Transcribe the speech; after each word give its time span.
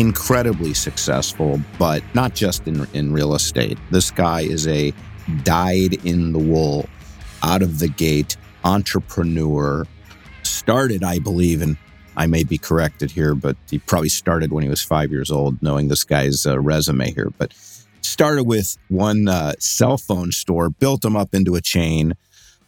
incredibly 0.00 0.72
successful, 0.72 1.60
but 1.78 2.02
not 2.14 2.34
just 2.34 2.66
in, 2.66 2.86
in 2.94 3.12
real 3.12 3.34
estate. 3.34 3.78
This 3.90 4.10
guy 4.10 4.40
is 4.40 4.66
a 4.66 4.94
dyed 5.42 6.04
in 6.06 6.32
the 6.32 6.38
wool, 6.38 6.88
out 7.42 7.60
of 7.60 7.80
the 7.80 7.88
gate 7.88 8.38
entrepreneur. 8.64 9.84
Started, 10.42 11.04
I 11.04 11.18
believe, 11.18 11.60
and 11.60 11.76
I 12.16 12.26
may 12.26 12.44
be 12.44 12.56
corrected 12.56 13.10
here, 13.10 13.34
but 13.34 13.58
he 13.68 13.78
probably 13.78 14.08
started 14.08 14.52
when 14.52 14.62
he 14.62 14.70
was 14.70 14.82
five 14.82 15.10
years 15.10 15.30
old, 15.30 15.62
knowing 15.62 15.88
this 15.88 16.02
guy's 16.02 16.46
uh, 16.46 16.58
resume 16.58 17.12
here. 17.12 17.30
But 17.36 17.52
started 18.00 18.44
with 18.44 18.78
one 18.88 19.28
uh, 19.28 19.52
cell 19.58 19.98
phone 19.98 20.32
store, 20.32 20.70
built 20.70 21.04
him 21.04 21.14
up 21.14 21.34
into 21.34 21.56
a 21.56 21.60
chain. 21.60 22.14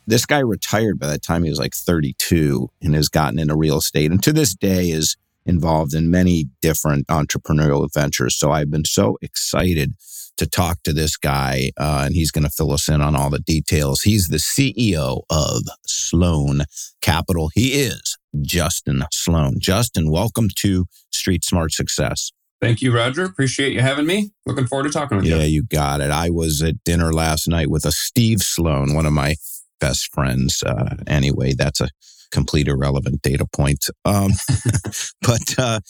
This 0.07 0.27
guy 0.27 0.41
retired 0.41 0.99
by 0.99 1.07
the 1.07 1.19
time 1.19 1.45
he 1.45 1.51
was 1.51 1.59
like 1.59 1.75
32 1.75 2.69
and 2.83 2.95
has 2.95 3.09
gotten 3.09 3.39
into 3.39 3.57
real 3.57 3.79
estate. 3.79 4.11
And 4.11 4.23
to 4.23 4.35
this 4.35 4.55
day 4.55 4.91
is 4.91 5.17
involved 5.47 5.95
in 5.95 6.11
many 6.11 6.49
different 6.61 7.07
entrepreneurial 7.09 7.89
ventures. 7.93 8.37
So 8.37 8.53
I've 8.53 8.71
been 8.71 8.85
so 8.85 9.19
excited 9.23 9.95
to 10.37 10.47
talk 10.47 10.83
to 10.83 10.93
this 10.93 11.17
guy, 11.17 11.71
uh, 11.77 12.05
and 12.07 12.15
he's 12.15 12.31
going 12.31 12.45
to 12.45 12.51
fill 12.51 12.73
us 12.73 12.89
in 12.89 13.01
on 13.01 13.15
all 13.15 13.31
the 13.31 13.39
details. 13.39 14.03
He's 14.03 14.29
the 14.29 14.39
CEO 14.39 15.23
of 15.31 15.63
Sloan 15.87 16.63
Capital. 17.01 17.51
He 17.55 17.83
is 17.83 18.17
Justin 18.41 19.05
Sloan. 19.13 19.59
Justin, 19.59 20.11
welcome 20.11 20.49
to 20.57 20.87
Street 21.11 21.45
Smart 21.45 21.73
Success. 21.73 22.33
Thank 22.61 22.81
you, 22.81 22.95
Roger. 22.95 23.25
Appreciate 23.25 23.73
you 23.73 23.81
having 23.81 24.07
me. 24.07 24.31
Looking 24.47 24.67
forward 24.67 24.85
to 24.85 24.91
talking 24.91 25.17
with 25.17 25.27
yeah, 25.27 25.35
you. 25.35 25.41
Yeah, 25.41 25.47
you 25.47 25.63
got 25.65 26.01
it. 26.01 26.11
I 26.11 26.31
was 26.31 26.63
at 26.63 26.83
dinner 26.85 27.13
last 27.13 27.49
night 27.49 27.69
with 27.69 27.85
a 27.85 27.93
Steve 27.93 28.41
Sloan, 28.41 28.95
one 28.95 29.05
of 29.05 29.13
my 29.13 29.35
best 29.81 30.13
friends. 30.15 30.63
Uh, 30.63 30.95
anyway, 31.09 31.55
that's 31.55 31.81
a 31.81 31.89
complete 32.33 32.69
irrelevant 32.69 33.23
data 33.23 33.47
point. 33.47 33.87
Um, 34.05 34.31
but 35.23 35.59
uh, 35.59 35.81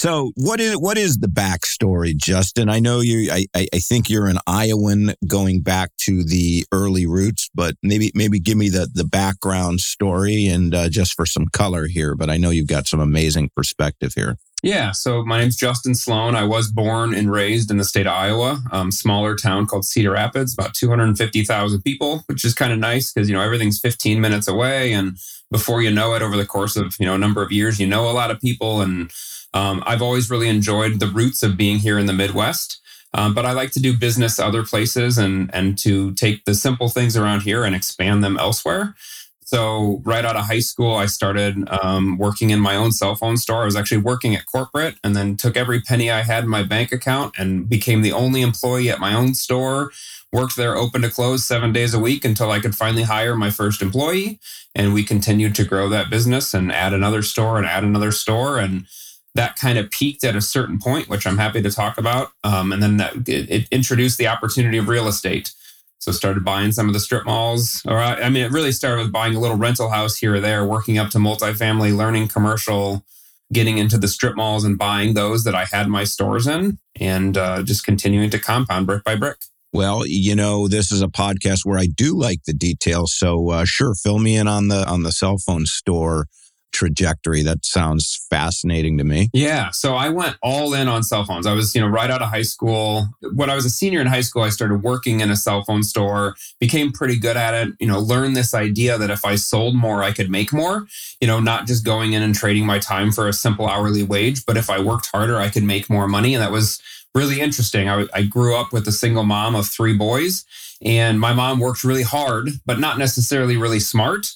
so, 0.00 0.32
what 0.34 0.60
is 0.60 0.78
what 0.78 0.96
is 0.96 1.18
the 1.18 1.26
backstory, 1.26 2.16
Justin? 2.16 2.70
I 2.70 2.78
know 2.78 3.00
you. 3.00 3.30
I, 3.30 3.44
I 3.54 3.66
think 3.80 4.08
you're 4.08 4.28
an 4.28 4.38
Iowan 4.46 5.12
going 5.26 5.60
back 5.60 5.90
to 6.04 6.24
the 6.24 6.64
early 6.72 7.06
roots, 7.06 7.50
but 7.54 7.74
maybe 7.82 8.10
maybe 8.14 8.40
give 8.40 8.56
me 8.56 8.70
the 8.70 8.88
the 8.90 9.04
background 9.04 9.80
story 9.80 10.46
and 10.46 10.74
uh, 10.74 10.88
just 10.88 11.12
for 11.12 11.26
some 11.26 11.48
color 11.52 11.86
here. 11.86 12.14
But 12.14 12.30
I 12.30 12.38
know 12.38 12.48
you've 12.48 12.66
got 12.66 12.86
some 12.86 12.98
amazing 12.98 13.50
perspective 13.54 14.12
here. 14.16 14.38
Yeah, 14.62 14.92
so 14.92 15.22
my 15.22 15.38
name's 15.38 15.56
Justin 15.56 15.94
Sloan. 15.94 16.34
I 16.34 16.44
was 16.44 16.70
born 16.70 17.14
and 17.14 17.30
raised 17.30 17.70
in 17.70 17.76
the 17.76 17.84
state 17.84 18.06
of 18.06 18.12
Iowa, 18.12 18.62
um, 18.72 18.90
smaller 18.90 19.34
town 19.34 19.66
called 19.66 19.84
Cedar 19.84 20.12
Rapids, 20.12 20.54
about 20.54 20.74
250,000 20.74 21.82
people, 21.82 22.22
which 22.26 22.44
is 22.44 22.54
kind 22.54 22.72
of 22.72 22.78
nice 22.78 23.12
because, 23.12 23.28
you 23.28 23.34
know, 23.34 23.42
everything's 23.42 23.80
15 23.80 24.20
minutes 24.20 24.48
away. 24.48 24.92
And 24.92 25.16
before 25.50 25.82
you 25.82 25.90
know 25.90 26.14
it, 26.14 26.22
over 26.22 26.36
the 26.36 26.46
course 26.46 26.76
of, 26.76 26.96
you 26.98 27.06
know, 27.06 27.14
a 27.14 27.18
number 27.18 27.42
of 27.42 27.52
years, 27.52 27.80
you 27.80 27.86
know 27.86 28.08
a 28.08 28.12
lot 28.12 28.30
of 28.30 28.40
people. 28.40 28.80
And 28.80 29.10
um, 29.54 29.82
I've 29.86 30.02
always 30.02 30.30
really 30.30 30.48
enjoyed 30.48 31.00
the 31.00 31.06
roots 31.06 31.42
of 31.42 31.56
being 31.56 31.78
here 31.78 31.98
in 31.98 32.06
the 32.06 32.12
Midwest. 32.12 32.80
Um, 33.12 33.34
but 33.34 33.44
I 33.44 33.52
like 33.52 33.72
to 33.72 33.80
do 33.80 33.96
business 33.96 34.38
other 34.38 34.62
places 34.62 35.18
and 35.18 35.50
and 35.52 35.76
to 35.78 36.14
take 36.14 36.44
the 36.44 36.54
simple 36.54 36.88
things 36.88 37.16
around 37.16 37.40
here 37.40 37.64
and 37.64 37.74
expand 37.74 38.22
them 38.22 38.38
elsewhere. 38.38 38.94
So 39.42 40.00
right 40.04 40.24
out 40.24 40.36
of 40.36 40.46
high 40.46 40.60
school, 40.60 40.94
I 40.94 41.06
started 41.06 41.68
um, 41.82 42.18
working 42.18 42.50
in 42.50 42.60
my 42.60 42.76
own 42.76 42.92
cell 42.92 43.16
phone 43.16 43.36
store. 43.36 43.62
I 43.62 43.64
was 43.64 43.74
actually 43.74 43.98
working 43.98 44.36
at 44.36 44.46
corporate, 44.46 44.94
and 45.02 45.16
then 45.16 45.36
took 45.36 45.56
every 45.56 45.80
penny 45.80 46.08
I 46.08 46.22
had 46.22 46.44
in 46.44 46.50
my 46.50 46.62
bank 46.62 46.92
account 46.92 47.34
and 47.36 47.68
became 47.68 48.02
the 48.02 48.12
only 48.12 48.42
employee 48.42 48.90
at 48.90 49.00
my 49.00 49.12
own 49.12 49.34
store. 49.34 49.90
Worked 50.32 50.56
there 50.56 50.76
open 50.76 51.02
to 51.02 51.10
close 51.10 51.44
seven 51.44 51.72
days 51.72 51.92
a 51.92 51.98
week 51.98 52.24
until 52.24 52.50
I 52.50 52.60
could 52.60 52.76
finally 52.76 53.02
hire 53.02 53.34
my 53.34 53.50
first 53.50 53.82
employee. 53.82 54.38
And 54.74 54.94
we 54.94 55.02
continued 55.02 55.54
to 55.56 55.64
grow 55.64 55.88
that 55.88 56.10
business 56.10 56.54
and 56.54 56.70
add 56.70 56.92
another 56.92 57.22
store 57.22 57.58
and 57.58 57.66
add 57.66 57.82
another 57.82 58.12
store 58.12 58.58
and 58.58 58.86
that 59.34 59.56
kind 59.56 59.78
of 59.78 59.90
peaked 59.90 60.24
at 60.24 60.36
a 60.36 60.40
certain 60.40 60.78
point, 60.78 61.08
which 61.08 61.26
I'm 61.26 61.38
happy 61.38 61.62
to 61.62 61.70
talk 61.70 61.98
about. 61.98 62.32
Um, 62.44 62.72
and 62.72 62.82
then 62.82 62.96
that, 62.96 63.28
it, 63.28 63.50
it, 63.50 63.68
introduced 63.70 64.18
the 64.18 64.26
opportunity 64.26 64.78
of 64.78 64.88
real 64.88 65.08
estate. 65.08 65.52
So 65.98 66.12
started 66.12 66.44
buying 66.44 66.72
some 66.72 66.88
of 66.88 66.94
the 66.94 67.00
strip 67.00 67.26
malls, 67.26 67.82
or 67.86 67.98
I, 67.98 68.14
I 68.22 68.28
mean, 68.30 68.42
it 68.42 68.50
really 68.50 68.72
started 68.72 69.02
with 69.02 69.12
buying 69.12 69.34
a 69.34 69.40
little 69.40 69.56
rental 69.56 69.90
house 69.90 70.16
here 70.16 70.34
or 70.34 70.40
there, 70.40 70.64
working 70.64 70.96
up 70.96 71.10
to 71.10 71.18
multifamily, 71.18 71.94
learning 71.94 72.28
commercial, 72.28 73.04
getting 73.52 73.78
into 73.78 73.98
the 73.98 74.08
strip 74.08 74.34
malls 74.34 74.64
and 74.64 74.78
buying 74.78 75.12
those 75.12 75.44
that 75.44 75.54
I 75.54 75.66
had 75.66 75.88
my 75.88 76.04
stores 76.04 76.46
in, 76.46 76.78
and 76.98 77.36
uh, 77.36 77.62
just 77.62 77.84
continuing 77.84 78.30
to 78.30 78.38
compound 78.38 78.86
brick 78.86 79.04
by 79.04 79.14
brick. 79.14 79.36
Well, 79.72 80.04
you 80.04 80.34
know, 80.34 80.66
this 80.66 80.90
is 80.90 81.00
a 81.00 81.08
podcast 81.08 81.60
where 81.64 81.78
I 81.78 81.86
do 81.86 82.18
like 82.18 82.40
the 82.44 82.52
details. 82.52 83.14
So, 83.16 83.50
uh, 83.50 83.64
sure, 83.64 83.94
fill 83.94 84.18
me 84.18 84.36
in 84.36 84.48
on 84.48 84.68
the 84.68 84.84
on 84.88 85.04
the 85.04 85.12
cell 85.12 85.38
phone 85.38 85.64
store 85.66 86.26
trajectory. 86.72 87.42
That 87.42 87.64
sounds 87.64 88.26
fascinating 88.30 88.98
to 88.98 89.04
me. 89.04 89.30
Yeah. 89.32 89.70
So 89.70 89.94
I 89.94 90.08
went 90.08 90.36
all 90.42 90.74
in 90.74 90.88
on 90.88 91.02
cell 91.02 91.24
phones. 91.24 91.46
I 91.46 91.52
was, 91.52 91.74
you 91.74 91.80
know, 91.80 91.86
right 91.86 92.10
out 92.10 92.22
of 92.22 92.28
high 92.28 92.42
school. 92.42 93.08
When 93.34 93.50
I 93.50 93.54
was 93.54 93.64
a 93.64 93.70
senior 93.70 94.00
in 94.00 94.06
high 94.06 94.20
school, 94.20 94.42
I 94.42 94.48
started 94.48 94.82
working 94.82 95.20
in 95.20 95.30
a 95.30 95.36
cell 95.36 95.62
phone 95.64 95.82
store, 95.82 96.34
became 96.58 96.92
pretty 96.92 97.18
good 97.18 97.36
at 97.36 97.54
it, 97.54 97.74
you 97.80 97.86
know, 97.86 97.98
learned 97.98 98.36
this 98.36 98.54
idea 98.54 98.98
that 98.98 99.10
if 99.10 99.24
I 99.24 99.36
sold 99.36 99.74
more, 99.74 100.02
I 100.02 100.12
could 100.12 100.30
make 100.30 100.52
more, 100.52 100.86
you 101.20 101.26
know, 101.26 101.40
not 101.40 101.66
just 101.66 101.84
going 101.84 102.12
in 102.12 102.22
and 102.22 102.34
trading 102.34 102.66
my 102.66 102.78
time 102.78 103.12
for 103.12 103.28
a 103.28 103.32
simple 103.32 103.68
hourly 103.68 104.02
wage, 104.02 104.44
but 104.46 104.56
if 104.56 104.70
I 104.70 104.80
worked 104.80 105.06
harder, 105.06 105.38
I 105.38 105.48
could 105.48 105.64
make 105.64 105.90
more 105.90 106.08
money. 106.08 106.34
And 106.34 106.42
that 106.42 106.52
was 106.52 106.80
really 107.14 107.40
interesting. 107.40 107.88
I, 107.88 108.06
I 108.14 108.22
grew 108.22 108.56
up 108.56 108.72
with 108.72 108.86
a 108.86 108.92
single 108.92 109.24
mom 109.24 109.54
of 109.54 109.66
three 109.66 109.96
boys. 109.96 110.44
And 110.82 111.20
my 111.20 111.34
mom 111.34 111.60
worked 111.60 111.84
really 111.84 112.02
hard, 112.02 112.48
but 112.64 112.78
not 112.78 112.96
necessarily 112.96 113.56
really 113.56 113.80
smart. 113.80 114.26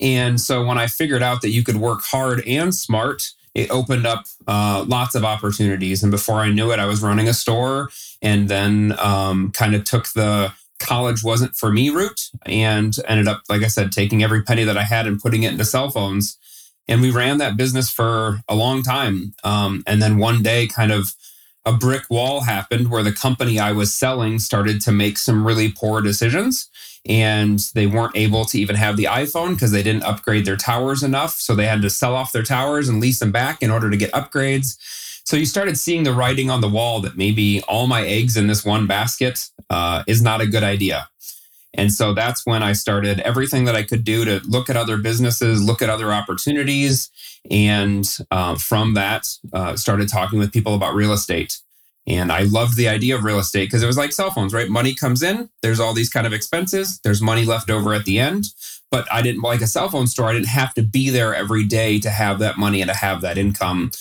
And 0.00 0.40
so 0.40 0.64
when 0.64 0.78
I 0.78 0.86
figured 0.86 1.22
out 1.22 1.42
that 1.42 1.50
you 1.50 1.62
could 1.62 1.76
work 1.76 2.02
hard 2.02 2.42
and 2.46 2.74
smart, 2.74 3.30
it 3.54 3.70
opened 3.70 4.06
up 4.06 4.24
uh, 4.46 4.84
lots 4.88 5.14
of 5.14 5.24
opportunities. 5.24 6.02
And 6.02 6.10
before 6.10 6.36
I 6.36 6.50
knew 6.50 6.72
it, 6.72 6.78
I 6.78 6.86
was 6.86 7.02
running 7.02 7.28
a 7.28 7.34
store 7.34 7.90
and 8.20 8.48
then 8.48 8.94
um, 8.98 9.52
kind 9.52 9.74
of 9.74 9.84
took 9.84 10.08
the 10.08 10.52
college 10.78 11.22
wasn't 11.22 11.54
for 11.54 11.70
me 11.70 11.90
route 11.90 12.30
and 12.44 12.94
ended 13.06 13.28
up, 13.28 13.42
like 13.48 13.62
I 13.62 13.68
said, 13.68 13.92
taking 13.92 14.22
every 14.22 14.42
penny 14.42 14.64
that 14.64 14.76
I 14.76 14.82
had 14.82 15.06
and 15.06 15.20
putting 15.20 15.44
it 15.44 15.52
into 15.52 15.64
cell 15.64 15.90
phones. 15.90 16.38
And 16.88 17.00
we 17.00 17.10
ran 17.10 17.38
that 17.38 17.56
business 17.56 17.90
for 17.90 18.40
a 18.48 18.56
long 18.56 18.82
time. 18.82 19.34
Um, 19.44 19.84
and 19.86 20.02
then 20.02 20.18
one 20.18 20.42
day, 20.42 20.66
kind 20.66 20.90
of 20.90 21.14
a 21.64 21.72
brick 21.72 22.02
wall 22.10 22.40
happened 22.40 22.90
where 22.90 23.04
the 23.04 23.12
company 23.12 23.60
I 23.60 23.70
was 23.70 23.94
selling 23.94 24.40
started 24.40 24.80
to 24.82 24.92
make 24.92 25.16
some 25.16 25.46
really 25.46 25.70
poor 25.70 26.00
decisions 26.00 26.68
and 27.08 27.58
they 27.74 27.86
weren't 27.86 28.16
able 28.16 28.44
to 28.44 28.58
even 28.58 28.76
have 28.76 28.96
the 28.96 29.04
iPhone 29.04 29.54
because 29.54 29.72
they 29.72 29.82
didn't 29.82 30.04
upgrade 30.04 30.44
their 30.44 30.56
towers 30.56 31.02
enough. 31.02 31.32
So 31.34 31.54
they 31.54 31.66
had 31.66 31.82
to 31.82 31.90
sell 31.90 32.14
off 32.14 32.32
their 32.32 32.44
towers 32.44 32.88
and 32.88 33.00
lease 33.00 33.18
them 33.18 33.32
back 33.32 33.62
in 33.62 33.70
order 33.70 33.90
to 33.90 33.96
get 33.96 34.12
upgrades. 34.12 34.76
So 35.24 35.36
you 35.36 35.46
started 35.46 35.78
seeing 35.78 36.04
the 36.04 36.12
writing 36.12 36.50
on 36.50 36.60
the 36.60 36.68
wall 36.68 37.00
that 37.00 37.16
maybe 37.16 37.62
all 37.62 37.86
my 37.86 38.06
eggs 38.06 38.36
in 38.36 38.46
this 38.46 38.64
one 38.64 38.86
basket 38.86 39.48
uh, 39.70 40.04
is 40.06 40.22
not 40.22 40.40
a 40.40 40.46
good 40.46 40.62
idea. 40.62 41.08
And 41.74 41.92
so 41.92 42.12
that's 42.12 42.44
when 42.44 42.62
I 42.62 42.74
started 42.74 43.20
everything 43.20 43.64
that 43.64 43.74
I 43.74 43.82
could 43.82 44.04
do 44.04 44.24
to 44.24 44.40
look 44.46 44.68
at 44.68 44.76
other 44.76 44.98
businesses, 44.98 45.62
look 45.62 45.80
at 45.80 45.88
other 45.88 46.12
opportunities. 46.12 47.10
And 47.50 48.06
uh, 48.30 48.56
from 48.56 48.94
that, 48.94 49.26
uh, 49.52 49.76
started 49.76 50.08
talking 50.08 50.38
with 50.38 50.52
people 50.52 50.74
about 50.74 50.94
real 50.94 51.12
estate. 51.12 51.58
And 52.06 52.32
I 52.32 52.42
loved 52.42 52.76
the 52.76 52.88
idea 52.88 53.14
of 53.14 53.24
real 53.24 53.38
estate 53.38 53.66
because 53.66 53.82
it 53.82 53.86
was 53.86 53.96
like 53.96 54.12
cell 54.12 54.30
phones, 54.30 54.52
right? 54.52 54.68
Money 54.68 54.94
comes 54.94 55.22
in, 55.22 55.48
there's 55.62 55.78
all 55.78 55.94
these 55.94 56.10
kind 56.10 56.26
of 56.26 56.32
expenses, 56.32 57.00
there's 57.04 57.22
money 57.22 57.44
left 57.44 57.70
over 57.70 57.94
at 57.94 58.04
the 58.04 58.18
end. 58.18 58.46
But 58.90 59.10
I 59.10 59.22
didn't 59.22 59.42
like 59.42 59.60
a 59.62 59.66
cell 59.66 59.88
phone 59.88 60.06
store, 60.06 60.28
I 60.28 60.32
didn't 60.32 60.48
have 60.48 60.74
to 60.74 60.82
be 60.82 61.10
there 61.10 61.34
every 61.34 61.64
day 61.64 61.98
to 62.00 62.10
have 62.10 62.40
that 62.40 62.58
money 62.58 62.82
and 62.82 62.90
to 62.90 62.96
have 62.96 63.20
that 63.20 63.38
income. 63.38 63.92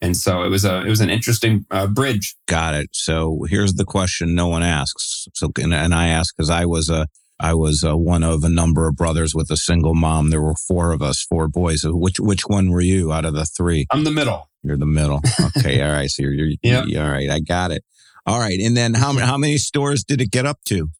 And 0.00 0.16
so 0.16 0.42
it 0.42 0.48
was 0.48 0.64
a 0.64 0.80
it 0.80 0.88
was 0.88 1.02
an 1.02 1.10
interesting 1.10 1.66
uh, 1.70 1.86
bridge. 1.86 2.34
Got 2.48 2.74
it. 2.74 2.88
So 2.92 3.44
here's 3.48 3.74
the 3.74 3.84
question 3.84 4.34
no 4.34 4.48
one 4.48 4.62
asks. 4.62 5.28
So 5.34 5.50
and, 5.58 5.74
and 5.74 5.94
I 5.94 6.08
ask 6.08 6.34
because 6.34 6.48
I 6.48 6.64
was 6.64 6.88
a 6.88 7.06
I 7.38 7.54
was 7.54 7.82
uh, 7.82 7.96
one 7.96 8.22
of 8.22 8.44
a 8.44 8.48
number 8.48 8.86
of 8.88 8.96
brothers 8.96 9.34
with 9.34 9.50
a 9.50 9.56
single 9.56 9.94
mom. 9.94 10.30
There 10.30 10.42
were 10.42 10.54
four 10.54 10.92
of 10.92 11.00
us, 11.02 11.22
four 11.22 11.48
boys. 11.48 11.82
Which 11.84 12.18
which 12.18 12.46
one 12.46 12.70
were 12.70 12.80
you 12.80 13.12
out 13.12 13.24
of 13.24 13.34
the 13.34 13.46
three? 13.46 13.86
I'm 13.90 14.04
the 14.04 14.10
middle. 14.10 14.49
You're 14.62 14.76
the 14.76 14.86
middle. 14.86 15.20
Okay. 15.56 15.82
all 15.86 15.92
right. 15.92 16.10
So 16.10 16.22
you're, 16.22 16.32
you're, 16.32 16.56
yep. 16.62 16.84
all 16.96 17.10
right. 17.10 17.30
I 17.30 17.40
got 17.40 17.70
it. 17.70 17.84
All 18.26 18.38
right. 18.38 18.58
And 18.60 18.76
then 18.76 18.94
how, 18.94 19.12
how 19.18 19.36
many 19.36 19.56
stores 19.58 20.04
did 20.04 20.20
it 20.20 20.30
get 20.30 20.46
up 20.46 20.58
to? 20.66 20.90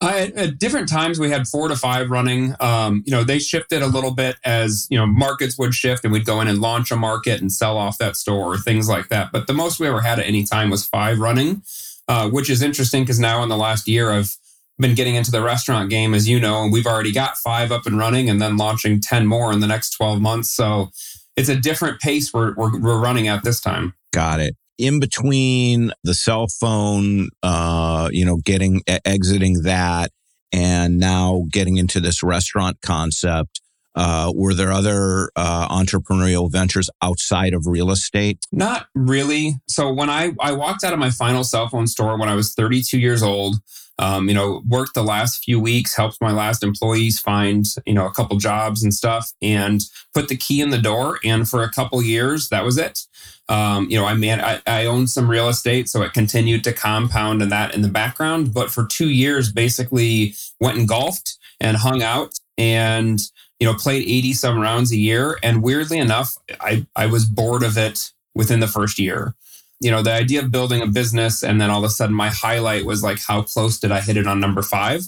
Uh, 0.00 0.28
at 0.36 0.58
different 0.58 0.88
times, 0.88 1.18
we 1.18 1.28
had 1.28 1.48
four 1.48 1.66
to 1.66 1.74
five 1.74 2.08
running. 2.08 2.54
Um, 2.60 3.02
you 3.04 3.10
know, 3.10 3.24
they 3.24 3.40
shifted 3.40 3.82
a 3.82 3.88
little 3.88 4.12
bit 4.12 4.36
as 4.44 4.86
you 4.90 4.96
know 4.96 5.06
markets 5.06 5.58
would 5.58 5.74
shift, 5.74 6.04
and 6.04 6.12
we'd 6.12 6.24
go 6.24 6.40
in 6.40 6.46
and 6.46 6.60
launch 6.60 6.92
a 6.92 6.96
market 6.96 7.40
and 7.40 7.50
sell 7.50 7.76
off 7.76 7.98
that 7.98 8.16
store 8.16 8.54
or 8.54 8.58
things 8.58 8.88
like 8.88 9.08
that. 9.08 9.32
But 9.32 9.48
the 9.48 9.54
most 9.54 9.80
we 9.80 9.88
ever 9.88 10.00
had 10.00 10.20
at 10.20 10.26
any 10.26 10.44
time 10.44 10.70
was 10.70 10.86
five 10.86 11.18
running, 11.18 11.62
uh, 12.06 12.30
which 12.30 12.48
is 12.48 12.62
interesting 12.62 13.02
because 13.02 13.18
now 13.18 13.42
in 13.42 13.48
the 13.48 13.56
last 13.56 13.88
year, 13.88 14.12
I've 14.12 14.36
been 14.78 14.94
getting 14.94 15.16
into 15.16 15.32
the 15.32 15.42
restaurant 15.42 15.90
game, 15.90 16.14
as 16.14 16.28
you 16.28 16.38
know, 16.38 16.62
and 16.62 16.72
we've 16.72 16.86
already 16.86 17.10
got 17.10 17.36
five 17.36 17.72
up 17.72 17.84
and 17.84 17.98
running, 17.98 18.30
and 18.30 18.40
then 18.40 18.56
launching 18.56 19.00
ten 19.00 19.26
more 19.26 19.52
in 19.52 19.58
the 19.58 19.66
next 19.66 19.96
twelve 19.96 20.20
months. 20.20 20.48
So 20.48 20.90
it's 21.38 21.48
a 21.48 21.56
different 21.56 22.00
pace 22.00 22.32
we're, 22.32 22.54
we're, 22.54 22.78
we're 22.78 23.00
running 23.00 23.28
at 23.28 23.44
this 23.44 23.60
time. 23.60 23.94
Got 24.12 24.40
it 24.40 24.56
in 24.78 25.00
between 25.00 25.92
the 26.04 26.14
cell 26.14 26.46
phone, 26.46 27.28
uh, 27.42 28.08
you 28.12 28.24
know, 28.24 28.36
getting 28.36 28.80
exiting 29.04 29.62
that, 29.64 30.12
and 30.52 30.98
now 30.98 31.44
getting 31.50 31.76
into 31.76 32.00
this 32.00 32.22
restaurant 32.22 32.80
concept. 32.80 33.60
Uh, 33.94 34.32
were 34.32 34.54
there 34.54 34.70
other 34.70 35.28
uh, 35.34 35.66
entrepreneurial 35.68 36.50
ventures 36.52 36.88
outside 37.02 37.52
of 37.52 37.66
real 37.66 37.90
estate? 37.90 38.38
Not 38.52 38.86
really. 38.94 39.56
So 39.66 39.92
when 39.92 40.08
I 40.08 40.34
I 40.40 40.52
walked 40.52 40.84
out 40.84 40.92
of 40.92 41.00
my 41.00 41.10
final 41.10 41.42
cell 41.42 41.68
phone 41.68 41.88
store 41.88 42.16
when 42.16 42.28
I 42.28 42.36
was 42.36 42.54
32 42.54 42.96
years 42.98 43.24
old, 43.24 43.56
um, 43.98 44.28
you 44.28 44.34
know, 44.34 44.62
worked 44.68 44.94
the 44.94 45.02
last 45.02 45.44
few 45.44 45.58
weeks, 45.58 45.96
helped 45.96 46.20
my 46.20 46.30
last 46.30 46.62
employees 46.62 47.18
find, 47.18 47.64
you 47.84 47.94
know, 47.94 48.06
a 48.06 48.12
couple 48.12 48.36
jobs 48.36 48.82
and 48.82 48.94
stuff 48.94 49.32
and 49.42 49.82
put 50.14 50.28
the 50.28 50.36
key 50.36 50.60
in 50.60 50.70
the 50.70 50.78
door. 50.78 51.18
And 51.24 51.48
for 51.48 51.62
a 51.62 51.70
couple 51.70 52.00
years, 52.02 52.48
that 52.50 52.64
was 52.64 52.78
it. 52.78 53.00
Um, 53.48 53.90
you 53.90 53.98
know, 53.98 54.04
I 54.04 54.14
man, 54.14 54.40
I, 54.40 54.60
I 54.66 54.86
owned 54.86 55.10
some 55.10 55.28
real 55.28 55.48
estate, 55.48 55.88
so 55.88 56.02
it 56.02 56.12
continued 56.12 56.62
to 56.64 56.72
compound 56.72 57.42
and 57.42 57.50
that 57.50 57.74
in 57.74 57.82
the 57.82 57.88
background. 57.88 58.54
But 58.54 58.70
for 58.70 58.86
two 58.86 59.10
years, 59.10 59.50
basically 59.50 60.34
went 60.60 60.78
and 60.78 60.86
golfed 60.86 61.36
and 61.58 61.76
hung 61.76 62.02
out 62.02 62.34
and, 62.56 63.18
you 63.58 63.66
know, 63.66 63.74
played 63.74 64.02
80 64.02 64.32
some 64.34 64.60
rounds 64.60 64.92
a 64.92 64.96
year. 64.96 65.38
And 65.42 65.62
weirdly 65.62 65.98
enough, 65.98 66.36
I, 66.60 66.86
I 66.94 67.06
was 67.06 67.24
bored 67.24 67.64
of 67.64 67.76
it 67.76 68.12
within 68.34 68.60
the 68.60 68.68
first 68.68 69.00
year 69.00 69.34
you 69.80 69.90
know, 69.90 70.02
the 70.02 70.12
idea 70.12 70.40
of 70.40 70.50
building 70.50 70.82
a 70.82 70.86
business 70.86 71.42
and 71.42 71.60
then 71.60 71.70
all 71.70 71.78
of 71.78 71.84
a 71.84 71.88
sudden 71.88 72.14
my 72.14 72.30
highlight 72.30 72.84
was 72.84 73.02
like, 73.02 73.20
how 73.20 73.42
close 73.42 73.78
did 73.78 73.92
I 73.92 74.00
hit 74.00 74.16
it 74.16 74.26
on 74.26 74.40
number 74.40 74.62
five? 74.62 75.02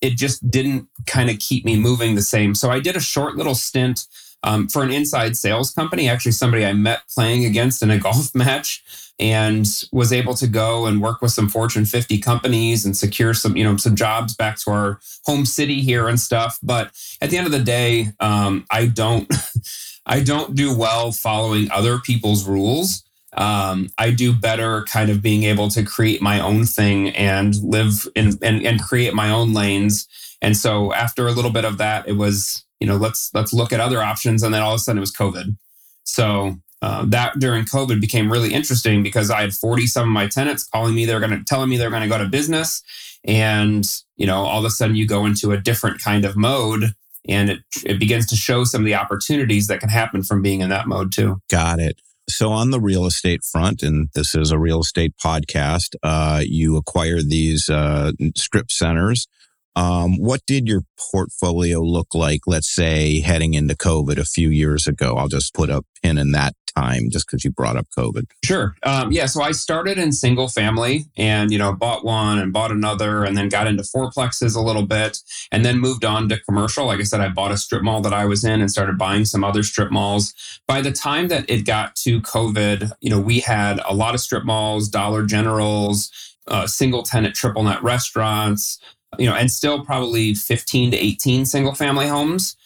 It 0.00 0.16
just 0.16 0.48
didn't 0.50 0.88
kind 1.06 1.30
of 1.30 1.38
keep 1.38 1.64
me 1.64 1.76
moving 1.76 2.14
the 2.14 2.22
same. 2.22 2.54
So 2.54 2.70
I 2.70 2.80
did 2.80 2.96
a 2.96 3.00
short 3.00 3.36
little 3.36 3.54
stint 3.54 4.06
um, 4.44 4.68
for 4.68 4.82
an 4.82 4.90
inside 4.90 5.36
sales 5.36 5.70
company, 5.70 6.08
actually 6.08 6.32
somebody 6.32 6.64
I 6.64 6.72
met 6.72 7.02
playing 7.14 7.44
against 7.44 7.82
in 7.82 7.90
a 7.90 7.98
golf 8.00 8.34
match 8.34 8.82
and 9.18 9.66
was 9.92 10.12
able 10.12 10.34
to 10.34 10.46
go 10.46 10.86
and 10.86 11.00
work 11.00 11.22
with 11.22 11.30
some 11.30 11.48
Fortune 11.48 11.84
50 11.84 12.18
companies 12.18 12.84
and 12.84 12.96
secure 12.96 13.34
some, 13.34 13.56
you 13.56 13.62
know, 13.62 13.76
some 13.76 13.94
jobs 13.94 14.34
back 14.34 14.58
to 14.60 14.70
our 14.70 15.00
home 15.24 15.44
city 15.44 15.80
here 15.80 16.08
and 16.08 16.18
stuff. 16.18 16.58
But 16.62 16.90
at 17.20 17.30
the 17.30 17.36
end 17.36 17.46
of 17.46 17.52
the 17.52 17.60
day, 17.60 18.08
um, 18.18 18.64
I 18.70 18.86
don't, 18.86 19.32
I 20.06 20.20
don't 20.20 20.56
do 20.56 20.76
well 20.76 21.12
following 21.12 21.70
other 21.70 21.98
people's 21.98 22.44
rules 22.44 23.04
um, 23.36 23.88
I 23.98 24.10
do 24.10 24.32
better 24.32 24.84
kind 24.84 25.10
of 25.10 25.22
being 25.22 25.44
able 25.44 25.68
to 25.70 25.82
create 25.82 26.20
my 26.20 26.40
own 26.40 26.64
thing 26.64 27.10
and 27.10 27.54
live 27.62 28.06
in 28.14 28.38
and, 28.42 28.64
and 28.64 28.82
create 28.82 29.14
my 29.14 29.30
own 29.30 29.54
lanes. 29.54 30.06
And 30.42 30.56
so 30.56 30.92
after 30.92 31.28
a 31.28 31.32
little 31.32 31.50
bit 31.50 31.64
of 31.64 31.78
that, 31.78 32.06
it 32.06 32.16
was, 32.16 32.64
you 32.80 32.86
know, 32.86 32.96
let's 32.96 33.30
let's 33.32 33.52
look 33.52 33.72
at 33.72 33.80
other 33.80 34.02
options. 34.02 34.42
And 34.42 34.52
then 34.52 34.62
all 34.62 34.72
of 34.72 34.76
a 34.76 34.78
sudden 34.80 34.98
it 34.98 35.00
was 35.00 35.12
COVID. 35.12 35.56
So 36.04 36.56
uh, 36.82 37.04
that 37.06 37.38
during 37.38 37.64
COVID 37.64 38.00
became 38.00 38.30
really 38.30 38.52
interesting 38.52 39.02
because 39.02 39.30
I 39.30 39.40
had 39.40 39.54
40 39.54 39.86
some 39.86 40.08
of 40.08 40.12
my 40.12 40.26
tenants 40.26 40.64
calling 40.64 40.94
me, 40.94 41.06
they're 41.06 41.20
going 41.20 41.30
to 41.30 41.44
telling 41.44 41.70
me 41.70 41.76
they're 41.76 41.90
going 41.90 42.02
to 42.02 42.08
go 42.08 42.18
to 42.18 42.28
business. 42.28 42.82
And, 43.24 43.86
you 44.16 44.26
know, 44.26 44.44
all 44.44 44.58
of 44.58 44.64
a 44.64 44.70
sudden 44.70 44.96
you 44.96 45.06
go 45.06 45.24
into 45.24 45.52
a 45.52 45.56
different 45.56 46.02
kind 46.02 46.24
of 46.24 46.36
mode 46.36 46.92
and 47.28 47.50
it, 47.50 47.60
it 47.84 48.00
begins 48.00 48.26
to 48.26 48.36
show 48.36 48.64
some 48.64 48.82
of 48.82 48.84
the 48.84 48.96
opportunities 48.96 49.68
that 49.68 49.78
can 49.78 49.88
happen 49.88 50.24
from 50.24 50.42
being 50.42 50.60
in 50.60 50.70
that 50.70 50.88
mode 50.88 51.12
too. 51.12 51.40
Got 51.48 51.78
it. 51.78 52.00
So, 52.28 52.50
on 52.50 52.70
the 52.70 52.80
real 52.80 53.04
estate 53.04 53.42
front, 53.42 53.82
and 53.82 54.08
this 54.14 54.34
is 54.34 54.52
a 54.52 54.58
real 54.58 54.80
estate 54.80 55.14
podcast, 55.22 55.96
uh, 56.02 56.42
you 56.44 56.76
acquire 56.76 57.20
these 57.20 57.68
uh, 57.68 58.12
strip 58.36 58.70
centers. 58.70 59.26
Um, 59.74 60.18
what 60.18 60.42
did 60.46 60.68
your 60.68 60.82
portfolio 61.10 61.80
look 61.80 62.14
like, 62.14 62.40
let's 62.46 62.72
say, 62.72 63.20
heading 63.20 63.54
into 63.54 63.74
COVID 63.74 64.18
a 64.18 64.24
few 64.24 64.50
years 64.50 64.86
ago? 64.86 65.16
I'll 65.16 65.28
just 65.28 65.54
put 65.54 65.70
a 65.70 65.82
pin 66.02 66.18
in 66.18 66.32
that 66.32 66.54
time 66.76 67.10
just 67.10 67.26
because 67.26 67.44
you 67.44 67.50
brought 67.50 67.76
up 67.76 67.86
COVID. 67.96 68.24
Sure. 68.44 68.74
Um, 68.82 69.12
yeah. 69.12 69.26
So 69.26 69.42
I 69.42 69.52
started 69.52 69.98
in 69.98 70.12
single 70.12 70.48
family 70.48 71.06
and, 71.16 71.50
you 71.50 71.58
know, 71.58 71.72
bought 71.72 72.04
one 72.04 72.38
and 72.38 72.52
bought 72.52 72.70
another 72.70 73.24
and 73.24 73.36
then 73.36 73.48
got 73.48 73.66
into 73.66 73.82
fourplexes 73.82 74.56
a 74.56 74.60
little 74.60 74.86
bit 74.86 75.18
and 75.50 75.64
then 75.64 75.78
moved 75.78 76.04
on 76.04 76.28
to 76.28 76.40
commercial. 76.40 76.86
Like 76.86 77.00
I 77.00 77.04
said, 77.04 77.20
I 77.20 77.28
bought 77.28 77.52
a 77.52 77.56
strip 77.56 77.82
mall 77.82 78.00
that 78.02 78.12
I 78.12 78.24
was 78.24 78.44
in 78.44 78.60
and 78.60 78.70
started 78.70 78.98
buying 78.98 79.24
some 79.24 79.44
other 79.44 79.62
strip 79.62 79.90
malls. 79.90 80.34
By 80.66 80.80
the 80.80 80.92
time 80.92 81.28
that 81.28 81.48
it 81.48 81.64
got 81.66 81.96
to 81.96 82.20
COVID, 82.20 82.92
you 83.00 83.10
know, 83.10 83.20
we 83.20 83.40
had 83.40 83.80
a 83.86 83.94
lot 83.94 84.14
of 84.14 84.20
strip 84.20 84.44
malls, 84.44 84.88
Dollar 84.88 85.24
Generals, 85.24 86.10
uh, 86.48 86.66
single 86.66 87.02
tenant 87.02 87.34
triple 87.34 87.62
net 87.62 87.82
restaurants, 87.82 88.78
you 89.18 89.26
know, 89.26 89.34
and 89.34 89.50
still 89.50 89.84
probably 89.84 90.34
15 90.34 90.92
to 90.92 90.96
18 90.96 91.44
single 91.46 91.74
family 91.74 92.08
homes. 92.08 92.56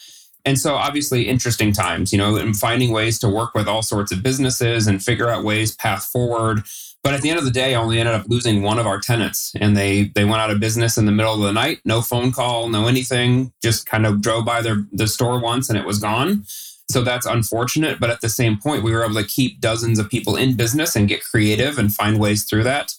And 0.47 0.59
so, 0.59 0.77
obviously, 0.77 1.29
interesting 1.29 1.73
times, 1.73 2.13
you 2.13 2.19
know, 2.19 2.37
and 2.37 2.57
finding 2.57 2.93
ways 2.93 3.19
to 3.19 3.29
work 3.29 3.53
with 3.55 3.67
all 3.67 3.83
sorts 3.83 4.13
of 4.13 4.23
businesses 4.23 4.87
and 4.87 5.03
figure 5.03 5.29
out 5.29 5.45
ways 5.45 5.75
path 5.75 6.05
forward. 6.05 6.63
But 7.03 7.15
at 7.15 7.23
the 7.23 7.31
end 7.31 7.39
of 7.39 7.45
the 7.45 7.51
day, 7.51 7.75
I 7.75 7.81
only 7.81 8.01
ended 8.01 8.15
up 8.15 8.27
losing 8.29 8.63
one 8.63 8.79
of 8.79 8.87
our 8.87 9.01
tenants, 9.01 9.53
and 9.61 9.77
they 9.77 10.05
they 10.15 10.25
went 10.25 10.41
out 10.41 10.51
of 10.51 10.59
business 10.59 10.97
in 10.97 11.07
the 11.07 11.13
middle 11.13 11.35
of 11.35 11.41
the 11.41 11.53
night. 11.53 11.81
No 11.85 12.01
phone 12.01 12.33
call, 12.33 12.69
no 12.69 12.89
anything. 12.89 13.53
Just 13.63 13.87
kind 13.87 14.07
of 14.07 14.21
drove 14.21 14.45
by 14.45 14.63
their 14.63 14.87
the 14.93 15.07
store 15.07 15.41
once, 15.41 15.69
and 15.69 15.79
it 15.79 15.85
was 15.85 15.99
gone. 15.99 16.45
So 16.89 17.03
that's 17.03 17.27
unfortunate. 17.27 18.01
But 18.01 18.11
at 18.11 18.23
the 18.23 18.29
same 18.29 18.59
point, 18.59 18.83
we 18.83 18.93
were 18.93 19.05
able 19.05 19.15
to 19.15 19.25
keep 19.25 19.61
dozens 19.61 20.01
of 20.01 20.09
people 20.09 20.35
in 20.35 20.57
business 20.57 20.97
and 20.97 21.09
get 21.09 21.23
creative 21.25 21.79
and 21.79 21.95
find 21.95 22.19
ways 22.19 22.45
through 22.45 22.65
that. 22.65 22.93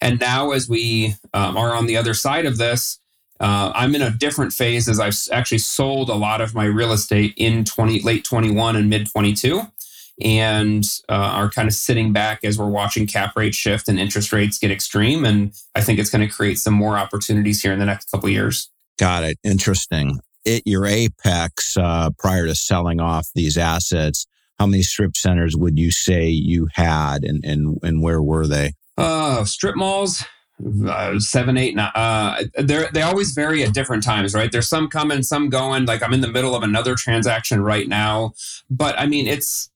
And 0.00 0.20
now, 0.20 0.52
as 0.52 0.68
we 0.68 1.14
um, 1.34 1.56
are 1.56 1.74
on 1.74 1.86
the 1.86 1.96
other 1.96 2.14
side 2.14 2.46
of 2.46 2.56
this, 2.56 2.99
uh, 3.40 3.72
I'm 3.74 3.94
in 3.94 4.02
a 4.02 4.10
different 4.10 4.52
phase 4.52 4.88
as 4.88 5.00
I've 5.00 5.16
actually 5.32 5.58
sold 5.58 6.10
a 6.10 6.14
lot 6.14 6.40
of 6.40 6.54
my 6.54 6.66
real 6.66 6.92
estate 6.92 7.34
in 7.36 7.64
20, 7.64 8.02
late 8.02 8.24
21 8.24 8.76
and 8.76 8.90
mid 8.90 9.10
22 9.10 9.62
and 10.22 10.84
uh, 11.08 11.12
are 11.12 11.50
kind 11.50 11.66
of 11.66 11.74
sitting 11.74 12.12
back 12.12 12.40
as 12.44 12.58
we're 12.58 12.68
watching 12.68 13.06
cap 13.06 13.34
rates 13.36 13.56
shift 13.56 13.88
and 13.88 13.98
interest 13.98 14.32
rates 14.32 14.58
get 14.58 14.70
extreme. 14.70 15.24
And 15.24 15.52
I 15.74 15.80
think 15.80 15.98
it's 15.98 16.10
going 16.10 16.26
to 16.26 16.32
create 16.32 16.58
some 16.58 16.74
more 16.74 16.98
opportunities 16.98 17.62
here 17.62 17.72
in 17.72 17.78
the 17.78 17.86
next 17.86 18.10
couple 18.10 18.28
years. 18.28 18.68
Got 18.98 19.24
it. 19.24 19.38
Interesting. 19.42 20.20
At 20.46 20.66
your 20.66 20.86
apex, 20.86 21.76
uh, 21.76 22.10
prior 22.18 22.46
to 22.46 22.54
selling 22.54 23.00
off 23.00 23.28
these 23.34 23.56
assets, 23.56 24.26
how 24.58 24.66
many 24.66 24.82
strip 24.82 25.16
centers 25.16 25.56
would 25.56 25.78
you 25.78 25.90
say 25.90 26.28
you 26.28 26.68
had 26.74 27.24
and, 27.24 27.42
and, 27.44 27.78
and 27.82 28.02
where 28.02 28.22
were 28.22 28.46
they? 28.46 28.74
Uh, 28.98 29.44
strip 29.44 29.76
malls, 29.76 30.22
uh, 30.86 31.18
seven, 31.18 31.56
eight, 31.56 31.74
nine. 31.74 31.90
Uh, 31.94 32.44
they 32.58 32.86
they 32.92 33.02
always 33.02 33.32
vary 33.32 33.62
at 33.62 33.74
different 33.74 34.02
times, 34.02 34.34
right? 34.34 34.50
There's 34.50 34.68
some 34.68 34.88
coming, 34.88 35.22
some 35.22 35.48
going. 35.48 35.86
Like 35.86 36.02
I'm 36.02 36.12
in 36.12 36.20
the 36.20 36.28
middle 36.28 36.54
of 36.54 36.62
another 36.62 36.94
transaction 36.94 37.62
right 37.62 37.88
now, 37.88 38.32
but 38.70 38.98
I 38.98 39.06
mean, 39.06 39.26
it's 39.26 39.70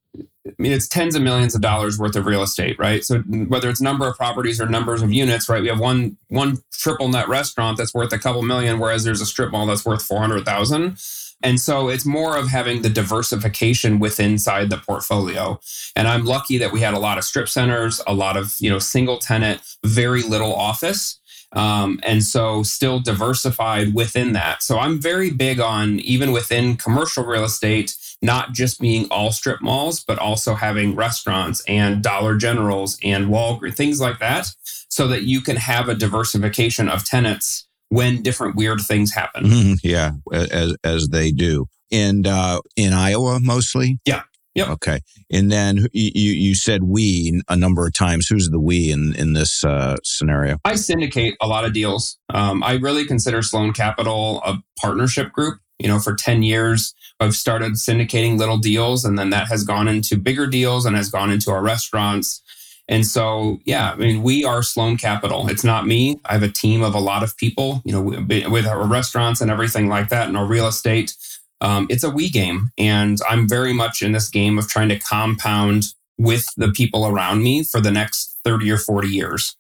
I 0.46 0.52
mean, 0.58 0.72
it's 0.72 0.86
tens 0.86 1.14
of 1.14 1.22
millions 1.22 1.54
of 1.54 1.62
dollars 1.62 1.98
worth 1.98 2.16
of 2.16 2.26
real 2.26 2.42
estate, 2.42 2.78
right? 2.78 3.02
So 3.02 3.20
whether 3.20 3.70
it's 3.70 3.80
number 3.80 4.06
of 4.06 4.16
properties 4.16 4.60
or 4.60 4.68
numbers 4.68 5.00
of 5.00 5.12
units, 5.12 5.48
right? 5.48 5.62
We 5.62 5.68
have 5.68 5.80
one 5.80 6.18
one 6.28 6.58
triple 6.72 7.08
net 7.08 7.28
restaurant 7.28 7.78
that's 7.78 7.94
worth 7.94 8.12
a 8.12 8.18
couple 8.18 8.42
million, 8.42 8.78
whereas 8.78 9.04
there's 9.04 9.22
a 9.22 9.26
strip 9.26 9.50
mall 9.50 9.66
that's 9.66 9.84
worth 9.84 10.02
four 10.02 10.20
hundred 10.20 10.44
thousand. 10.44 10.98
And 11.42 11.60
so 11.60 11.88
it's 11.88 12.06
more 12.06 12.36
of 12.36 12.48
having 12.48 12.82
the 12.82 12.88
diversification 12.88 13.98
within 13.98 14.34
inside 14.34 14.68
the 14.68 14.78
portfolio. 14.78 15.60
And 15.94 16.08
I'm 16.08 16.24
lucky 16.24 16.58
that 16.58 16.72
we 16.72 16.80
had 16.80 16.92
a 16.92 16.98
lot 16.98 17.18
of 17.18 17.24
strip 17.24 17.48
centers, 17.48 18.00
a 18.06 18.12
lot 18.12 18.36
of, 18.36 18.56
you 18.58 18.68
know, 18.68 18.80
single 18.80 19.18
tenant, 19.18 19.60
very 19.84 20.22
little 20.22 20.52
office. 20.54 21.20
Um, 21.52 22.00
and 22.02 22.24
so 22.24 22.64
still 22.64 22.98
diversified 22.98 23.94
within 23.94 24.32
that. 24.32 24.62
So 24.62 24.78
I'm 24.78 25.00
very 25.00 25.30
big 25.30 25.60
on 25.60 26.00
even 26.00 26.32
within 26.32 26.76
commercial 26.76 27.24
real 27.24 27.44
estate, 27.44 27.96
not 28.20 28.52
just 28.52 28.80
being 28.80 29.06
all 29.08 29.30
strip 29.30 29.62
malls, 29.62 30.02
but 30.02 30.18
also 30.18 30.54
having 30.54 30.96
restaurants 30.96 31.62
and 31.68 32.02
Dollar 32.02 32.36
Generals 32.36 32.98
and 33.04 33.28
Walgreens, 33.28 33.76
things 33.76 34.00
like 34.00 34.18
that, 34.18 34.52
so 34.88 35.06
that 35.06 35.22
you 35.22 35.40
can 35.40 35.56
have 35.56 35.88
a 35.88 35.94
diversification 35.94 36.88
of 36.88 37.04
tenants 37.04 37.63
when 37.88 38.22
different 38.22 38.56
weird 38.56 38.80
things 38.80 39.12
happen. 39.12 39.44
Mm-hmm. 39.44 39.74
Yeah, 39.82 40.12
as 40.32 40.76
as 40.84 41.08
they 41.08 41.30
do. 41.30 41.66
And 41.92 42.26
uh, 42.26 42.60
in 42.76 42.92
Iowa 42.92 43.40
mostly. 43.40 44.00
Yeah. 44.04 44.22
Yep. 44.54 44.68
Okay. 44.68 45.00
And 45.32 45.50
then 45.50 45.88
you 45.92 46.32
you 46.32 46.54
said 46.54 46.84
we 46.84 47.42
a 47.48 47.56
number 47.56 47.86
of 47.86 47.92
times. 47.92 48.28
Who's 48.28 48.50
the 48.50 48.60
we 48.60 48.92
in 48.92 49.14
in 49.16 49.32
this 49.32 49.64
uh, 49.64 49.96
scenario? 50.04 50.58
I 50.64 50.76
syndicate 50.76 51.36
a 51.40 51.48
lot 51.48 51.64
of 51.64 51.72
deals. 51.72 52.18
Um, 52.32 52.62
I 52.62 52.74
really 52.74 53.04
consider 53.04 53.42
Sloan 53.42 53.72
Capital 53.72 54.40
a 54.44 54.58
partnership 54.80 55.32
group. 55.32 55.58
You 55.80 55.88
know, 55.88 55.98
for 55.98 56.14
ten 56.14 56.44
years, 56.44 56.94
I've 57.18 57.34
started 57.34 57.72
syndicating 57.72 58.38
little 58.38 58.58
deals, 58.58 59.04
and 59.04 59.18
then 59.18 59.30
that 59.30 59.48
has 59.48 59.64
gone 59.64 59.88
into 59.88 60.16
bigger 60.16 60.46
deals 60.46 60.86
and 60.86 60.94
has 60.94 61.10
gone 61.10 61.32
into 61.32 61.50
our 61.50 61.62
restaurants 61.62 62.40
And 62.86 63.06
so, 63.06 63.60
yeah, 63.64 63.92
I 63.92 63.96
mean, 63.96 64.22
we 64.22 64.44
are 64.44 64.62
Sloan 64.62 64.98
Capital. 64.98 65.48
It's 65.48 65.64
not 65.64 65.86
me. 65.86 66.20
I 66.26 66.34
have 66.34 66.42
a 66.42 66.48
team 66.48 66.82
of 66.82 66.94
a 66.94 67.00
lot 67.00 67.22
of 67.22 67.36
people, 67.36 67.80
you 67.84 67.92
know, 67.92 68.02
with 68.02 68.66
our 68.66 68.86
restaurants 68.86 69.40
and 69.40 69.50
everything 69.50 69.88
like 69.88 70.10
that 70.10 70.28
and 70.28 70.36
our 70.36 70.44
real 70.44 70.66
estate. 70.66 71.16
Um, 71.60 71.86
it's 71.88 72.04
a 72.04 72.10
we 72.10 72.28
game. 72.28 72.70
And 72.76 73.18
I'm 73.28 73.48
very 73.48 73.72
much 73.72 74.02
in 74.02 74.12
this 74.12 74.28
game 74.28 74.58
of 74.58 74.68
trying 74.68 74.90
to 74.90 74.98
compound 74.98 75.94
with 76.18 76.46
the 76.56 76.70
people 76.70 77.06
around 77.06 77.42
me 77.42 77.64
for 77.64 77.80
the 77.80 77.90
next 77.90 78.36
30 78.44 78.70
or 78.70 78.78
40 78.78 79.08
years. 79.08 79.56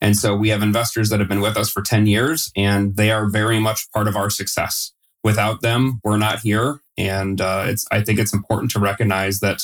And 0.00 0.16
so 0.16 0.36
we 0.36 0.50
have 0.50 0.62
investors 0.62 1.08
that 1.08 1.18
have 1.18 1.28
been 1.28 1.40
with 1.40 1.56
us 1.56 1.68
for 1.68 1.82
10 1.82 2.06
years 2.06 2.52
and 2.54 2.96
they 2.96 3.10
are 3.10 3.28
very 3.28 3.58
much 3.58 3.90
part 3.90 4.06
of 4.06 4.16
our 4.16 4.30
success. 4.30 4.92
Without 5.24 5.60
them, 5.60 6.00
we're 6.04 6.16
not 6.16 6.40
here. 6.40 6.80
And 6.96 7.40
uh, 7.40 7.64
it's, 7.66 7.84
I 7.90 8.02
think 8.02 8.20
it's 8.20 8.32
important 8.32 8.70
to 8.72 8.78
recognize 8.78 9.40
that 9.40 9.62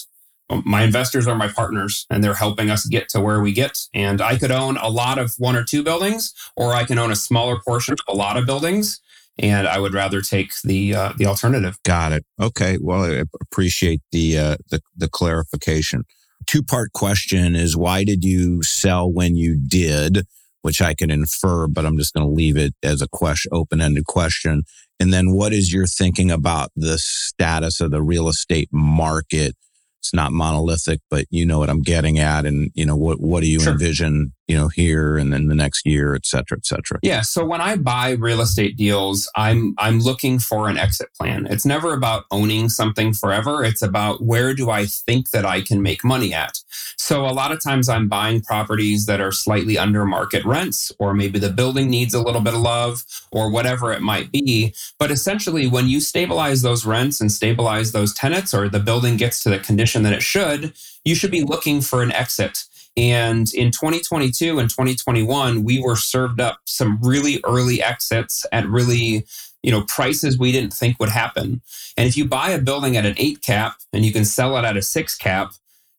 my 0.65 0.83
investors 0.83 1.27
are 1.27 1.35
my 1.35 1.49
partners 1.49 2.07
and 2.11 2.23
they're 2.23 2.35
helping 2.35 2.71
us 2.71 2.87
get 2.87 3.09
to 3.11 3.21
where 3.21 3.41
we 3.41 3.53
get. 3.53 3.79
And 3.95 4.21
I 4.21 4.37
could 4.37 4.51
own 4.51 4.77
a 4.77 4.89
lot 4.89 5.19
of 5.19 5.35
one 5.39 5.57
or 5.57 5.65
two 5.65 5.83
buildings, 5.83 6.35
or 6.57 6.75
I 6.75 6.85
can 6.85 6.99
own 6.99 7.11
a 7.11 7.17
smaller 7.17 7.59
portion 7.67 7.95
of 7.95 8.01
a 8.09 8.17
lot 8.17 8.37
of 8.37 8.47
buildings. 8.47 9.01
And 9.39 9.67
I 9.67 9.79
would 9.79 9.95
rather 9.95 10.21
take 10.21 10.53
the 10.63 10.95
uh, 10.95 11.13
the 11.17 11.27
alternative. 11.27 11.77
Got 11.85 12.13
it. 12.13 12.25
Okay. 12.41 12.79
Well, 12.81 13.03
I 13.05 13.25
appreciate 13.41 14.01
the 14.13 14.39
uh, 14.39 14.57
the, 14.71 14.81
the 14.97 15.09
clarification. 15.09 16.05
Two 16.47 16.63
part 16.63 16.93
question 16.93 17.57
is 17.57 17.77
why 17.77 18.05
did 18.05 18.23
you 18.23 18.63
sell 18.63 19.11
when 19.11 19.35
you 19.35 19.57
did? 19.57 20.27
Which 20.63 20.81
I 20.81 20.95
can 20.95 21.11
infer, 21.11 21.67
but 21.67 21.85
I'm 21.85 21.99
just 21.99 22.15
going 22.15 22.27
to 22.27 22.33
leave 22.33 22.57
it 22.57 22.75
as 22.83 23.03
a 23.03 23.09
question, 23.09 23.51
open 23.53 23.81
ended 23.81 24.07
question. 24.07 24.63
And 25.01 25.13
then 25.13 25.33
what 25.33 25.53
is 25.53 25.73
your 25.73 25.87
thinking 25.87 26.31
about 26.31 26.71
the 26.77 26.97
status 26.99 27.81
of 27.81 27.91
the 27.91 28.03
real 28.03 28.29
estate 28.29 28.69
market 28.73 29.57
it's 30.05 30.13
not 30.13 30.33
monolithic, 30.33 31.01
but 31.09 31.25
you 31.31 31.47
know 31.47 31.59
what 31.59 31.71
I'm 31.71 31.81
getting 31.81 32.19
at. 32.19 32.45
And, 32.45 32.71
you 32.75 32.85
know, 32.85 32.95
what, 32.95 33.23
what 33.23 33.43
do 33.43 33.49
you 33.49 33.61
sure. 33.61 33.73
envision, 33.73 34.35
you 34.47 34.57
know, 34.57 34.69
here 34.69 35.17
and 35.17 35.33
then 35.33 35.49
the 35.49 35.55
next 35.55 35.87
year, 35.87 36.15
et 36.15 36.27
cetera, 36.27 36.59
et 36.59 36.67
cetera? 36.67 36.99
Yeah. 37.03 37.23
So 37.23 37.45
when 37.45 37.61
I 37.61 37.77
buy 37.77 38.11
real 38.11 38.41
estate 38.41 38.77
deals, 38.77 39.31
I'm, 39.35 39.75
I'm 39.79 40.01
looking 40.01 40.39
for 40.39 40.69
an 40.69 40.77
exit 40.77 41.09
plan. 41.19 41.47
It's 41.49 41.65
never 41.65 41.95
about 41.95 42.25
owning 42.31 42.69
something 42.69 43.15
forever. 43.15 43.65
It's 43.65 43.83
about 43.83 44.23
where 44.23 44.53
do 44.53 44.71
I 44.71 44.87
think 44.87 45.31
that 45.31 45.47
I 45.47 45.63
can 45.63 45.83
make 45.83 46.05
money 46.05 46.35
at? 46.35 46.59
So 46.97 47.27
a 47.27 47.33
lot 47.33 47.53
of 47.53 47.63
times 47.63 47.89
I'm 47.89 48.09
buying 48.09 48.43
properties 48.43 49.07
that 49.07 49.21
are 49.21 49.33
slightly 49.33 49.79
under 49.79 50.05
market 50.05 50.45
rents, 50.45 50.93
or 50.99 51.15
maybe 51.15 51.39
the 51.39 51.51
building 51.51 51.89
needs 51.89 52.15
a 52.15 52.23
little 52.23 52.41
bit 52.41 52.55
of 52.55 52.61
love 52.61 53.05
or 53.33 53.51
whatever 53.51 53.93
it 53.93 54.03
might 54.03 54.31
be. 54.31 54.75
But 54.99 55.11
essentially 55.11 55.67
when 55.67 55.89
you 55.89 56.01
stabilize 56.01 56.63
those 56.63 56.85
rents 56.85 57.21
and 57.21 57.33
stabilize 57.33 57.93
those 57.93 58.13
tenants 58.15 58.53
or 58.53 58.69
the 58.69 58.79
building 58.81 59.17
gets 59.17 59.43
to 59.43 59.51
the 59.51 59.59
condition 59.59 60.03
that 60.03 60.13
it 60.13 60.23
should, 60.23 60.75
you 61.05 61.15
should 61.15 61.31
be 61.31 61.43
looking 61.43 61.81
for 61.81 62.03
an 62.03 62.13
exit. 62.13 62.65
And 62.97 63.53
in 63.53 63.71
2022 63.71 64.59
and 64.59 64.71
2021, 64.71 65.65
we 65.65 65.83
were 65.83 65.97
served 65.97 66.41
up 66.41 66.61
some 66.65 66.99
really 67.03 67.41
early 67.45 67.83
exits 67.83 68.47
at 68.53 68.69
really 68.69 69.27
you 69.63 69.71
know 69.71 69.83
prices 69.89 70.39
we 70.39 70.53
didn't 70.53 70.73
think 70.73 71.01
would 71.01 71.09
happen. 71.09 71.61
And 71.97 72.07
if 72.07 72.17
you 72.17 72.25
buy 72.25 72.51
a 72.51 72.61
building 72.61 72.97
at 72.97 73.07
an 73.07 73.15
8 73.17 73.41
cap 73.43 73.77
and 73.93 74.05
you 74.05 74.13
can 74.13 74.25
sell 74.25 74.57
it 74.57 74.65
at 74.65 74.77
a 74.77 74.83
6 74.83 75.17
cap, 75.17 75.53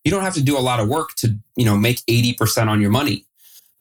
you 0.04 0.12
don't 0.12 0.24
have 0.24 0.36
to 0.36 0.44
do 0.44 0.58
a 0.58 0.60
lot 0.60 0.80
of 0.80 0.88
work 0.88 1.16
to, 1.18 1.36
you 1.56 1.66
know, 1.66 1.76
make 1.76 1.98
80% 2.06 2.68
on 2.68 2.80
your 2.80 2.92
money. 2.92 3.26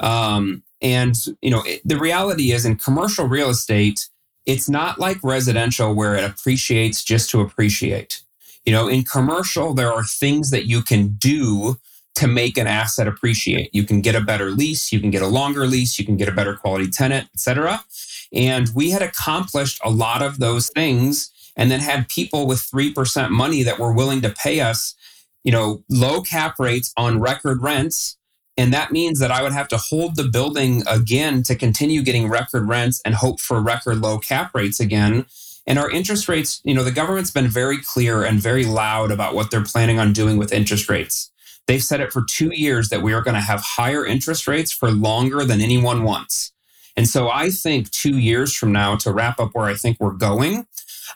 Um, 0.00 0.62
and 0.80 1.16
you 1.40 1.50
know, 1.50 1.62
it, 1.64 1.80
the 1.84 1.98
reality 1.98 2.52
is 2.52 2.64
in 2.64 2.76
commercial 2.76 3.26
real 3.26 3.50
estate, 3.50 4.08
it's 4.46 4.68
not 4.68 4.98
like 4.98 5.18
residential 5.22 5.94
where 5.94 6.14
it 6.14 6.24
appreciates 6.24 7.02
just 7.02 7.30
to 7.30 7.40
appreciate. 7.40 8.22
You 8.64 8.72
know, 8.72 8.88
in 8.88 9.04
commercial, 9.04 9.74
there 9.74 9.92
are 9.92 10.04
things 10.04 10.50
that 10.50 10.66
you 10.66 10.82
can 10.82 11.08
do 11.08 11.78
to 12.16 12.26
make 12.26 12.56
an 12.56 12.66
asset 12.66 13.08
appreciate. 13.08 13.70
You 13.74 13.84
can 13.84 14.00
get 14.00 14.14
a 14.14 14.20
better 14.20 14.50
lease, 14.50 14.92
you 14.92 15.00
can 15.00 15.10
get 15.10 15.22
a 15.22 15.26
longer 15.26 15.66
lease, 15.66 15.98
you 15.98 16.04
can 16.04 16.16
get 16.16 16.28
a 16.28 16.32
better 16.32 16.54
quality 16.54 16.88
tenant, 16.88 17.28
etc. 17.34 17.84
And 18.32 18.68
we 18.74 18.90
had 18.90 19.02
accomplished 19.02 19.80
a 19.84 19.90
lot 19.90 20.22
of 20.22 20.38
those 20.38 20.68
things 20.68 21.30
and 21.56 21.70
then 21.70 21.80
had 21.80 22.08
people 22.08 22.46
with 22.46 22.58
3% 22.58 23.30
money 23.30 23.62
that 23.62 23.78
were 23.78 23.92
willing 23.92 24.22
to 24.22 24.30
pay 24.30 24.60
us, 24.60 24.94
you 25.44 25.52
know, 25.52 25.82
low 25.88 26.20
cap 26.20 26.58
rates 26.58 26.92
on 26.96 27.20
record 27.20 27.62
rents. 27.62 28.16
And 28.56 28.72
that 28.72 28.92
means 28.92 29.18
that 29.18 29.30
I 29.30 29.42
would 29.42 29.52
have 29.52 29.68
to 29.68 29.76
hold 29.76 30.16
the 30.16 30.24
building 30.24 30.82
again 30.86 31.42
to 31.44 31.56
continue 31.56 32.02
getting 32.02 32.28
record 32.28 32.68
rents 32.68 33.00
and 33.04 33.14
hope 33.14 33.40
for 33.40 33.60
record 33.60 33.98
low 33.98 34.18
cap 34.18 34.54
rates 34.54 34.78
again 34.78 35.26
and 35.66 35.78
our 35.78 35.90
interest 35.90 36.28
rates, 36.28 36.60
you 36.64 36.74
know, 36.74 36.84
the 36.84 36.92
government's 36.92 37.30
been 37.30 37.48
very 37.48 37.78
clear 37.78 38.22
and 38.22 38.38
very 38.38 38.64
loud 38.66 39.10
about 39.10 39.34
what 39.34 39.50
they're 39.50 39.64
planning 39.64 39.98
on 39.98 40.12
doing 40.12 40.36
with 40.36 40.52
interest 40.52 40.88
rates. 40.88 41.30
They've 41.66 41.82
said 41.82 42.00
it 42.00 42.12
for 42.12 42.22
two 42.28 42.50
years 42.52 42.88
that 42.90 43.02
we 43.02 43.12
are 43.12 43.22
going 43.22 43.34
to 43.34 43.40
have 43.40 43.60
higher 43.60 44.04
interest 44.04 44.46
rates 44.46 44.72
for 44.72 44.90
longer 44.90 45.44
than 45.44 45.60
anyone 45.60 46.02
wants. 46.02 46.52
And 46.96 47.08
so 47.08 47.28
I 47.30 47.50
think 47.50 47.90
two 47.90 48.18
years 48.18 48.54
from 48.54 48.72
now, 48.72 48.96
to 48.96 49.12
wrap 49.12 49.40
up 49.40 49.50
where 49.52 49.66
I 49.66 49.74
think 49.74 49.98
we're 49.98 50.12
going, 50.12 50.66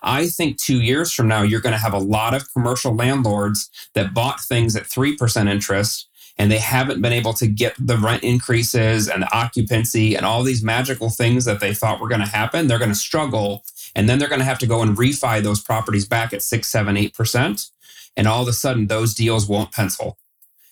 I 0.03 0.27
think 0.27 0.59
two 0.59 0.81
years 0.81 1.13
from 1.13 1.29
now, 1.29 1.43
you're 1.43 1.61
going 1.61 1.75
to 1.75 1.79
have 1.79 1.95
a 1.95 1.99
lot 1.99 2.35
of 2.35 2.53
commercial 2.53 2.95
landlords 2.95 3.71
that 3.95 4.15
bought 4.15 4.41
things 4.41 4.75
at 4.75 4.85
3% 4.85 5.49
interest 5.49 6.09
and 6.37 6.51
they 6.51 6.59
haven't 6.59 7.03
been 7.03 7.13
able 7.13 7.33
to 7.35 7.47
get 7.47 7.75
the 7.79 7.97
rent 7.97 8.23
increases 8.23 9.09
and 9.09 9.23
the 9.23 9.37
occupancy 9.37 10.15
and 10.15 10.25
all 10.25 10.43
these 10.43 10.63
magical 10.63 11.11
things 11.11 11.45
that 11.45 11.61
they 11.61 11.75
thought 11.75 12.01
were 12.01 12.09
going 12.09 12.21
to 12.21 12.27
happen. 12.27 12.69
They're 12.69 12.79
going 12.79 12.91
to 12.91 12.95
struggle 12.95 13.65
and 13.95 14.09
then 14.09 14.19
they're 14.19 14.29
going 14.29 14.41
to 14.41 14.45
have 14.45 14.61
to 14.61 14.67
go 14.67 14.83
and 14.83 14.97
refi 14.97 15.43
those 15.43 15.61
properties 15.61 16.07
back 16.07 16.33
at 16.33 16.43
six, 16.43 16.69
seven, 16.69 16.97
eight 16.97 17.15
percent. 17.15 17.71
And 18.17 18.27
all 18.27 18.43
of 18.43 18.49
a 18.49 18.53
sudden, 18.53 18.87
those 18.87 19.15
deals 19.15 19.49
won't 19.49 19.73
pencil. 19.73 20.19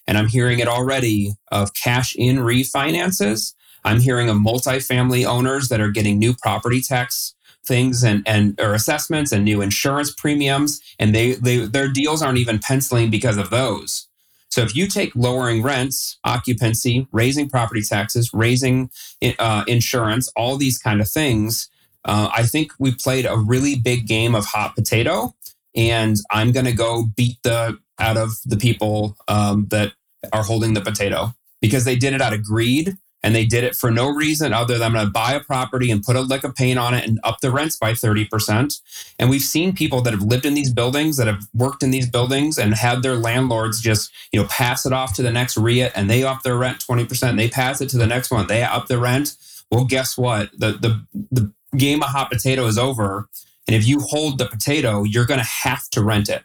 And 0.06 0.16
I'm 0.16 0.28
hearing 0.28 0.58
it 0.58 0.68
already 0.68 1.34
of 1.50 1.74
cash 1.74 2.14
in 2.16 2.36
refinances. 2.36 3.54
I'm 3.84 4.00
hearing 4.00 4.28
of 4.28 4.36
multifamily 4.36 5.26
owners 5.26 5.68
that 5.68 5.80
are 5.80 5.90
getting 5.90 6.18
new 6.18 6.34
property 6.34 6.80
tax 6.80 7.34
things 7.64 8.04
and, 8.04 8.22
and 8.26 8.60
or 8.60 8.74
assessments 8.74 9.32
and 9.32 9.44
new 9.44 9.60
insurance 9.60 10.12
premiums. 10.12 10.80
And 10.98 11.14
they, 11.14 11.32
they 11.32 11.66
their 11.66 11.88
deals 11.88 12.22
aren't 12.22 12.38
even 12.38 12.58
penciling 12.58 13.10
because 13.10 13.36
of 13.36 13.50
those. 13.50 14.06
So 14.48 14.62
if 14.62 14.74
you 14.74 14.86
take 14.86 15.14
lowering 15.14 15.62
rents, 15.62 16.18
occupancy, 16.24 17.06
raising 17.12 17.48
property 17.48 17.82
taxes, 17.82 18.30
raising 18.32 18.90
uh, 19.38 19.64
insurance, 19.66 20.30
all 20.36 20.56
these 20.56 20.78
kind 20.78 21.00
of 21.00 21.08
things, 21.08 21.68
uh, 22.06 22.30
I 22.34 22.44
think 22.44 22.72
we 22.78 22.94
played 22.94 23.26
a 23.26 23.36
really 23.36 23.74
big 23.74 24.06
game 24.06 24.34
of 24.34 24.46
hot 24.46 24.76
potato, 24.76 25.34
and 25.74 26.16
I'm 26.30 26.52
going 26.52 26.64
to 26.66 26.72
go 26.72 27.06
beat 27.16 27.36
the 27.42 27.78
out 27.98 28.16
of 28.16 28.30
the 28.44 28.56
people 28.56 29.16
um, 29.26 29.66
that 29.70 29.92
are 30.32 30.42
holding 30.42 30.74
the 30.74 30.80
potato 30.80 31.34
because 31.60 31.84
they 31.84 31.96
did 31.96 32.12
it 32.12 32.20
out 32.20 32.32
of 32.32 32.44
greed 32.44 32.96
and 33.22 33.34
they 33.34 33.44
did 33.44 33.64
it 33.64 33.74
for 33.74 33.90
no 33.90 34.08
reason 34.08 34.52
other 34.52 34.74
than 34.74 34.86
I'm 34.86 34.92
going 34.92 35.06
to 35.06 35.10
buy 35.10 35.32
a 35.32 35.40
property 35.40 35.90
and 35.90 36.02
put 36.02 36.14
a 36.14 36.20
lick 36.20 36.44
of 36.44 36.54
paint 36.54 36.78
on 36.78 36.94
it 36.94 37.08
and 37.08 37.18
up 37.24 37.40
the 37.40 37.50
rents 37.50 37.76
by 37.76 37.92
30%. 37.92 38.80
And 39.18 39.28
we've 39.28 39.40
seen 39.40 39.74
people 39.74 40.00
that 40.02 40.12
have 40.12 40.22
lived 40.22 40.46
in 40.46 40.54
these 40.54 40.72
buildings, 40.72 41.16
that 41.16 41.26
have 41.26 41.42
worked 41.52 41.82
in 41.82 41.90
these 41.90 42.08
buildings 42.08 42.56
and 42.56 42.74
had 42.74 43.02
their 43.02 43.16
landlords 43.16 43.80
just, 43.80 44.12
you 44.30 44.40
know, 44.40 44.46
pass 44.48 44.86
it 44.86 44.92
off 44.92 45.14
to 45.14 45.22
the 45.22 45.32
next 45.32 45.56
REIT 45.56 45.90
and 45.96 46.08
they 46.08 46.22
up 46.22 46.42
their 46.42 46.56
rent 46.56 46.78
20%. 46.78 47.36
They 47.36 47.48
pass 47.48 47.80
it 47.80 47.88
to 47.90 47.98
the 47.98 48.06
next 48.06 48.30
one. 48.30 48.46
They 48.46 48.62
up 48.62 48.86
the 48.86 48.98
rent. 48.98 49.34
Well, 49.72 49.86
guess 49.86 50.16
what? 50.16 50.50
The, 50.52 50.72
the, 50.72 51.04
the 51.32 51.52
game 51.76 52.02
of 52.04 52.10
hot 52.10 52.30
potato 52.30 52.66
is 52.66 52.78
over. 52.78 53.28
And 53.66 53.74
if 53.74 53.88
you 53.88 53.98
hold 54.00 54.38
the 54.38 54.46
potato, 54.46 55.02
you're 55.02 55.26
going 55.26 55.40
to 55.40 55.46
have 55.46 55.88
to 55.90 56.04
rent 56.04 56.28
it. 56.28 56.44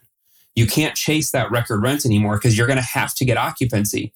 You 0.55 0.67
can't 0.67 0.95
chase 0.95 1.31
that 1.31 1.51
record 1.51 1.81
rent 1.81 2.05
anymore 2.05 2.37
because 2.37 2.57
you're 2.57 2.67
going 2.67 2.77
to 2.77 2.83
have 2.83 3.13
to 3.15 3.25
get 3.25 3.37
occupancy. 3.37 4.13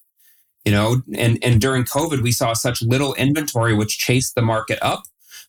You 0.64 0.72
know, 0.72 1.02
and, 1.14 1.38
and 1.42 1.60
during 1.60 1.84
COVID, 1.84 2.22
we 2.22 2.32
saw 2.32 2.52
such 2.52 2.82
little 2.82 3.14
inventory, 3.14 3.72
which 3.72 3.98
chased 3.98 4.34
the 4.34 4.42
market 4.42 4.78
up. 4.82 5.04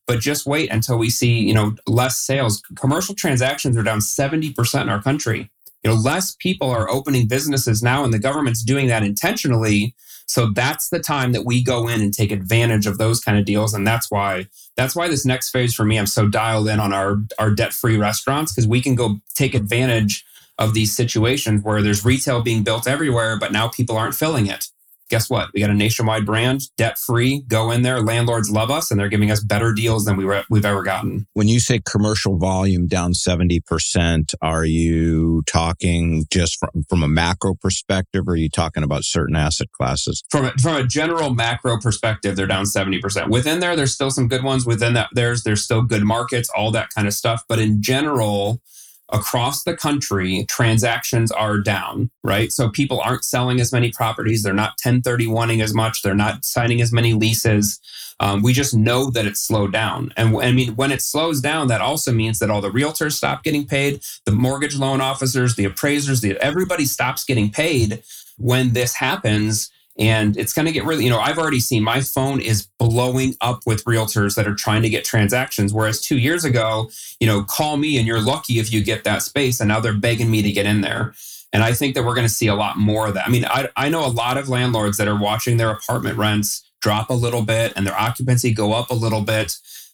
But 0.05 0.19
just 0.19 0.45
wait 0.45 0.71
until 0.71 0.97
we 0.97 1.09
see, 1.09 1.39
you 1.39 1.53
know, 1.53 1.75
less 1.85 2.19
sales. 2.19 2.61
Commercial 2.75 3.13
transactions 3.13 3.75
are 3.75 3.83
down 3.83 3.99
70% 3.99 4.81
in 4.81 4.89
our 4.89 5.01
country. 5.01 5.51
You 5.83 5.91
know, 5.91 5.97
less 5.97 6.35
people 6.35 6.69
are 6.69 6.89
opening 6.89 7.27
businesses 7.27 7.83
now, 7.83 8.03
and 8.03 8.13
the 8.13 8.19
government's 8.19 8.63
doing 8.63 8.87
that 8.87 9.03
intentionally 9.03 9.95
so 10.27 10.51
that's 10.51 10.89
the 10.89 10.99
time 10.99 11.31
that 11.31 11.45
we 11.45 11.63
go 11.63 11.87
in 11.87 12.01
and 12.01 12.13
take 12.13 12.31
advantage 12.31 12.85
of 12.85 12.97
those 12.97 13.21
kind 13.21 13.39
of 13.39 13.45
deals. 13.45 13.73
And 13.73 13.87
that's 13.87 14.11
why 14.11 14.47
that's 14.75 14.95
why 14.95 15.07
this 15.07 15.25
next 15.25 15.51
phase 15.51 15.73
for 15.73 15.85
me, 15.85 15.97
I'm 15.97 16.05
so 16.05 16.27
dialed 16.27 16.67
in 16.67 16.79
on 16.79 16.93
our 16.93 17.17
our 17.39 17.49
debt-free 17.49 17.97
restaurants 17.97 18.53
because 18.53 18.67
we 18.67 18.81
can 18.81 18.95
go 18.95 19.21
take 19.35 19.55
advantage 19.55 20.25
of 20.57 20.73
these 20.73 20.95
situations 20.95 21.63
where 21.63 21.81
there's 21.81 22.03
retail 22.03 22.41
being 22.41 22.63
built 22.63 22.87
everywhere, 22.87 23.37
but 23.37 23.51
now 23.51 23.67
people 23.67 23.97
aren't 23.97 24.15
filling 24.15 24.47
it 24.47 24.69
guess 25.09 25.29
what? 25.29 25.49
We 25.53 25.61
got 25.61 25.69
a 25.69 25.73
nationwide 25.73 26.25
brand, 26.25 26.61
debt 26.77 26.97
free. 26.97 27.43
Go 27.47 27.71
in 27.71 27.81
there. 27.81 28.01
Landlords 28.01 28.49
love 28.49 28.69
us, 28.69 28.91
and 28.91 28.99
they're 28.99 29.09
giving 29.09 29.31
us 29.31 29.43
better 29.43 29.73
deals 29.73 30.05
than 30.05 30.17
we 30.17 30.25
were, 30.25 30.43
we've 30.49 30.65
ever 30.65 30.83
gotten. 30.83 31.27
When 31.33 31.47
you 31.47 31.59
say 31.59 31.79
commercial 31.79 32.37
volume 32.37 32.87
down 32.87 33.13
seventy 33.13 33.59
percent, 33.59 34.33
are 34.41 34.65
you 34.65 35.43
talking 35.47 36.25
just 36.29 36.59
from 36.59 36.85
from 36.89 37.03
a 37.03 37.07
macro 37.07 37.55
perspective, 37.55 38.27
or 38.27 38.31
are 38.31 38.37
you 38.37 38.49
talking 38.49 38.83
about 38.83 39.03
certain 39.03 39.35
asset 39.35 39.71
classes? 39.71 40.23
From 40.29 40.45
a, 40.45 40.51
from 40.61 40.75
a 40.75 40.85
general 40.85 41.33
macro 41.33 41.79
perspective, 41.79 42.35
they're 42.35 42.47
down 42.47 42.65
seventy 42.65 42.99
percent. 42.99 43.29
Within 43.29 43.59
there, 43.59 43.75
there's 43.75 43.93
still 43.93 44.11
some 44.11 44.27
good 44.27 44.43
ones. 44.43 44.65
Within 44.65 44.93
that, 44.93 45.09
there's 45.13 45.43
there's 45.43 45.63
still 45.63 45.81
good 45.81 46.03
markets, 46.03 46.49
all 46.55 46.71
that 46.71 46.89
kind 46.93 47.07
of 47.07 47.13
stuff. 47.13 47.43
But 47.47 47.59
in 47.59 47.81
general, 47.81 48.61
across 49.09 49.63
the 49.63 49.75
country, 49.75 50.45
transactions 50.49 51.31
are 51.31 51.57
down, 51.59 52.09
right? 52.23 52.51
So 52.51 52.69
people 52.69 52.99
aren't 52.99 53.23
selling 53.23 53.59
as 53.59 53.71
many 53.71 53.91
properties. 53.91 54.43
They're 54.43 54.53
not 54.53 54.77
1031ing 54.79 55.63
as 55.63 55.73
much. 55.73 56.01
They're 56.01 56.15
not 56.15 56.43
signing 56.43 56.81
as 56.81 56.91
many 56.91 57.13
leases. 57.13 57.79
Um, 58.19 58.41
we 58.41 58.51
just 58.51 58.73
know 58.73 59.09
that 59.11 59.25
it's 59.25 59.39
slowed 59.39 59.71
down. 59.71 60.11
And 60.17 60.35
I 60.37 60.51
mean, 60.51 60.75
when 60.75 60.91
it 60.91 61.01
slows 61.01 61.39
down, 61.39 61.67
that 61.67 61.81
also 61.81 62.11
means 62.11 62.39
that 62.39 62.49
all 62.49 62.61
the 62.61 62.71
realtors 62.71 63.13
stop 63.13 63.43
getting 63.43 63.65
paid, 63.65 64.01
the 64.25 64.31
mortgage 64.31 64.75
loan 64.75 65.01
officers, 65.01 65.55
the 65.55 65.65
appraisers, 65.65 66.21
the, 66.21 66.37
everybody 66.37 66.85
stops 66.85 67.23
getting 67.23 67.51
paid 67.51 68.03
when 68.37 68.73
this 68.73 68.95
happens 68.95 69.69
and 69.99 70.37
it's 70.37 70.53
going 70.53 70.65
to 70.65 70.71
get 70.71 70.85
really 70.85 71.03
you 71.03 71.09
know 71.09 71.19
i've 71.19 71.37
already 71.37 71.59
seen 71.59 71.83
my 71.83 72.01
phone 72.01 72.39
is 72.39 72.67
blowing 72.79 73.35
up 73.41 73.61
with 73.65 73.83
realtors 73.85 74.35
that 74.35 74.47
are 74.47 74.55
trying 74.55 74.81
to 74.81 74.89
get 74.89 75.03
transactions 75.03 75.73
whereas 75.73 76.01
two 76.01 76.17
years 76.17 76.45
ago 76.45 76.89
you 77.19 77.27
know 77.27 77.43
call 77.43 77.77
me 77.77 77.97
and 77.97 78.07
you're 78.07 78.21
lucky 78.21 78.59
if 78.59 78.71
you 78.71 78.83
get 78.83 79.03
that 79.03 79.21
space 79.21 79.59
and 79.59 79.67
now 79.67 79.79
they're 79.79 79.93
begging 79.93 80.29
me 80.29 80.41
to 80.41 80.51
get 80.51 80.65
in 80.65 80.81
there. 80.81 81.13
And 81.53 81.63
i 81.63 81.73
think 81.73 81.95
that 81.95 82.03
we're 82.03 82.15
going 82.15 82.27
to 82.27 82.33
see 82.33 82.47
a 82.47 82.55
lot 82.55 82.77
more 82.77 83.07
of 83.07 83.13
that. 83.15 83.27
I 83.27 83.29
mean 83.29 83.45
I, 83.45 83.69
I 83.75 83.89
know 83.89 84.05
a 84.05 84.09
lot 84.09 84.37
of 84.37 84.49
landlords 84.49 84.97
that 84.97 85.07
are 85.07 85.19
watching 85.19 85.57
their 85.57 85.71
apartment 85.71 86.17
rents 86.17 86.63
drop 86.81 87.09
a 87.09 87.13
little 87.13 87.41
bit 87.41 87.73
and 87.75 87.85
their 87.87 87.99
occupancy 87.99 88.51
go 88.51 88.73
up 88.73 88.91
a 88.91 88.93
little 88.93 89.21
bit. 89.21 89.53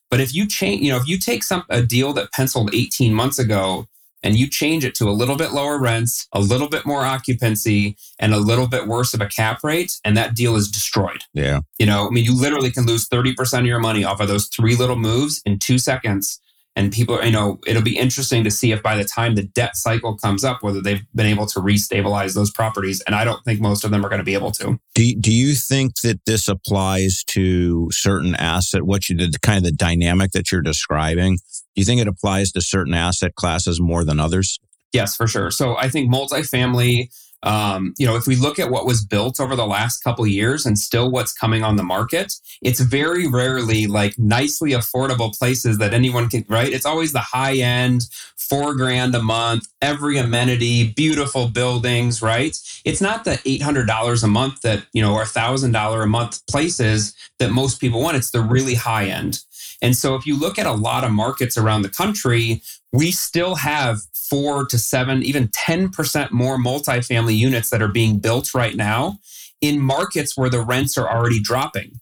But 0.09 0.19
if 0.19 0.33
you 0.33 0.47
change 0.47 0.81
you 0.81 0.91
know 0.91 0.97
if 0.97 1.07
you 1.07 1.17
take 1.17 1.43
some 1.43 1.63
a 1.69 1.81
deal 1.81 2.13
that 2.13 2.31
penciled 2.33 2.73
18 2.73 3.13
months 3.13 3.39
ago 3.39 3.87
and 4.23 4.35
you 4.37 4.49
change 4.49 4.85
it 4.85 4.95
to 4.95 5.09
a 5.09 5.11
little 5.11 5.35
bit 5.35 5.51
lower 5.51 5.77
rents, 5.77 6.27
a 6.33 6.39
little 6.39 6.69
bit 6.69 6.85
more 6.85 7.03
occupancy, 7.03 7.97
and 8.19 8.33
a 8.33 8.37
little 8.37 8.67
bit 8.67 8.87
worse 8.87 9.13
of 9.13 9.21
a 9.21 9.27
cap 9.27 9.63
rate, 9.63 9.99
and 10.03 10.15
that 10.17 10.35
deal 10.35 10.55
is 10.55 10.69
destroyed. 10.69 11.25
Yeah. 11.33 11.61
You 11.77 11.85
know, 11.85 12.07
I 12.07 12.09
mean, 12.09 12.23
you 12.23 12.35
literally 12.35 12.71
can 12.71 12.85
lose 12.85 13.07
30% 13.07 13.59
of 13.59 13.65
your 13.65 13.79
money 13.79 14.03
off 14.03 14.19
of 14.19 14.27
those 14.27 14.47
three 14.47 14.75
little 14.75 14.95
moves 14.95 15.41
in 15.45 15.59
two 15.59 15.77
seconds 15.77 16.39
and 16.75 16.91
people 16.91 17.23
you 17.23 17.31
know 17.31 17.59
it'll 17.67 17.81
be 17.81 17.97
interesting 17.97 18.43
to 18.43 18.51
see 18.51 18.71
if 18.71 18.81
by 18.81 18.95
the 18.95 19.03
time 19.03 19.35
the 19.35 19.43
debt 19.43 19.75
cycle 19.75 20.17
comes 20.17 20.43
up 20.43 20.63
whether 20.63 20.81
they've 20.81 21.03
been 21.13 21.25
able 21.25 21.45
to 21.45 21.59
restabilize 21.59 22.33
those 22.33 22.51
properties. 22.51 23.01
And 23.01 23.15
i 23.15 23.23
don't 23.23 23.43
think 23.43 23.59
most 23.59 23.83
of 23.83 23.91
them 23.91 24.05
are 24.05 24.09
going 24.09 24.19
to 24.19 24.25
be 24.25 24.33
able 24.33 24.51
to. 24.51 24.79
Do, 24.95 25.15
do 25.15 25.31
you 25.31 25.55
think 25.55 26.01
that 26.01 26.25
this 26.25 26.47
applies 26.47 27.23
to 27.27 27.89
certain 27.91 28.35
asset 28.35 28.83
what 28.83 29.09
you 29.09 29.15
did 29.15 29.41
kind 29.41 29.57
of 29.57 29.63
the 29.63 29.71
dynamic 29.71 30.31
that 30.31 30.51
you're 30.51 30.61
describing? 30.61 31.35
Do 31.35 31.81
you 31.81 31.85
think 31.85 32.01
it 32.01 32.07
applies 32.07 32.51
to 32.53 32.61
certain 32.61 32.93
asset 32.93 33.35
classes 33.35 33.79
more 33.79 34.03
than 34.03 34.19
others? 34.19 34.59
Yes 34.91 35.15
for 35.15 35.27
sure. 35.27 35.51
So 35.51 35.77
i 35.77 35.89
think 35.89 36.11
multifamily 36.11 37.09
um, 37.43 37.93
you 37.97 38.07
know, 38.07 38.15
if 38.15 38.25
we 38.25 38.35
look 38.35 38.57
at 38.57 38.71
what 38.71 38.85
was 38.85 39.05
built 39.05 39.39
over 39.39 39.55
the 39.55 39.67
last 39.67 40.03
couple 40.03 40.25
years 40.25 40.65
and 40.65 40.79
still 40.79 41.11
what's 41.11 41.33
coming 41.33 41.63
on 41.63 41.75
the 41.75 41.83
market, 41.83 42.33
it's 42.61 42.79
very 42.79 43.27
rarely 43.27 43.85
like 43.85 44.17
nicely 44.17 44.71
affordable 44.71 45.37
places 45.37 45.77
that 45.77 45.93
anyone 45.93 46.29
can, 46.29 46.45
right? 46.47 46.71
It's 46.71 46.85
always 46.85 47.11
the 47.11 47.19
high 47.19 47.57
end, 47.57 48.07
four 48.37 48.73
grand 48.75 49.13
a 49.13 49.21
month, 49.21 49.67
every 49.81 50.17
amenity, 50.17 50.93
beautiful 50.93 51.49
buildings, 51.49 52.21
right? 52.21 52.57
It's 52.85 53.01
not 53.01 53.25
the 53.25 53.31
$800 53.31 54.23
a 54.23 54.27
month 54.27 54.61
that, 54.61 54.85
you 54.93 55.01
know, 55.01 55.13
or 55.13 55.23
$1,000 55.23 56.03
a 56.03 56.07
month 56.07 56.47
places 56.47 57.13
that 57.39 57.51
most 57.51 57.81
people 57.81 58.01
want. 58.01 58.15
It's 58.15 58.31
the 58.31 58.41
really 58.41 58.75
high 58.75 59.05
end. 59.05 59.39
And 59.81 59.97
so 59.97 60.15
if 60.15 60.25
you 60.25 60.39
look 60.39 60.57
at 60.57 60.65
a 60.65 60.71
lot 60.71 61.03
of 61.03 61.11
markets 61.11 61.57
around 61.57 61.81
the 61.81 61.89
country, 61.89 62.61
we 62.93 63.11
still 63.11 63.55
have 63.55 63.99
four 64.33 64.65
to 64.65 64.79
seven, 64.79 65.21
even 65.21 65.47
10% 65.49 66.31
more 66.31 66.57
multifamily 66.57 67.37
units 67.37 67.69
that 67.69 67.83
are 67.83 67.87
being 67.87 68.17
built 68.17 68.55
right 68.55 68.75
now 68.75 69.19
in 69.61 69.79
markets 69.79 70.35
where 70.35 70.49
the 70.49 70.63
rents 70.63 70.97
are 70.97 71.07
already 71.07 71.39
dropping. 71.39 71.99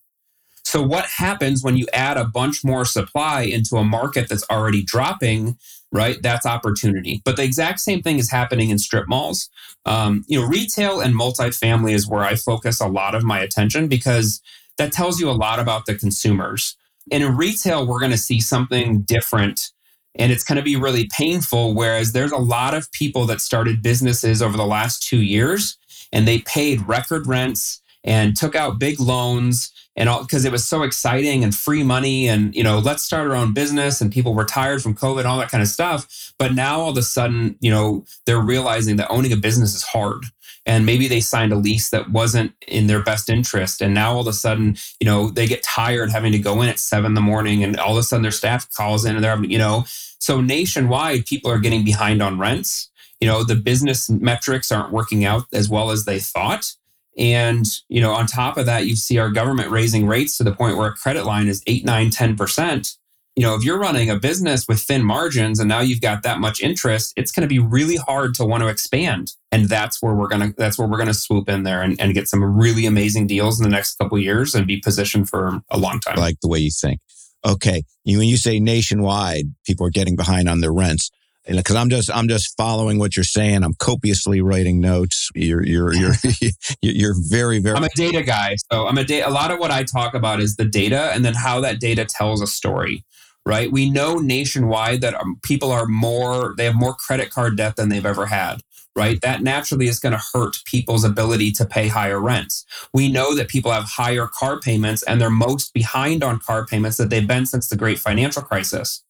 So, 0.63 0.81
what 0.81 1.07
happens 1.07 1.61
when 1.61 1.75
you 1.75 1.87
add 1.91 2.15
a 2.15 2.23
bunch 2.23 2.63
more 2.63 2.85
supply 2.85 3.41
into 3.41 3.75
a 3.75 3.83
market 3.83 4.29
that's 4.29 4.45
already 4.49 4.81
dropping? 4.81 5.57
Right, 5.91 6.21
that's 6.21 6.45
opportunity. 6.45 7.21
But 7.25 7.35
the 7.35 7.43
exact 7.43 7.81
same 7.81 8.01
thing 8.01 8.17
is 8.17 8.31
happening 8.31 8.69
in 8.69 8.77
strip 8.77 9.09
malls. 9.09 9.49
Um, 9.85 10.23
you 10.29 10.39
know, 10.39 10.47
retail 10.47 11.01
and 11.01 11.13
multifamily 11.13 11.91
is 11.91 12.07
where 12.07 12.23
I 12.23 12.35
focus 12.35 12.79
a 12.79 12.87
lot 12.87 13.13
of 13.13 13.23
my 13.23 13.41
attention 13.41 13.89
because 13.89 14.41
that 14.77 14.93
tells 14.93 15.19
you 15.19 15.29
a 15.29 15.31
lot 15.31 15.59
about 15.59 15.85
the 15.85 15.95
consumers. 15.95 16.77
And 17.11 17.21
in 17.21 17.35
retail, 17.35 17.85
we're 17.85 17.99
going 17.99 18.11
to 18.11 18.17
see 18.17 18.39
something 18.39 19.01
different 19.01 19.73
and 20.15 20.31
it's 20.31 20.43
going 20.43 20.57
to 20.57 20.61
be 20.61 20.75
really 20.75 21.07
painful. 21.15 21.73
Whereas 21.73 22.11
there's 22.11 22.31
a 22.31 22.37
lot 22.37 22.73
of 22.73 22.91
people 22.91 23.25
that 23.27 23.41
started 23.41 23.81
businesses 23.81 24.41
over 24.41 24.57
the 24.57 24.65
last 24.65 25.03
two 25.03 25.21
years 25.21 25.77
and 26.11 26.27
they 26.27 26.39
paid 26.39 26.87
record 26.87 27.27
rents 27.27 27.81
and 28.03 28.35
took 28.35 28.55
out 28.55 28.79
big 28.79 28.99
loans 28.99 29.71
and 29.95 30.07
all 30.07 30.21
because 30.21 30.45
it 30.45 30.51
was 30.51 30.67
so 30.67 30.83
exciting 30.83 31.43
and 31.43 31.53
free 31.53 31.83
money 31.83 32.27
and 32.27 32.55
you 32.55 32.63
know 32.63 32.79
let's 32.79 33.03
start 33.03 33.27
our 33.27 33.35
own 33.35 33.53
business 33.53 34.01
and 34.01 34.11
people 34.11 34.33
were 34.33 34.45
tired 34.45 34.81
from 34.81 34.95
covid 34.95 35.25
all 35.25 35.37
that 35.37 35.51
kind 35.51 35.61
of 35.61 35.67
stuff. 35.67 36.33
But 36.37 36.53
now 36.53 36.79
all 36.79 36.89
of 36.89 36.97
a 36.97 37.01
sudden 37.01 37.55
you 37.59 37.71
know 37.71 38.05
they're 38.25 38.41
realizing 38.41 38.95
that 38.97 39.11
owning 39.11 39.33
a 39.33 39.37
business 39.37 39.75
is 39.75 39.83
hard. 39.83 40.25
And 40.67 40.85
maybe 40.85 41.07
they 41.07 41.21
signed 41.21 41.51
a 41.51 41.55
lease 41.55 41.89
that 41.89 42.11
wasn't 42.11 42.53
in 42.67 42.85
their 42.85 43.01
best 43.01 43.29
interest. 43.29 43.81
And 43.81 43.95
now 43.95 44.13
all 44.13 44.21
of 44.21 44.27
a 44.27 44.33
sudden 44.33 44.77
you 44.99 45.05
know 45.05 45.29
they 45.29 45.47
get 45.47 45.63
tired 45.63 46.11
having 46.11 46.31
to 46.31 46.39
go 46.39 46.61
in 46.61 46.69
at 46.69 46.79
seven 46.79 47.11
in 47.11 47.15
the 47.15 47.21
morning 47.21 47.63
and 47.63 47.77
all 47.77 47.93
of 47.93 47.97
a 47.97 48.03
sudden 48.03 48.21
their 48.21 48.31
staff 48.31 48.71
calls 48.71 49.05
in 49.05 49.15
and 49.15 49.23
they're 49.23 49.43
you 49.43 49.57
know. 49.57 49.85
So 50.19 50.39
nationwide 50.39 51.25
people 51.25 51.49
are 51.49 51.57
getting 51.57 51.83
behind 51.83 52.21
on 52.21 52.37
rents. 52.37 52.89
You 53.19 53.27
know 53.27 53.43
the 53.43 53.55
business 53.55 54.09
metrics 54.09 54.71
aren't 54.71 54.91
working 54.91 55.25
out 55.25 55.45
as 55.53 55.67
well 55.67 55.91
as 55.91 56.05
they 56.05 56.19
thought 56.19 56.75
and, 57.21 57.67
you 57.87 58.01
know, 58.01 58.13
on 58.13 58.25
top 58.25 58.57
of 58.57 58.65
that, 58.65 58.87
you 58.87 58.95
see 58.95 59.19
our 59.19 59.29
government 59.29 59.69
raising 59.69 60.07
rates 60.07 60.37
to 60.37 60.43
the 60.43 60.55
point 60.55 60.75
where 60.75 60.87
a 60.87 60.93
credit 60.93 61.23
line 61.23 61.47
is 61.47 61.61
eight, 61.67 61.85
nine, 61.85 62.09
10%. 62.09 62.97
You 63.35 63.43
know, 63.43 63.53
if 63.53 63.63
you're 63.63 63.77
running 63.77 64.09
a 64.09 64.17
business 64.17 64.67
with 64.67 64.81
thin 64.81 65.03
margins 65.03 65.59
and 65.59 65.69
now 65.69 65.81
you've 65.81 66.01
got 66.01 66.23
that 66.23 66.39
much 66.39 66.61
interest, 66.61 67.13
it's 67.15 67.31
going 67.31 67.43
to 67.43 67.47
be 67.47 67.59
really 67.59 67.97
hard 67.97 68.33
to 68.35 68.45
want 68.45 68.63
to 68.63 68.69
expand. 68.69 69.33
And 69.51 69.69
that's 69.69 70.01
where 70.01 70.15
we're 70.15 70.29
going 70.29 70.49
to, 70.49 70.55
that's 70.57 70.79
where 70.79 70.87
we're 70.87 70.97
going 70.97 71.07
to 71.09 71.13
swoop 71.13 71.47
in 71.47 71.61
there 71.61 71.83
and, 71.83 71.99
and 72.01 72.15
get 72.15 72.27
some 72.27 72.43
really 72.43 72.87
amazing 72.87 73.27
deals 73.27 73.59
in 73.59 73.65
the 73.65 73.69
next 73.69 73.97
couple 73.99 74.17
years 74.17 74.55
and 74.55 74.65
be 74.65 74.77
positioned 74.77 75.29
for 75.29 75.61
a 75.69 75.77
long 75.77 75.99
time. 75.99 76.17
I 76.17 76.21
like 76.21 76.39
the 76.41 76.49
way 76.49 76.57
you 76.57 76.71
think. 76.71 77.01
Okay. 77.45 77.83
When 78.03 78.23
you 78.23 78.37
say 78.37 78.59
nationwide, 78.59 79.45
people 79.63 79.85
are 79.85 79.91
getting 79.91 80.15
behind 80.15 80.49
on 80.49 80.61
their 80.61 80.73
rents 80.73 81.11
because 81.45 81.75
I'm 81.75 81.89
just 81.89 82.11
I'm 82.11 82.27
just 82.27 82.55
following 82.55 82.99
what 82.99 83.15
you're 83.15 83.23
saying. 83.23 83.63
I'm 83.63 83.73
copiously 83.75 84.41
writing 84.41 84.79
notes. 84.79 85.29
You're 85.33 85.63
you're 85.63 85.93
you're 86.41 86.53
you're 86.81 87.15
very 87.17 87.59
very. 87.59 87.75
I'm 87.75 87.83
a 87.83 87.89
data 87.95 88.21
guy, 88.21 88.55
so 88.71 88.87
I'm 88.87 88.97
a 88.97 89.03
data. 89.03 89.27
A 89.27 89.31
lot 89.31 89.51
of 89.51 89.59
what 89.59 89.71
I 89.71 89.83
talk 89.83 90.13
about 90.13 90.39
is 90.39 90.55
the 90.55 90.65
data, 90.65 91.11
and 91.13 91.25
then 91.25 91.33
how 91.33 91.59
that 91.61 91.79
data 91.79 92.05
tells 92.05 92.41
a 92.41 92.47
story. 92.47 93.03
Right? 93.43 93.71
We 93.71 93.89
know 93.89 94.19
nationwide 94.19 95.01
that 95.01 95.15
um, 95.15 95.39
people 95.41 95.71
are 95.71 95.87
more 95.87 96.53
they 96.57 96.65
have 96.65 96.75
more 96.75 96.93
credit 96.93 97.31
card 97.31 97.57
debt 97.57 97.75
than 97.75 97.89
they've 97.89 98.05
ever 98.05 98.27
had. 98.27 98.61
Right? 98.95 99.19
That 99.21 99.41
naturally 99.41 99.87
is 99.87 99.99
going 99.99 100.13
to 100.13 100.21
hurt 100.33 100.57
people's 100.65 101.05
ability 101.05 101.51
to 101.53 101.65
pay 101.65 101.87
higher 101.87 102.19
rents. 102.19 102.65
We 102.93 103.09
know 103.09 103.33
that 103.35 103.47
people 103.47 103.71
have 103.71 103.85
higher 103.85 104.27
car 104.27 104.59
payments 104.59 105.01
and 105.03 105.19
they're 105.19 105.29
most 105.29 105.73
behind 105.73 106.25
on 106.25 106.39
car 106.39 106.65
payments 106.65 106.97
that 106.97 107.09
they've 107.09 107.25
been 107.25 107.45
since 107.45 107.69
the 107.69 107.77
great 107.77 107.99
financial 107.99 108.41
crisis. 108.41 109.01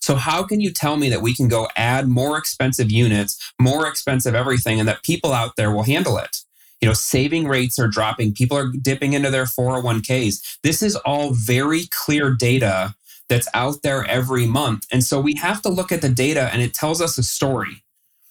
So, 0.00 0.16
how 0.16 0.42
can 0.42 0.60
you 0.60 0.72
tell 0.72 0.96
me 0.96 1.08
that 1.10 1.22
we 1.22 1.34
can 1.34 1.48
go 1.48 1.68
add 1.76 2.08
more 2.08 2.36
expensive 2.38 2.90
units, 2.90 3.52
more 3.60 3.86
expensive 3.86 4.34
everything, 4.34 4.78
and 4.78 4.88
that 4.88 5.02
people 5.02 5.32
out 5.32 5.52
there 5.56 5.70
will 5.70 5.84
handle 5.84 6.18
it? 6.18 6.38
You 6.80 6.88
know, 6.88 6.94
saving 6.94 7.48
rates 7.48 7.78
are 7.78 7.88
dropping, 7.88 8.34
people 8.34 8.56
are 8.56 8.70
dipping 8.70 9.12
into 9.12 9.30
their 9.30 9.44
401ks. 9.44 10.58
This 10.62 10.82
is 10.82 10.96
all 10.96 11.32
very 11.32 11.84
clear 11.90 12.32
data 12.32 12.94
that's 13.28 13.48
out 13.52 13.82
there 13.82 14.04
every 14.04 14.46
month. 14.46 14.86
And 14.92 15.04
so 15.04 15.20
we 15.20 15.34
have 15.34 15.60
to 15.62 15.68
look 15.68 15.92
at 15.92 16.02
the 16.02 16.08
data 16.08 16.48
and 16.52 16.62
it 16.62 16.74
tells 16.74 17.00
us 17.00 17.18
a 17.18 17.22
story, 17.22 17.84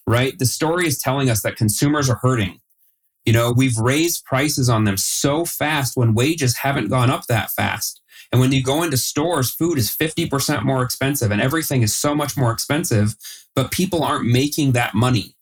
right? 0.07 0.37
The 0.37 0.45
story 0.45 0.87
is 0.87 0.97
telling 0.97 1.29
us 1.29 1.41
that 1.43 1.55
consumers 1.55 2.09
are 2.09 2.19
hurting. 2.21 2.59
You 3.25 3.33
know, 3.33 3.51
we've 3.51 3.77
raised 3.77 4.23
prices 4.23 4.69
on 4.69 4.85
them 4.85 4.95
so 4.97 5.43
fast 5.43 5.97
when 5.97 6.13
wages 6.13 6.57
haven't 6.57 6.87
gone 6.87 7.09
up 7.09 7.25
that 7.27 7.51
fast. 7.51 8.01
And 8.31 8.41
when 8.41 8.51
you 8.51 8.63
go 8.63 8.83
into 8.83 8.97
stores, 8.97 9.51
food 9.51 9.77
is 9.77 9.89
50% 9.89 10.63
more 10.63 10.83
expensive 10.83 11.31
and 11.31 11.41
everything 11.41 11.81
is 11.81 11.95
so 11.95 12.13
much 12.13 12.37
more 12.37 12.51
expensive, 12.51 13.15
but 13.55 13.71
people 13.71 14.03
aren't 14.03 14.27
making 14.27 14.73
that 14.73 14.93
money. 14.93 15.35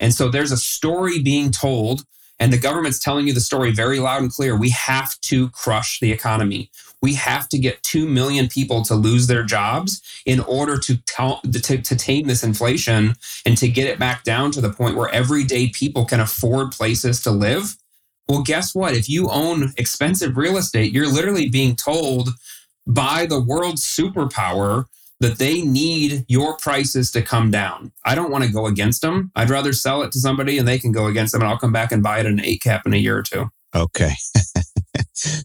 And 0.00 0.12
so 0.12 0.28
there's 0.28 0.52
a 0.52 0.56
story 0.56 1.22
being 1.22 1.50
told, 1.50 2.04
and 2.40 2.52
the 2.52 2.58
government's 2.58 2.98
telling 2.98 3.26
you 3.26 3.32
the 3.32 3.40
story 3.40 3.70
very 3.70 4.00
loud 4.00 4.22
and 4.22 4.32
clear. 4.32 4.56
We 4.56 4.70
have 4.70 5.18
to 5.22 5.50
crush 5.50 6.00
the 6.00 6.10
economy. 6.10 6.70
We 7.00 7.14
have 7.14 7.48
to 7.50 7.58
get 7.58 7.82
2 7.82 8.08
million 8.08 8.48
people 8.48 8.82
to 8.84 8.94
lose 8.94 9.26
their 9.26 9.44
jobs 9.44 10.02
in 10.26 10.40
order 10.40 10.78
to, 10.78 10.96
to, 10.96 11.78
to 11.78 11.96
tame 11.96 12.26
this 12.26 12.42
inflation 12.42 13.14
and 13.46 13.56
to 13.58 13.68
get 13.68 13.86
it 13.86 13.98
back 13.98 14.24
down 14.24 14.50
to 14.52 14.60
the 14.60 14.72
point 14.72 14.96
where 14.96 15.10
everyday 15.10 15.68
people 15.68 16.06
can 16.06 16.20
afford 16.20 16.72
places 16.72 17.20
to 17.22 17.30
live 17.30 17.76
well, 18.28 18.42
guess 18.42 18.74
what? 18.74 18.94
If 18.94 19.08
you 19.08 19.28
own 19.28 19.72
expensive 19.76 20.36
real 20.36 20.56
estate, 20.56 20.92
you're 20.92 21.10
literally 21.10 21.48
being 21.48 21.76
told 21.76 22.30
by 22.86 23.26
the 23.26 23.40
world's 23.40 23.84
superpower 23.84 24.86
that 25.20 25.38
they 25.38 25.62
need 25.62 26.24
your 26.28 26.56
prices 26.56 27.10
to 27.12 27.22
come 27.22 27.50
down. 27.50 27.92
I 28.04 28.14
don't 28.14 28.30
want 28.30 28.44
to 28.44 28.52
go 28.52 28.66
against 28.66 29.02
them. 29.02 29.30
I'd 29.36 29.50
rather 29.50 29.72
sell 29.72 30.02
it 30.02 30.12
to 30.12 30.18
somebody 30.18 30.58
and 30.58 30.66
they 30.66 30.78
can 30.78 30.92
go 30.92 31.06
against 31.06 31.32
them 31.32 31.42
and 31.42 31.50
I'll 31.50 31.58
come 31.58 31.72
back 31.72 31.92
and 31.92 32.02
buy 32.02 32.18
it 32.18 32.26
at 32.26 32.32
an 32.32 32.44
eight 32.44 32.62
cap 32.62 32.82
in 32.86 32.94
a 32.94 32.98
year 32.98 33.18
or 33.18 33.22
two. 33.22 33.48
Okay. 33.74 34.12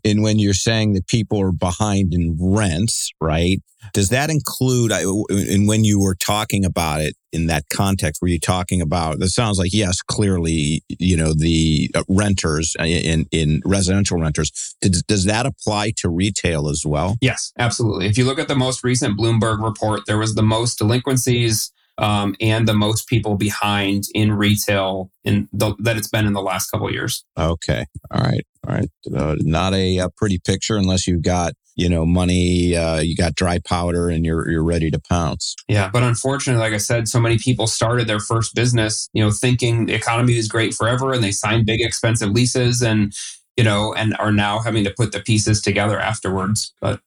and 0.03 0.23
when 0.23 0.39
you're 0.39 0.53
saying 0.53 0.93
that 0.93 1.07
people 1.07 1.41
are 1.41 1.51
behind 1.51 2.13
in 2.13 2.37
rents, 2.39 3.11
right? 3.21 3.61
Does 3.93 4.09
that 4.09 4.29
include, 4.29 4.91
and 4.91 5.67
when 5.67 5.83
you 5.83 5.99
were 5.99 6.15
talking 6.15 6.65
about 6.65 7.01
it 7.01 7.15
in 7.31 7.47
that 7.47 7.63
context, 7.71 8.21
were 8.21 8.27
you 8.27 8.39
talking 8.39 8.81
about, 8.81 9.19
that 9.19 9.29
sounds 9.29 9.57
like, 9.57 9.73
yes, 9.73 10.01
clearly, 10.01 10.83
you 10.89 11.15
know, 11.15 11.33
the 11.33 11.89
uh, 11.95 12.03
renters 12.09 12.75
uh, 12.79 12.83
in, 12.83 13.25
in 13.31 13.61
residential 13.65 14.19
renters. 14.19 14.75
Does, 14.81 15.01
does 15.03 15.25
that 15.25 15.45
apply 15.45 15.93
to 15.97 16.09
retail 16.09 16.67
as 16.67 16.85
well? 16.85 17.17
Yes, 17.21 17.53
absolutely. 17.57 18.07
If 18.07 18.17
you 18.17 18.25
look 18.25 18.39
at 18.39 18.49
the 18.49 18.55
most 18.55 18.83
recent 18.83 19.17
Bloomberg 19.17 19.63
report, 19.63 20.01
there 20.07 20.17
was 20.17 20.35
the 20.35 20.43
most 20.43 20.77
delinquencies 20.77 21.71
um, 21.99 22.35
and 22.39 22.67
the 22.67 22.73
most 22.73 23.07
people 23.07 23.35
behind 23.35 24.05
in 24.15 24.31
retail 24.31 25.11
in 25.23 25.49
the, 25.51 25.75
that 25.79 25.97
it's 25.97 26.07
been 26.07 26.25
in 26.25 26.33
the 26.33 26.41
last 26.41 26.71
couple 26.71 26.91
years. 26.91 27.23
Okay. 27.37 27.85
All 28.09 28.21
right. 28.21 28.45
All 28.67 28.75
right. 28.75 28.89
Uh, 29.15 29.35
not 29.39 29.73
a, 29.73 29.97
a, 29.97 30.09
pretty 30.09 30.39
picture 30.39 30.77
unless 30.77 31.07
you've 31.07 31.21
got 31.21 31.53
you 31.75 31.87
know 31.87 32.05
money, 32.05 32.75
uh, 32.75 32.99
you 32.99 33.15
got 33.15 33.35
dry 33.35 33.59
powder, 33.59 34.09
and 34.09 34.25
you're 34.25 34.49
you're 34.49 34.63
ready 34.63 34.91
to 34.91 34.99
pounce. 35.09 35.55
Yeah, 35.69 35.89
but 35.91 36.03
unfortunately, 36.03 36.59
like 36.59 36.73
I 36.73 36.77
said, 36.77 37.07
so 37.07 37.21
many 37.21 37.37
people 37.37 37.67
started 37.67 38.05
their 38.07 38.19
first 38.19 38.53
business, 38.53 39.09
you 39.13 39.23
know, 39.23 39.31
thinking 39.31 39.85
the 39.85 39.93
economy 39.93 40.35
is 40.35 40.49
great 40.49 40.73
forever, 40.73 41.13
and 41.13 41.23
they 41.23 41.31
signed 41.31 41.65
big 41.65 41.79
expensive 41.79 42.31
leases, 42.31 42.81
and 42.81 43.13
you 43.55 43.63
know, 43.63 43.93
and 43.93 44.13
are 44.19 44.33
now 44.33 44.59
having 44.59 44.83
to 44.83 44.93
put 44.95 45.13
the 45.13 45.21
pieces 45.21 45.61
together 45.61 45.97
afterwards. 45.97 46.73
But 46.81 46.99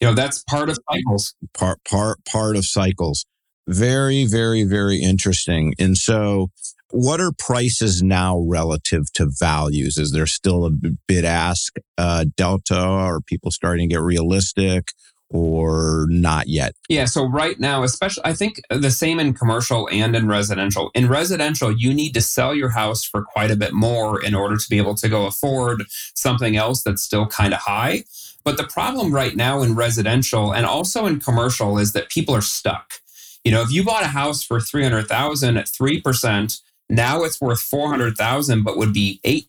you 0.00 0.08
know, 0.08 0.14
that's 0.14 0.42
part 0.42 0.68
of 0.68 0.78
cycles. 0.90 1.34
Part 1.54 1.78
part 1.84 2.24
part 2.24 2.56
of 2.56 2.64
cycles. 2.64 3.24
Very, 3.70 4.26
very, 4.26 4.64
very 4.64 5.00
interesting. 5.00 5.74
And 5.78 5.96
so, 5.96 6.50
what 6.90 7.20
are 7.20 7.30
prices 7.38 8.02
now 8.02 8.44
relative 8.48 9.12
to 9.12 9.30
values? 9.38 9.96
Is 9.96 10.10
there 10.10 10.26
still 10.26 10.66
a 10.66 10.70
bid 10.70 11.24
ask 11.24 11.76
uh, 11.96 12.24
delta? 12.36 12.76
Are 12.76 13.20
people 13.20 13.52
starting 13.52 13.88
to 13.88 13.94
get 13.94 14.02
realistic? 14.02 14.92
or 15.32 16.06
not 16.08 16.48
yet? 16.48 16.74
Yeah, 16.88 17.04
so 17.04 17.24
right 17.24 17.60
now, 17.60 17.84
especially, 17.84 18.24
I 18.24 18.32
think 18.32 18.60
the 18.68 18.90
same 18.90 19.20
in 19.20 19.32
commercial 19.32 19.88
and 19.92 20.16
in 20.16 20.26
residential. 20.26 20.90
In 20.92 21.08
residential, 21.08 21.70
you 21.70 21.94
need 21.94 22.14
to 22.14 22.20
sell 22.20 22.52
your 22.52 22.70
house 22.70 23.04
for 23.04 23.22
quite 23.22 23.52
a 23.52 23.56
bit 23.56 23.72
more 23.72 24.20
in 24.20 24.34
order 24.34 24.56
to 24.56 24.68
be 24.68 24.78
able 24.78 24.96
to 24.96 25.08
go 25.08 25.26
afford 25.26 25.84
something 26.16 26.56
else 26.56 26.82
that's 26.82 27.02
still 27.02 27.26
kind 27.26 27.54
of 27.54 27.60
high. 27.60 28.02
But 28.42 28.56
the 28.56 28.64
problem 28.64 29.14
right 29.14 29.36
now 29.36 29.62
in 29.62 29.76
residential 29.76 30.52
and 30.52 30.66
also 30.66 31.06
in 31.06 31.20
commercial 31.20 31.78
is 31.78 31.92
that 31.92 32.08
people 32.08 32.34
are 32.34 32.40
stuck. 32.40 32.94
You 33.44 33.52
know, 33.52 33.62
if 33.62 33.72
you 33.72 33.84
bought 33.84 34.02
a 34.02 34.08
house 34.08 34.44
for 34.44 34.60
300,000 34.60 35.56
at 35.56 35.66
3%, 35.66 36.60
now 36.88 37.22
it's 37.22 37.40
worth 37.40 37.60
400,000 37.60 38.62
but 38.62 38.76
would 38.76 38.92
be 38.92 39.20
8% 39.24 39.46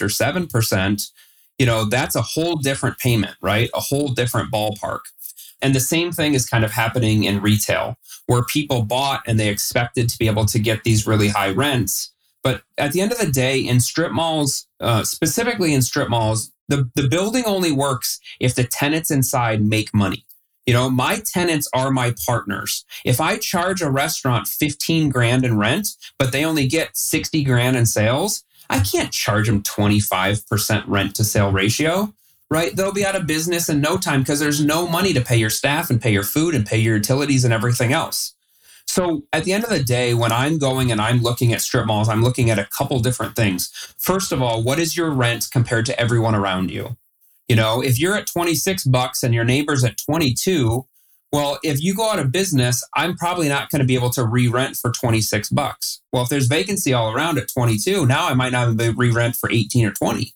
or 0.00 0.06
7%, 0.06 1.10
you 1.58 1.66
know, 1.66 1.84
that's 1.84 2.14
a 2.14 2.22
whole 2.22 2.56
different 2.56 2.98
payment, 2.98 3.36
right? 3.40 3.70
A 3.74 3.80
whole 3.80 4.08
different 4.08 4.52
ballpark. 4.52 5.00
And 5.60 5.74
the 5.74 5.80
same 5.80 6.12
thing 6.12 6.34
is 6.34 6.48
kind 6.48 6.64
of 6.64 6.72
happening 6.72 7.24
in 7.24 7.40
retail 7.40 7.96
where 8.26 8.42
people 8.44 8.82
bought 8.82 9.22
and 9.26 9.38
they 9.38 9.48
expected 9.48 10.08
to 10.08 10.18
be 10.18 10.26
able 10.26 10.44
to 10.46 10.58
get 10.58 10.84
these 10.84 11.06
really 11.06 11.28
high 11.28 11.50
rents. 11.50 12.10
But 12.42 12.62
at 12.78 12.92
the 12.92 13.00
end 13.00 13.12
of 13.12 13.18
the 13.18 13.30
day, 13.30 13.60
in 13.60 13.80
strip 13.80 14.12
malls, 14.12 14.66
uh, 14.80 15.04
specifically 15.04 15.72
in 15.72 15.82
strip 15.82 16.08
malls, 16.08 16.50
the, 16.68 16.90
the 16.94 17.08
building 17.08 17.44
only 17.46 17.70
works 17.70 18.18
if 18.40 18.54
the 18.54 18.64
tenants 18.64 19.10
inside 19.10 19.62
make 19.62 19.94
money. 19.94 20.24
You 20.66 20.74
know, 20.74 20.88
my 20.88 21.20
tenants 21.24 21.68
are 21.74 21.90
my 21.90 22.14
partners. 22.24 22.84
If 23.04 23.20
I 23.20 23.36
charge 23.36 23.82
a 23.82 23.90
restaurant 23.90 24.46
15 24.46 25.08
grand 25.08 25.44
in 25.44 25.58
rent, 25.58 25.88
but 26.18 26.30
they 26.30 26.44
only 26.44 26.68
get 26.68 26.96
60 26.96 27.42
grand 27.44 27.76
in 27.76 27.86
sales, 27.86 28.44
I 28.70 28.80
can't 28.80 29.12
charge 29.12 29.48
them 29.48 29.62
25% 29.62 30.84
rent 30.86 31.16
to 31.16 31.24
sale 31.24 31.50
ratio, 31.50 32.14
right? 32.50 32.74
They'll 32.74 32.92
be 32.92 33.04
out 33.04 33.16
of 33.16 33.26
business 33.26 33.68
in 33.68 33.80
no 33.80 33.98
time 33.98 34.20
because 34.20 34.38
there's 34.38 34.64
no 34.64 34.86
money 34.86 35.12
to 35.12 35.20
pay 35.20 35.36
your 35.36 35.50
staff 35.50 35.90
and 35.90 36.00
pay 36.00 36.12
your 36.12 36.22
food 36.22 36.54
and 36.54 36.64
pay 36.64 36.78
your 36.78 36.96
utilities 36.96 37.44
and 37.44 37.52
everything 37.52 37.92
else. 37.92 38.34
So 38.86 39.24
at 39.32 39.44
the 39.44 39.52
end 39.52 39.64
of 39.64 39.70
the 39.70 39.82
day, 39.82 40.14
when 40.14 40.32
I'm 40.32 40.58
going 40.58 40.92
and 40.92 41.00
I'm 41.00 41.22
looking 41.22 41.52
at 41.52 41.60
strip 41.60 41.86
malls, 41.86 42.08
I'm 42.08 42.22
looking 42.22 42.50
at 42.50 42.58
a 42.58 42.68
couple 42.76 43.00
different 43.00 43.34
things. 43.36 43.70
First 43.98 44.32
of 44.32 44.42
all, 44.42 44.62
what 44.62 44.78
is 44.78 44.96
your 44.96 45.10
rent 45.10 45.48
compared 45.50 45.86
to 45.86 45.98
everyone 45.98 46.34
around 46.34 46.70
you? 46.70 46.96
You 47.52 47.56
know, 47.56 47.82
if 47.82 48.00
you're 48.00 48.16
at 48.16 48.26
26 48.26 48.84
bucks 48.84 49.22
and 49.22 49.34
your 49.34 49.44
neighbor's 49.44 49.84
at 49.84 49.98
22, 49.98 50.86
well, 51.32 51.58
if 51.62 51.82
you 51.82 51.94
go 51.94 52.08
out 52.08 52.18
of 52.18 52.32
business, 52.32 52.82
I'm 52.96 53.14
probably 53.14 53.46
not 53.46 53.68
going 53.68 53.80
to 53.80 53.86
be 53.86 53.94
able 53.94 54.08
to 54.12 54.24
re-rent 54.24 54.78
for 54.78 54.90
26 54.90 55.50
bucks. 55.50 56.00
Well, 56.14 56.22
if 56.22 56.30
there's 56.30 56.46
vacancy 56.46 56.94
all 56.94 57.12
around 57.12 57.36
at 57.36 57.52
22, 57.52 58.06
now 58.06 58.26
I 58.26 58.32
might 58.32 58.52
not 58.52 58.74
be 58.78 58.88
re-rent 58.88 59.36
for 59.36 59.50
18 59.52 59.84
or 59.84 59.90
20. 59.90 60.32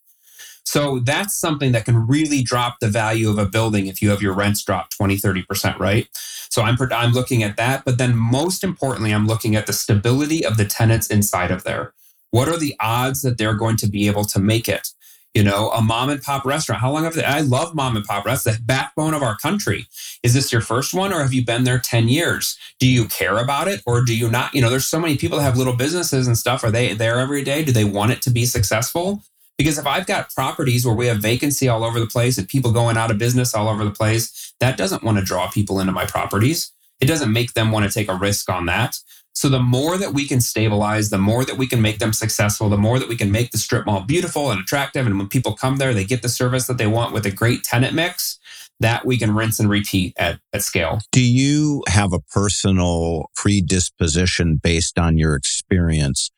So 0.67 0.99
that's 0.99 1.35
something 1.35 1.73
that 1.73 1.87
can 1.87 2.07
really 2.07 2.43
drop 2.43 2.81
the 2.83 2.89
value 2.89 3.31
of 3.31 3.39
a 3.39 3.47
building 3.47 3.87
if 3.87 4.03
you 4.03 4.11
have 4.11 4.21
your 4.21 4.35
rents 4.35 4.63
drop 4.63 4.91
20, 4.91 5.17
30%, 5.17 5.79
right? 5.79 6.09
So 6.13 6.61
I'm, 6.61 6.77
I'm 6.93 7.13
looking 7.13 7.43
at 7.43 7.57
that. 7.57 7.87
But 7.87 7.97
then 7.97 8.15
most 8.15 8.63
importantly, 8.63 9.15
I'm 9.15 9.27
looking 9.27 9.57
at 9.57 9.65
the 9.65 9.73
stability 9.73 10.45
of 10.45 10.59
the 10.59 10.67
tenants 10.67 11.07
inside 11.07 11.51
of 11.51 11.65
there. 11.65 11.95
What 12.31 12.49
are 12.49 12.59
the 12.59 12.75
odds 12.79 13.23
that 13.23 13.39
they're 13.39 13.55
going 13.55 13.79
to 13.79 13.89
be 13.89 14.07
able 14.07 14.27
to 14.27 14.39
make 14.39 14.69
it? 14.69 14.89
You 15.37 15.45
know, 15.45 15.69
a 15.73 15.83
mom 15.83 16.09
and 16.09 16.23
pop 16.23 16.47
restaurant. 16.47 16.81
How 16.81 16.91
long 16.91 17.05
have 17.05 17.13
they? 17.13 17.23
I 17.23 17.41
love 17.41 17.75
mom 17.75 17.95
and 17.95 18.07
pop 18.07 18.25
restaurants, 18.25 18.59
the 18.59 18.65
backbone 18.65 19.13
of 19.13 19.23
our 19.23 19.37
country. 19.37 19.87
Is 20.23 20.33
this 20.33 20.51
your 20.51 20.63
first 20.63 20.95
one 20.95 21.13
or 21.13 21.21
have 21.21 21.35
you 21.35 21.45
been 21.45 21.65
there 21.65 21.79
10 21.79 22.09
years? 22.09 22.57
Do 22.81 22.91
you 22.91 23.05
care 23.05 23.37
about 23.37 23.69
it 23.69 23.83
or 23.85 24.03
do 24.03 24.17
you 24.17 24.31
not? 24.31 24.55
You 24.55 24.63
know, 24.63 24.71
there's 24.71 24.87
so 24.87 24.99
many 24.99 25.19
people 25.19 25.37
that 25.37 25.45
have 25.45 25.59
little 25.59 25.77
businesses 25.77 26.27
and 26.27 26.39
stuff. 26.39 26.65
Are 26.65 26.71
they 26.71 26.95
there 26.95 27.19
every 27.19 27.45
day? 27.45 27.63
Do 27.63 27.71
they 27.71 27.85
want 27.85 28.13
it 28.13 28.23
to 28.23 28.31
be 28.31 28.47
successful? 28.47 29.23
Because 29.59 29.77
if 29.77 29.87
I've 29.87 30.07
got 30.07 30.35
properties 30.35 30.87
where 30.87 30.95
we 30.95 31.07
have 31.07 31.19
vacancy 31.19 31.69
all 31.69 31.85
over 31.85 32.01
the 32.01 32.07
place 32.07 32.39
and 32.39 32.49
people 32.49 32.73
going 32.73 32.97
out 32.97 33.11
of 33.11 33.19
business 33.19 33.55
all 33.55 33.69
over 33.69 33.85
the 33.85 33.91
place, 33.91 34.55
that 34.61 34.79
doesn't 34.79 35.03
want 35.03 35.19
to 35.19 35.25
draw 35.25 35.51
people 35.51 35.81
into 35.81 35.93
my 35.93 36.07
properties. 36.07 36.73
It 36.99 37.07
doesn't 37.07 37.31
make 37.31 37.53
them 37.53 37.73
want 37.73 37.85
to 37.85 37.93
take 37.93 38.09
a 38.09 38.15
risk 38.15 38.49
on 38.49 38.65
that. 38.67 38.97
So 39.37 39.51
the 39.51 39.61
more 39.61 39.99
that 39.99 40.15
we 40.15 40.27
can 40.27 40.41
stabilize, 40.41 41.11
the 41.11 41.19
more 41.19 41.45
that 41.45 41.59
we 41.59 41.67
can 41.67 41.83
make 41.83 41.99
them 41.99 42.15
successful, 42.15 42.71
the 42.71 42.79
more 42.79 42.99
that 42.99 43.07
we 43.07 43.17
can 43.17 43.31
make 43.31 43.51
the 43.51 43.59
strip 43.59 43.85
mall 43.85 44.01
beautiful 44.01 44.51
and 44.51 44.63
attractive. 44.63 45.07
And 45.07 45.19
when 45.19 45.29
people 45.29 45.53
come 45.53 45.77
there, 45.77 45.93
they 45.93 46.07
get 46.07 46.23
the 46.23 46.31
service 46.31 46.67
that 46.69 46.79
they 46.79 46.87
want 46.87 47.13
with 47.13 47.27
a 47.27 47.31
great 47.31 47.63
tenant 47.63 47.95
mix 47.95 48.39
that 48.81 49.05
we 49.05 49.19
can 49.19 49.35
rinse 49.35 49.61
and 49.61 49.69
repeat 49.69 50.15
at, 50.17 50.41
at 50.55 50.63
scale. 50.63 51.01
Do 51.13 51.23
you 51.23 51.85
have 51.87 52.15
a 52.15 52.19
personal 52.19 53.31
predisposition 53.37 54.57
based 54.57 54.99
on 54.99 55.19
your 55.19 55.35
experience 55.35 56.31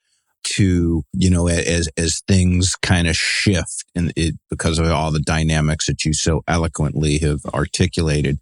to, 0.43 1.05
you 1.13 1.31
know, 1.31 1.47
as, 1.47 1.89
as 1.97 2.21
things 2.27 2.75
kind 2.83 3.07
of 3.07 3.17
shift 3.17 3.85
and 3.95 4.13
it, 4.17 4.35
because 4.51 4.81
of 4.81 4.91
all 4.91 5.13
the 5.13 5.21
dynamics 5.21 5.87
that 5.87 6.05
you 6.05 6.13
so 6.13 6.43
eloquently 6.49 7.19
have 7.19 7.45
articulated, 7.47 8.41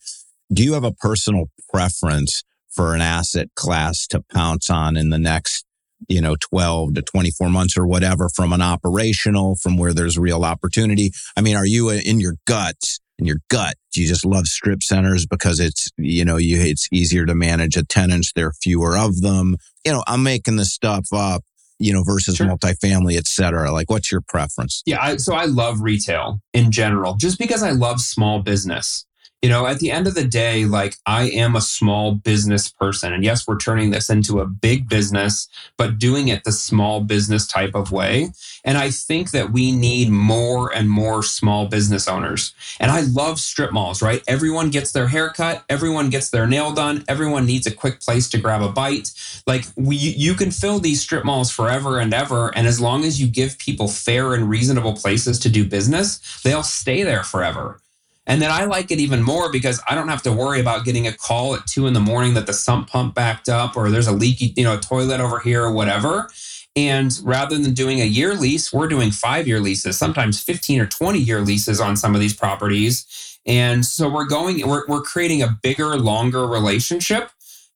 do 0.50 0.64
you 0.64 0.72
have 0.72 0.84
a 0.84 0.92
personal 0.92 1.50
preference 1.70 2.42
for 2.76 2.94
an 2.94 3.00
asset 3.00 3.48
class 3.56 4.06
to 4.06 4.22
pounce 4.32 4.70
on 4.70 4.96
in 4.96 5.08
the 5.08 5.18
next 5.18 5.64
you 6.08 6.20
know 6.20 6.36
12 6.40 6.94
to 6.94 7.02
24 7.02 7.48
months 7.48 7.76
or 7.76 7.86
whatever 7.86 8.28
from 8.28 8.52
an 8.52 8.60
operational 8.60 9.56
from 9.56 9.78
where 9.78 9.94
there's 9.94 10.18
real 10.18 10.44
opportunity. 10.44 11.10
I 11.36 11.40
mean 11.40 11.56
are 11.56 11.66
you 11.66 11.88
uh, 11.88 11.94
in 11.94 12.20
your 12.20 12.34
gut 12.46 12.98
in 13.18 13.24
your 13.24 13.38
gut 13.48 13.76
do 13.92 14.02
you 14.02 14.06
just 14.06 14.26
love 14.26 14.46
strip 14.46 14.82
centers 14.82 15.26
because 15.26 15.58
it's 15.58 15.90
you 15.96 16.24
know 16.24 16.36
you 16.36 16.60
it's 16.60 16.86
easier 16.92 17.24
to 17.24 17.34
manage 17.34 17.76
a 17.76 17.82
tenants 17.84 18.32
there 18.34 18.48
are 18.48 18.52
fewer 18.52 18.96
of 18.96 19.22
them? 19.22 19.56
You 19.84 19.92
know 19.92 20.04
i'm 20.06 20.22
making 20.22 20.56
this 20.56 20.72
stuff 20.72 21.06
up 21.12 21.42
you 21.78 21.92
know 21.92 22.02
versus 22.02 22.36
sure. 22.36 22.46
multifamily 22.46 23.16
et 23.16 23.26
cetera. 23.26 23.72
Like 23.72 23.90
what's 23.90 24.12
your 24.12 24.20
preference? 24.20 24.82
Yeah 24.84 24.98
I, 25.00 25.16
so 25.16 25.34
i 25.34 25.46
love 25.46 25.80
retail 25.80 26.40
in 26.52 26.70
general. 26.70 27.14
Just 27.14 27.38
because 27.38 27.62
i 27.62 27.70
love 27.70 28.00
small 28.00 28.42
business 28.42 29.05
you 29.42 29.50
know, 29.50 29.66
at 29.66 29.78
the 29.78 29.90
end 29.90 30.06
of 30.06 30.14
the 30.14 30.24
day, 30.24 30.64
like 30.64 30.96
I 31.04 31.24
am 31.30 31.54
a 31.54 31.60
small 31.60 32.14
business 32.14 32.68
person. 32.68 33.12
And 33.12 33.22
yes, 33.22 33.46
we're 33.46 33.58
turning 33.58 33.90
this 33.90 34.08
into 34.08 34.40
a 34.40 34.46
big 34.46 34.88
business, 34.88 35.48
but 35.76 35.98
doing 35.98 36.28
it 36.28 36.44
the 36.44 36.52
small 36.52 37.00
business 37.00 37.46
type 37.46 37.74
of 37.74 37.92
way. 37.92 38.30
And 38.64 38.78
I 38.78 38.90
think 38.90 39.30
that 39.32 39.52
we 39.52 39.72
need 39.72 40.10
more 40.10 40.74
and 40.74 40.90
more 40.90 41.22
small 41.22 41.66
business 41.66 42.08
owners. 42.08 42.54
And 42.80 42.90
I 42.90 43.02
love 43.02 43.38
strip 43.38 43.72
malls, 43.72 44.02
right? 44.02 44.22
Everyone 44.26 44.70
gets 44.70 44.92
their 44.92 45.08
haircut, 45.08 45.64
everyone 45.68 46.08
gets 46.10 46.30
their 46.30 46.46
nail 46.46 46.72
done, 46.72 47.04
everyone 47.06 47.46
needs 47.46 47.66
a 47.66 47.74
quick 47.74 48.00
place 48.00 48.28
to 48.30 48.38
grab 48.38 48.62
a 48.62 48.70
bite. 48.70 49.12
Like 49.46 49.66
we 49.76 49.96
you 49.96 50.34
can 50.34 50.50
fill 50.50 50.78
these 50.78 51.02
strip 51.02 51.24
malls 51.24 51.50
forever 51.50 52.00
and 52.00 52.14
ever. 52.14 52.56
And 52.56 52.66
as 52.66 52.80
long 52.80 53.04
as 53.04 53.20
you 53.20 53.26
give 53.26 53.58
people 53.58 53.86
fair 53.86 54.34
and 54.34 54.48
reasonable 54.48 54.94
places 54.94 55.38
to 55.40 55.50
do 55.50 55.64
business, 55.64 56.40
they'll 56.42 56.62
stay 56.62 57.02
there 57.02 57.22
forever. 57.22 57.80
And 58.26 58.42
then 58.42 58.50
I 58.50 58.64
like 58.64 58.90
it 58.90 58.98
even 58.98 59.22
more 59.22 59.52
because 59.52 59.80
I 59.88 59.94
don't 59.94 60.08
have 60.08 60.22
to 60.22 60.32
worry 60.32 60.60
about 60.60 60.84
getting 60.84 61.06
a 61.06 61.12
call 61.12 61.54
at 61.54 61.66
two 61.66 61.86
in 61.86 61.92
the 61.92 62.00
morning 62.00 62.34
that 62.34 62.46
the 62.46 62.52
sump 62.52 62.88
pump 62.88 63.14
backed 63.14 63.48
up 63.48 63.76
or 63.76 63.88
there's 63.90 64.08
a 64.08 64.12
leaky, 64.12 64.52
you 64.56 64.64
know, 64.64 64.78
toilet 64.78 65.20
over 65.20 65.38
here 65.38 65.62
or 65.62 65.72
whatever. 65.72 66.28
And 66.74 67.16
rather 67.22 67.56
than 67.56 67.72
doing 67.72 68.00
a 68.00 68.04
year 68.04 68.34
lease, 68.34 68.72
we're 68.72 68.88
doing 68.88 69.10
five 69.10 69.46
year 69.46 69.60
leases, 69.60 69.96
sometimes 69.96 70.42
15 70.42 70.80
or 70.80 70.86
20 70.86 71.18
year 71.18 71.40
leases 71.40 71.80
on 71.80 71.96
some 71.96 72.14
of 72.14 72.20
these 72.20 72.34
properties. 72.34 73.38
And 73.46 73.86
so 73.86 74.08
we're 74.08 74.26
going, 74.26 74.66
we're, 74.66 74.86
we're 74.88 75.02
creating 75.02 75.42
a 75.42 75.56
bigger, 75.62 75.96
longer 75.96 76.46
relationship 76.46 77.30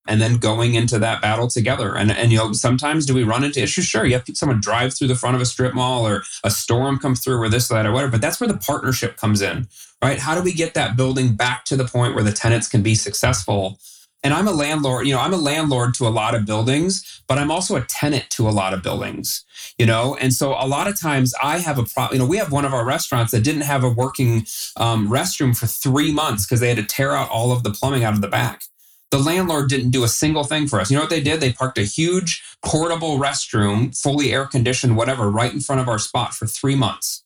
and 0.07 0.21
then 0.21 0.39
going 0.39 0.75
into 0.75 0.99
that 0.99 1.21
battle 1.21 1.49
together. 1.49 1.97
And, 1.97 2.11
and, 2.11 2.33
you 2.33 2.39
know, 2.39 2.53
sometimes 2.53 3.07
do 3.07 3.15
we 3.15 3.23
run 3.23 3.45
into 3.45 3.63
issues? 3.63 3.85
Sure. 3.85 4.05
You 4.05 4.15
have 4.15 4.25
someone 4.35 4.61
drive 4.61 4.95
through 4.95 5.09
the 5.09 5.15
front 5.15 5.37
of 5.37 5.43
a 5.43 5.47
strip 5.47 5.75
mall 5.75 6.07
or 6.07 6.23
a 6.43 6.51
storm 6.51 6.99
comes 6.99 7.23
through 7.23 7.39
or 7.39 7.49
this, 7.49 7.71
or 7.71 7.75
that, 7.75 7.87
or 7.87 7.93
whatever. 7.93 8.13
But 8.13 8.21
that's 8.21 8.41
where 8.41 8.49
the 8.49 8.59
partnership 8.59 9.17
comes 9.17 9.43
in, 9.43 9.69
right? 10.03 10.19
How 10.19 10.35
do 10.35 10.43
we 10.43 10.53
get 10.53 10.75
that 10.75 10.97
building 10.97 11.35
back 11.35 11.65
to 11.67 11.77
the 11.77 11.85
point 11.85 12.15
where 12.15 12.25
the 12.25 12.33
tenants 12.33 12.69
can 12.69 12.83
be 12.83 12.95
successful? 12.95 13.79
And 14.23 14.35
I'm 14.35 14.49
a 14.49 14.53
landlord, 14.53 15.07
you 15.07 15.15
know, 15.15 15.21
I'm 15.21 15.33
a 15.33 15.39
landlord 15.39 15.95
to 15.95 16.07
a 16.07 16.11
lot 16.11 16.35
of 16.35 16.45
buildings, 16.45 17.23
but 17.27 17.39
I'm 17.39 17.51
also 17.51 17.77
a 17.77 17.81
tenant 17.83 18.29
to 18.31 18.49
a 18.49 18.51
lot 18.51 18.75
of 18.75 18.83
buildings, 18.83 19.45
you 19.79 19.87
know? 19.87 20.15
And 20.21 20.33
so 20.35 20.53
a 20.53 20.67
lot 20.67 20.89
of 20.89 21.01
times 21.01 21.33
I 21.43 21.59
have 21.59 21.79
a 21.79 21.85
problem, 21.85 22.19
you 22.19 22.23
know, 22.23 22.29
we 22.29 22.37
have 22.37 22.53
one 22.53 22.67
of 22.67 22.75
our 22.75 22.85
restaurants 22.85 23.33
that 23.33 23.45
didn't 23.45 23.63
have 23.63 23.83
a 23.83 23.89
working 23.89 24.45
um, 24.77 25.09
restroom 25.09 25.57
for 25.57 25.67
three 25.67 26.13
months 26.13 26.45
because 26.45 26.61
they 26.61 26.69
had 26.69 26.77
to 26.77 26.85
tear 26.85 27.13
out 27.17 27.31
all 27.31 27.51
of 27.51 27.63
the 27.63 27.71
plumbing 27.71 28.05
out 28.05 28.13
of 28.13 28.21
the 28.21 28.29
back. 28.29 28.65
The 29.11 29.19
landlord 29.19 29.69
didn't 29.69 29.91
do 29.91 30.05
a 30.05 30.09
single 30.09 30.45
thing 30.45 30.69
for 30.69 30.81
us. 30.81 30.91
You 30.91 30.97
know 30.97 31.03
what 31.03 31.11
they 31.11 31.23
did? 31.23 31.41
They 31.41 31.53
parked 31.53 31.79
a 31.79 31.83
huge 31.83 32.43
portable 32.65 33.19
restroom, 33.19 33.97
fully 34.01 34.33
air 34.33 34.47
conditioned, 34.47 34.97
whatever, 34.97 35.31
right 35.31 35.53
in 35.53 35.61
front 35.61 35.81
of 35.81 35.89
our 35.89 35.99
spot 35.99 36.33
for 36.33 36.47
three 36.47 36.77
months. 36.77 37.25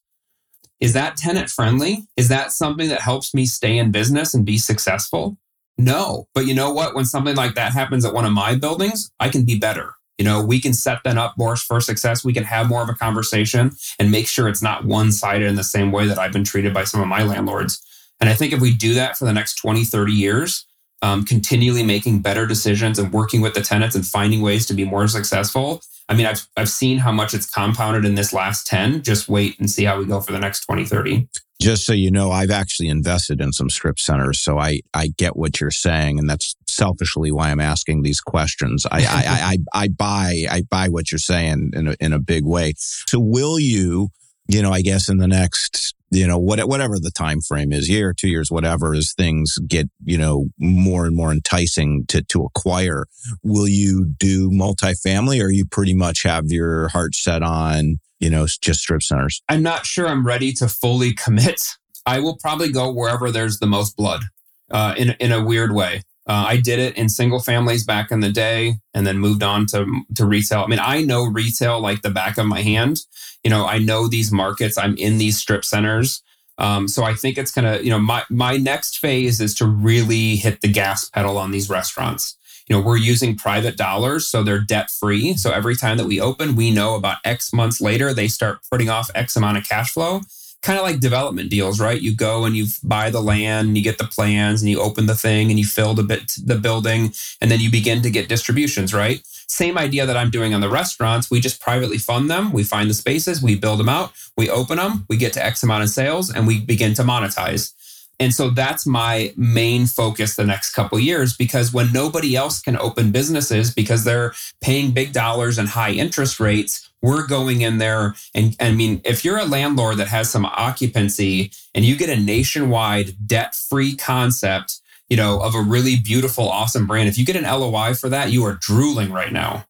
Is 0.81 0.95
that 0.95 1.17
tenant 1.17 1.51
friendly? 1.51 2.07
Is 2.17 2.29
that 2.29 2.53
something 2.53 2.89
that 2.89 3.01
helps 3.01 3.35
me 3.35 3.47
stay 3.47 3.77
in 3.77 3.91
business 3.91 4.35
and 4.35 4.45
be 4.45 4.59
successful? 4.59 5.37
No. 5.77 6.29
But 6.35 6.47
you 6.47 6.55
know 6.55 6.73
what? 6.73 6.95
When 6.95 7.05
something 7.05 7.37
like 7.37 7.55
that 7.55 7.73
happens 7.73 8.05
at 8.05 8.15
one 8.15 8.25
of 8.25 8.33
my 8.33 8.55
buildings, 8.55 9.11
I 9.21 9.29
can 9.29 9.45
be 9.45 9.59
better. 9.59 9.95
You 10.19 10.25
know, 10.25 10.45
we 10.45 10.61
can 10.61 10.73
set 10.73 11.03
them 11.03 11.19
up 11.19 11.35
more 11.37 11.57
for 11.57 11.81
success. 11.81 12.25
We 12.25 12.33
can 12.33 12.45
have 12.45 12.69
more 12.69 12.83
of 12.83 12.89
a 12.89 12.95
conversation 12.95 13.73
and 13.99 14.11
make 14.11 14.29
sure 14.29 14.49
it's 14.49 14.63
not 14.63 14.85
one 14.85 15.11
sided 15.11 15.49
in 15.49 15.57
the 15.57 15.65
same 15.65 15.91
way 15.91 16.07
that 16.07 16.19
I've 16.19 16.33
been 16.33 16.45
treated 16.45 16.73
by 16.73 16.85
some 16.85 17.01
of 17.01 17.09
my 17.09 17.25
landlords. 17.25 17.83
And 18.21 18.31
I 18.31 18.35
think 18.35 18.53
if 18.53 18.61
we 18.61 18.73
do 18.73 18.95
that 18.95 19.17
for 19.17 19.25
the 19.25 19.33
next 19.33 19.57
20, 19.57 19.85
30 19.85 20.13
years, 20.13 20.67
um, 21.05 21.23
continually 21.23 21.83
making 21.83 22.21
better 22.21 22.47
decisions 22.47 22.99
and 22.99 23.13
working 23.13 23.43
with 23.43 23.53
the 23.53 23.61
tenants 23.61 23.95
and 23.95 24.07
finding 24.07 24.41
ways 24.41 24.65
to 24.65 24.73
be 24.73 24.87
more 24.87 25.07
successful. 25.07 25.83
I 26.09 26.15
mean, 26.15 26.25
I've, 26.25 26.47
I've 26.57 26.71
seen 26.71 26.97
how 26.97 27.13
much 27.13 27.35
it's 27.35 27.49
compounded 27.49 28.07
in 28.07 28.15
this 28.15 28.33
last 28.33 28.67
10. 28.67 29.03
Just 29.03 29.29
wait 29.29 29.61
and 29.61 29.71
see 29.71 29.85
how 29.85 29.99
we 29.99 30.07
go 30.07 30.23
for 30.23 30.33
the 30.33 30.39
next 30.39 30.61
20, 30.61 30.87
30 30.87 31.29
just 31.63 31.87
so 31.87 31.93
you 31.93 32.11
know, 32.11 32.31
I've 32.31 32.51
actually 32.51 32.89
invested 32.89 33.41
in 33.41 33.53
some 33.53 33.71
strip 33.71 33.99
centers, 33.99 34.41
so 34.41 34.59
I 34.59 34.81
I 34.93 35.07
get 35.17 35.37
what 35.37 35.61
you're 35.61 35.71
saying, 35.71 36.19
and 36.19 36.29
that's 36.29 36.57
selfishly 36.67 37.31
why 37.31 37.51
I'm 37.51 37.61
asking 37.61 38.03
these 38.03 38.21
questions. 38.21 38.85
I 38.91 38.99
I, 38.99 39.25
I, 39.25 39.85
I 39.85 39.89
buy 39.89 40.45
I 40.51 40.63
buy 40.69 40.89
what 40.89 41.13
you're 41.13 41.21
saying 41.21 41.71
in 41.73 41.89
a, 41.89 41.97
in 42.01 42.13
a 42.13 42.19
big 42.19 42.45
way. 42.45 42.75
So 42.77 43.19
will 43.19 43.59
you, 43.59 44.09
you 44.47 44.63
know, 44.63 44.73
I 44.73 44.83
guess 44.83 45.09
in 45.09 45.19
the 45.19 45.29
next 45.29 45.95
you 46.11 46.27
know 46.29 46.39
what, 46.39 46.61
whatever 46.69 46.99
the 47.01 47.11
time 47.11 47.41
frame 47.41 47.73
is 47.73 47.89
year 47.89 48.13
two 48.13 48.29
years 48.29 48.49
whatever 48.49 48.95
as 48.95 49.15
things 49.15 49.59
get 49.67 49.89
you 50.05 50.17
know 50.17 50.47
more 50.61 51.07
and 51.07 51.17
more 51.17 51.33
enticing 51.33 52.05
to 52.07 52.23
to 52.23 52.45
acquire 52.45 53.07
will 53.43 53.67
you 53.67 54.05
do 54.05 54.49
multifamily 54.49 55.43
or 55.43 55.51
you 55.51 55.65
pretty 55.65 55.95
much 55.95 56.23
have 56.23 56.53
your 56.53 56.87
heart 56.89 57.17
set 57.17 57.43
on 57.43 57.99
you 58.25 58.31
know, 58.31 58.47
just 58.63 58.81
strip 58.81 59.03
centers? 59.03 59.43
I'm 59.51 59.63
not 59.63 59.85
sure 59.85 60.09
I'm 60.09 60.27
ready 60.27 60.53
to 60.55 60.69
fully 60.69 61.13
commit. 61.13 61.61
I 62.07 62.21
will 62.21 62.37
probably 62.37 62.73
go 62.73 62.91
wherever 62.91 63.31
there's 63.31 63.59
the 63.59 63.67
most 63.67 63.97
blood 63.97 64.23
uh, 64.71 64.95
in, 64.97 65.11
in 65.21 65.31
a 65.31 65.45
weird 65.45 65.73
way. 65.73 66.03
Uh, 66.27 66.47
I 66.49 66.57
did 66.57 66.79
it 66.79 66.97
in 66.97 67.09
single 67.09 67.41
families 67.41 67.85
back 67.85 68.11
in 68.11 68.21
the 68.21 68.33
day 68.33 68.77
and 68.95 69.07
then 69.07 69.19
moved 69.19 69.43
on 69.43 69.67
to, 69.67 69.87
to 70.15 70.27
retail. 70.27 70.61
I 70.61 70.67
mean, 70.67 70.81
I 70.81 71.03
know 71.03 71.25
retail 71.25 71.81
like 71.81 72.03
the 72.03 72.11
back 72.11 72.39
of 72.39 72.47
my 72.47 72.63
hand. 72.63 73.01
You 73.43 73.51
know, 73.51 73.67
I 73.67 73.79
know 73.79 74.09
these 74.09 74.33
markets, 74.33 74.79
I'm 74.79 74.97
in 74.97 75.19
these 75.19 75.39
strip 75.39 75.65
centers. 75.65 76.23
Um, 76.57 76.89
so 76.89 77.05
I 77.05 77.15
think 77.15 77.37
it's 77.37 77.51
gonna, 77.51 77.79
you 77.81 77.91
know, 77.91 77.99
my, 77.99 78.23
my 78.31 78.57
next 78.57 78.99
phase 78.99 79.41
is 79.41 79.55
to 79.57 79.67
really 79.67 80.37
hit 80.37 80.61
the 80.61 80.69
gas 80.69 81.09
pedal 81.11 81.37
on 81.37 81.51
these 81.51 81.69
restaurants 81.69 82.39
you 82.69 82.75
know, 82.75 82.83
we're 82.83 82.97
using 82.97 83.37
private 83.37 83.77
dollars, 83.77 84.27
so 84.27 84.43
they're 84.43 84.61
debt 84.61 84.91
free. 84.91 85.35
So 85.37 85.51
every 85.51 85.77
time 85.77 85.99
that 85.99 86.07
we 86.07 86.21
open, 86.21 86.57
we 86.57 86.71
know 86.71 86.95
about 86.95 87.19
X 87.25 87.53
months 87.53 87.81
later, 87.81 88.15
they 88.15 88.29
start 88.29 88.61
putting 88.71 88.89
off 88.89 89.11
X 89.15 89.37
amount 89.37 89.59
of 89.59 89.65
cash 89.65 89.91
flow. 89.91 90.23
Kind 90.65 90.79
of 90.79 90.85
like 90.85 90.99
development 90.99 91.51
deals, 91.51 91.79
right? 91.79 92.01
You 92.01 92.17
go 92.17 92.47
and 92.47 92.57
you 92.57 92.67
buy 92.83 93.11
the 93.11 93.21
land, 93.21 93.69
and 93.69 93.77
you 93.77 93.85
get 93.85 93.99
the 93.99 94.05
plans, 94.17 94.63
and 94.63 94.71
you 94.71 94.81
open 94.81 95.05
the 95.05 95.15
thing, 95.15 95.51
and 95.51 95.59
you 95.59 95.67
fill 95.67 95.93
the 95.93 96.03
bit 96.03 96.33
the 96.43 96.55
building, 96.57 97.13
and 97.41 97.51
then 97.51 97.61
you 97.61 97.71
begin 97.71 98.01
to 98.01 98.11
get 98.11 98.31
distributions, 98.31 98.95
right? 98.95 99.21
Same 99.47 99.77
idea 99.77 100.07
that 100.07 100.17
I'm 100.17 100.31
doing 100.31 100.55
on 100.55 100.63
the 100.63 100.71
restaurants. 100.71 101.31
We 101.31 101.39
just 101.39 101.61
privately 101.61 101.99
fund 101.99 102.31
them. 102.31 102.51
We 102.51 102.65
find 102.65 102.89
the 102.89 102.95
spaces, 102.95 103.43
we 103.43 103.57
build 103.57 103.79
them 103.79 103.91
out, 103.91 104.13
we 104.39 104.49
open 104.49 104.79
them, 104.79 105.05
we 105.11 105.19
get 105.19 105.35
to 105.35 105.45
X 105.45 105.63
amount 105.63 105.83
of 105.83 105.91
sales, 105.91 106.33
and 106.33 106.47
we 106.47 106.61
begin 106.61 106.95
to 106.95 107.03
monetize. 107.03 107.75
And 108.21 108.33
so 108.33 108.51
that's 108.51 108.87
my 108.87 109.33
main 109.37 109.87
focus 109.87 110.37
the 110.37 110.47
next 110.47 110.73
couple 110.73 110.99
years 110.99 111.37
because 111.37 111.73
when 111.73 111.93
nobody 111.93 112.37
else 112.37 112.61
can 112.61 112.77
open 112.79 113.11
businesses 113.11 113.73
because 113.73 114.05
they're 114.05 114.33
paying 114.61 114.93
big 114.93 115.13
dollars 115.13 115.59
and 115.59 115.69
high 115.69 115.93
interest 115.93 116.39
rates, 116.39 116.91
we're 117.03 117.27
going 117.27 117.61
in 117.61 117.79
there 117.79 118.15
and 118.35 118.57
I 118.61 118.73
mean 118.73 119.01
if 119.05 119.25
you're 119.25 119.39
a 119.39 119.45
landlord 119.45 119.99
that 119.99 120.09
has 120.09 120.31
some 120.31 120.47
occupancy 120.47 121.51
and 121.75 121.85
you 121.85 121.97
get 121.97 122.09
a 122.09 122.17
nationwide 122.17 123.15
debt-free 123.27 123.97
concept, 123.97 124.81
you 125.09 125.17
know, 125.17 125.41
of 125.41 125.55
a 125.55 125.61
really 125.61 125.97
beautiful 125.97 126.49
awesome 126.49 126.87
brand, 126.87 127.09
if 127.09 127.19
you 127.19 127.25
get 127.25 127.37
an 127.37 127.45
LOI 127.45 127.95
for 127.95 128.09
that, 128.09 128.31
you 128.31 128.45
are 128.45 128.55
drooling 128.55 129.13
right 129.13 129.33
now. 129.33 129.67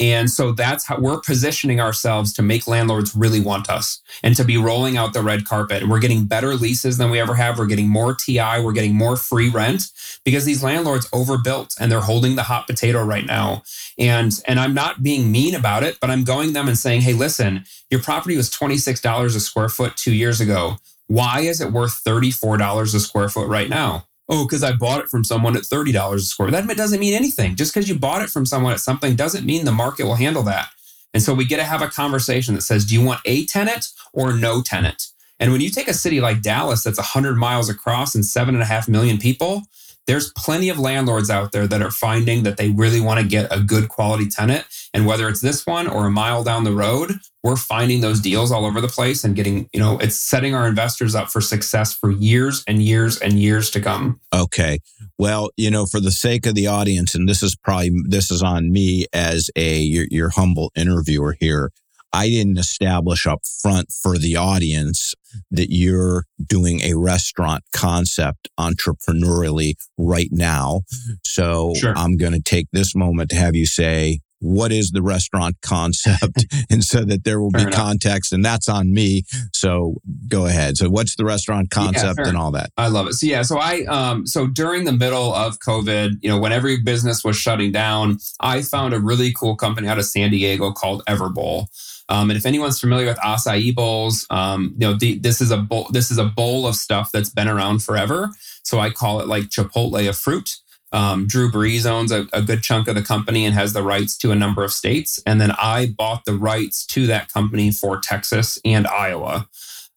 And 0.00 0.30
so 0.30 0.52
that's 0.52 0.86
how 0.86 0.98
we're 0.98 1.20
positioning 1.20 1.80
ourselves 1.80 2.32
to 2.34 2.42
make 2.42 2.68
landlords 2.68 3.16
really 3.16 3.40
want 3.40 3.68
us 3.68 4.00
and 4.22 4.36
to 4.36 4.44
be 4.44 4.56
rolling 4.56 4.96
out 4.96 5.12
the 5.12 5.22
red 5.22 5.44
carpet. 5.44 5.88
We're 5.88 5.98
getting 5.98 6.26
better 6.26 6.54
leases 6.54 6.98
than 6.98 7.10
we 7.10 7.18
ever 7.18 7.34
have. 7.34 7.58
We're 7.58 7.66
getting 7.66 7.88
more 7.88 8.14
TI. 8.14 8.60
We're 8.62 8.72
getting 8.72 8.94
more 8.94 9.16
free 9.16 9.48
rent 9.48 9.90
because 10.24 10.44
these 10.44 10.62
landlords 10.62 11.08
overbuilt 11.12 11.74
and 11.80 11.90
they're 11.90 12.00
holding 12.00 12.36
the 12.36 12.44
hot 12.44 12.66
potato 12.68 13.02
right 13.02 13.26
now. 13.26 13.62
And, 13.98 14.32
and 14.46 14.60
I'm 14.60 14.74
not 14.74 15.02
being 15.02 15.32
mean 15.32 15.54
about 15.54 15.82
it, 15.82 15.98
but 16.00 16.10
I'm 16.10 16.22
going 16.22 16.52
them 16.52 16.68
and 16.68 16.78
saying, 16.78 17.00
Hey, 17.00 17.12
listen, 17.12 17.64
your 17.90 18.00
property 18.00 18.36
was 18.36 18.50
$26 18.50 19.24
a 19.24 19.40
square 19.40 19.68
foot 19.68 19.96
two 19.96 20.14
years 20.14 20.40
ago. 20.40 20.76
Why 21.08 21.40
is 21.40 21.60
it 21.60 21.72
worth 21.72 22.04
$34 22.04 22.94
a 22.94 23.00
square 23.00 23.28
foot 23.28 23.48
right 23.48 23.68
now? 23.68 24.07
Oh, 24.28 24.44
because 24.44 24.62
I 24.62 24.72
bought 24.72 25.00
it 25.00 25.08
from 25.08 25.24
someone 25.24 25.56
at 25.56 25.62
$30 25.62 26.14
a 26.14 26.18
square. 26.20 26.50
That 26.50 26.68
doesn't 26.76 27.00
mean 27.00 27.14
anything. 27.14 27.56
Just 27.56 27.72
because 27.72 27.88
you 27.88 27.98
bought 27.98 28.22
it 28.22 28.30
from 28.30 28.46
someone 28.46 28.72
at 28.72 28.80
something 28.80 29.16
doesn't 29.16 29.46
mean 29.46 29.64
the 29.64 29.72
market 29.72 30.04
will 30.04 30.16
handle 30.16 30.42
that. 30.44 30.70
And 31.14 31.22
so 31.22 31.32
we 31.32 31.46
get 31.46 31.56
to 31.56 31.64
have 31.64 31.82
a 31.82 31.88
conversation 31.88 32.54
that 32.54 32.62
says, 32.62 32.84
do 32.84 32.94
you 32.94 33.04
want 33.04 33.20
a 33.24 33.46
tenant 33.46 33.88
or 34.12 34.32
no 34.32 34.62
tenant? 34.62 35.08
And 35.40 35.52
when 35.52 35.60
you 35.60 35.70
take 35.70 35.88
a 35.88 35.94
city 35.94 36.20
like 36.20 36.42
Dallas 36.42 36.82
that's 36.82 36.98
100 36.98 37.36
miles 37.36 37.68
across 37.68 38.14
and 38.14 38.24
seven 38.24 38.54
and 38.54 38.62
a 38.62 38.66
half 38.66 38.88
million 38.88 39.18
people, 39.18 39.62
there's 40.08 40.32
plenty 40.32 40.70
of 40.70 40.78
landlords 40.78 41.28
out 41.28 41.52
there 41.52 41.66
that 41.66 41.82
are 41.82 41.90
finding 41.90 42.42
that 42.42 42.56
they 42.56 42.70
really 42.70 42.98
want 42.98 43.20
to 43.20 43.26
get 43.26 43.54
a 43.54 43.60
good 43.60 43.90
quality 43.90 44.26
tenant. 44.26 44.64
And 44.94 45.06
whether 45.06 45.28
it's 45.28 45.42
this 45.42 45.66
one 45.66 45.86
or 45.86 46.06
a 46.06 46.10
mile 46.10 46.42
down 46.42 46.64
the 46.64 46.72
road, 46.72 47.12
we're 47.44 47.56
finding 47.56 48.00
those 48.00 48.18
deals 48.18 48.50
all 48.50 48.64
over 48.64 48.80
the 48.80 48.88
place 48.88 49.22
and 49.22 49.36
getting, 49.36 49.68
you 49.70 49.78
know, 49.78 49.98
it's 49.98 50.16
setting 50.16 50.54
our 50.54 50.66
investors 50.66 51.14
up 51.14 51.28
for 51.28 51.42
success 51.42 51.92
for 51.92 52.10
years 52.10 52.64
and 52.66 52.82
years 52.82 53.18
and 53.18 53.38
years 53.38 53.70
to 53.70 53.80
come. 53.80 54.18
Okay. 54.34 54.80
Well, 55.18 55.50
you 55.58 55.70
know, 55.70 55.84
for 55.84 56.00
the 56.00 56.10
sake 56.10 56.46
of 56.46 56.54
the 56.54 56.66
audience, 56.66 57.14
and 57.14 57.28
this 57.28 57.42
is 57.42 57.54
probably, 57.54 57.92
this 58.06 58.30
is 58.30 58.42
on 58.42 58.72
me 58.72 59.04
as 59.12 59.50
a, 59.56 59.78
your, 59.78 60.06
your 60.10 60.30
humble 60.30 60.72
interviewer 60.74 61.36
here. 61.38 61.70
I 62.12 62.28
didn't 62.28 62.58
establish 62.58 63.26
up 63.26 63.42
front 63.62 63.90
for 63.90 64.18
the 64.18 64.36
audience 64.36 65.14
that 65.50 65.70
you're 65.70 66.24
doing 66.44 66.80
a 66.80 66.94
restaurant 66.94 67.64
concept 67.72 68.48
entrepreneurially 68.58 69.74
right 69.96 70.30
now. 70.30 70.82
So 71.24 71.74
sure. 71.76 71.92
I'm 71.96 72.16
going 72.16 72.32
to 72.32 72.40
take 72.40 72.68
this 72.72 72.94
moment 72.94 73.30
to 73.30 73.36
have 73.36 73.54
you 73.54 73.66
say, 73.66 74.20
what 74.40 74.70
is 74.70 74.90
the 74.90 75.02
restaurant 75.02 75.56
concept 75.62 76.46
and 76.70 76.84
so 76.84 77.04
that 77.04 77.24
there 77.24 77.40
will 77.40 77.50
fair 77.50 77.60
be 77.60 77.66
enough. 77.68 77.74
context 77.74 78.32
and 78.32 78.44
that's 78.44 78.68
on 78.68 78.92
me 78.92 79.24
so 79.52 79.96
go 80.28 80.46
ahead 80.46 80.76
so 80.76 80.88
what's 80.88 81.16
the 81.16 81.24
restaurant 81.24 81.70
concept 81.70 82.18
yeah, 82.18 82.28
and 82.28 82.36
all 82.36 82.50
that 82.50 82.70
i 82.76 82.88
love 82.88 83.06
it 83.08 83.14
so 83.14 83.26
yeah 83.26 83.42
so 83.42 83.58
i 83.58 83.82
um 83.86 84.26
so 84.26 84.46
during 84.46 84.84
the 84.84 84.92
middle 84.92 85.34
of 85.34 85.58
covid 85.58 86.12
you 86.20 86.28
know 86.28 86.38
when 86.38 86.52
every 86.52 86.80
business 86.80 87.24
was 87.24 87.36
shutting 87.36 87.72
down 87.72 88.18
i 88.40 88.62
found 88.62 88.94
a 88.94 89.00
really 89.00 89.32
cool 89.32 89.56
company 89.56 89.88
out 89.88 89.98
of 89.98 90.04
san 90.04 90.30
diego 90.30 90.70
called 90.72 91.02
everbowl 91.08 91.66
um, 92.08 92.30
and 92.30 92.36
if 92.36 92.46
anyone's 92.46 92.80
familiar 92.80 93.06
with 93.06 93.18
acai 93.18 93.74
bowls, 93.74 94.26
um, 94.30 94.74
you 94.78 94.86
know 94.86 94.94
the, 94.94 95.18
this 95.18 95.40
is 95.40 95.50
a 95.50 95.56
bowl. 95.56 95.88
This 95.90 96.10
is 96.10 96.18
a 96.18 96.24
bowl 96.24 96.66
of 96.66 96.74
stuff 96.74 97.12
that's 97.12 97.30
been 97.30 97.48
around 97.48 97.82
forever. 97.82 98.30
So 98.62 98.78
I 98.78 98.90
call 98.90 99.20
it 99.20 99.28
like 99.28 99.44
Chipotle 99.44 100.08
of 100.08 100.16
fruit. 100.16 100.56
Um, 100.90 101.26
Drew 101.26 101.50
Brees 101.50 101.84
owns 101.84 102.10
a, 102.10 102.26
a, 102.32 102.40
good 102.40 102.62
chunk 102.62 102.88
of 102.88 102.94
the 102.94 103.02
company 103.02 103.44
and 103.44 103.54
has 103.54 103.74
the 103.74 103.82
rights 103.82 104.16
to 104.18 104.30
a 104.30 104.34
number 104.34 104.64
of 104.64 104.72
states. 104.72 105.20
And 105.26 105.38
then 105.38 105.52
I 105.58 105.86
bought 105.86 106.24
the 106.24 106.32
rights 106.32 106.86
to 106.86 107.06
that 107.08 107.30
company 107.30 107.70
for 107.70 108.00
Texas 108.00 108.58
and 108.64 108.86
Iowa. 108.86 109.48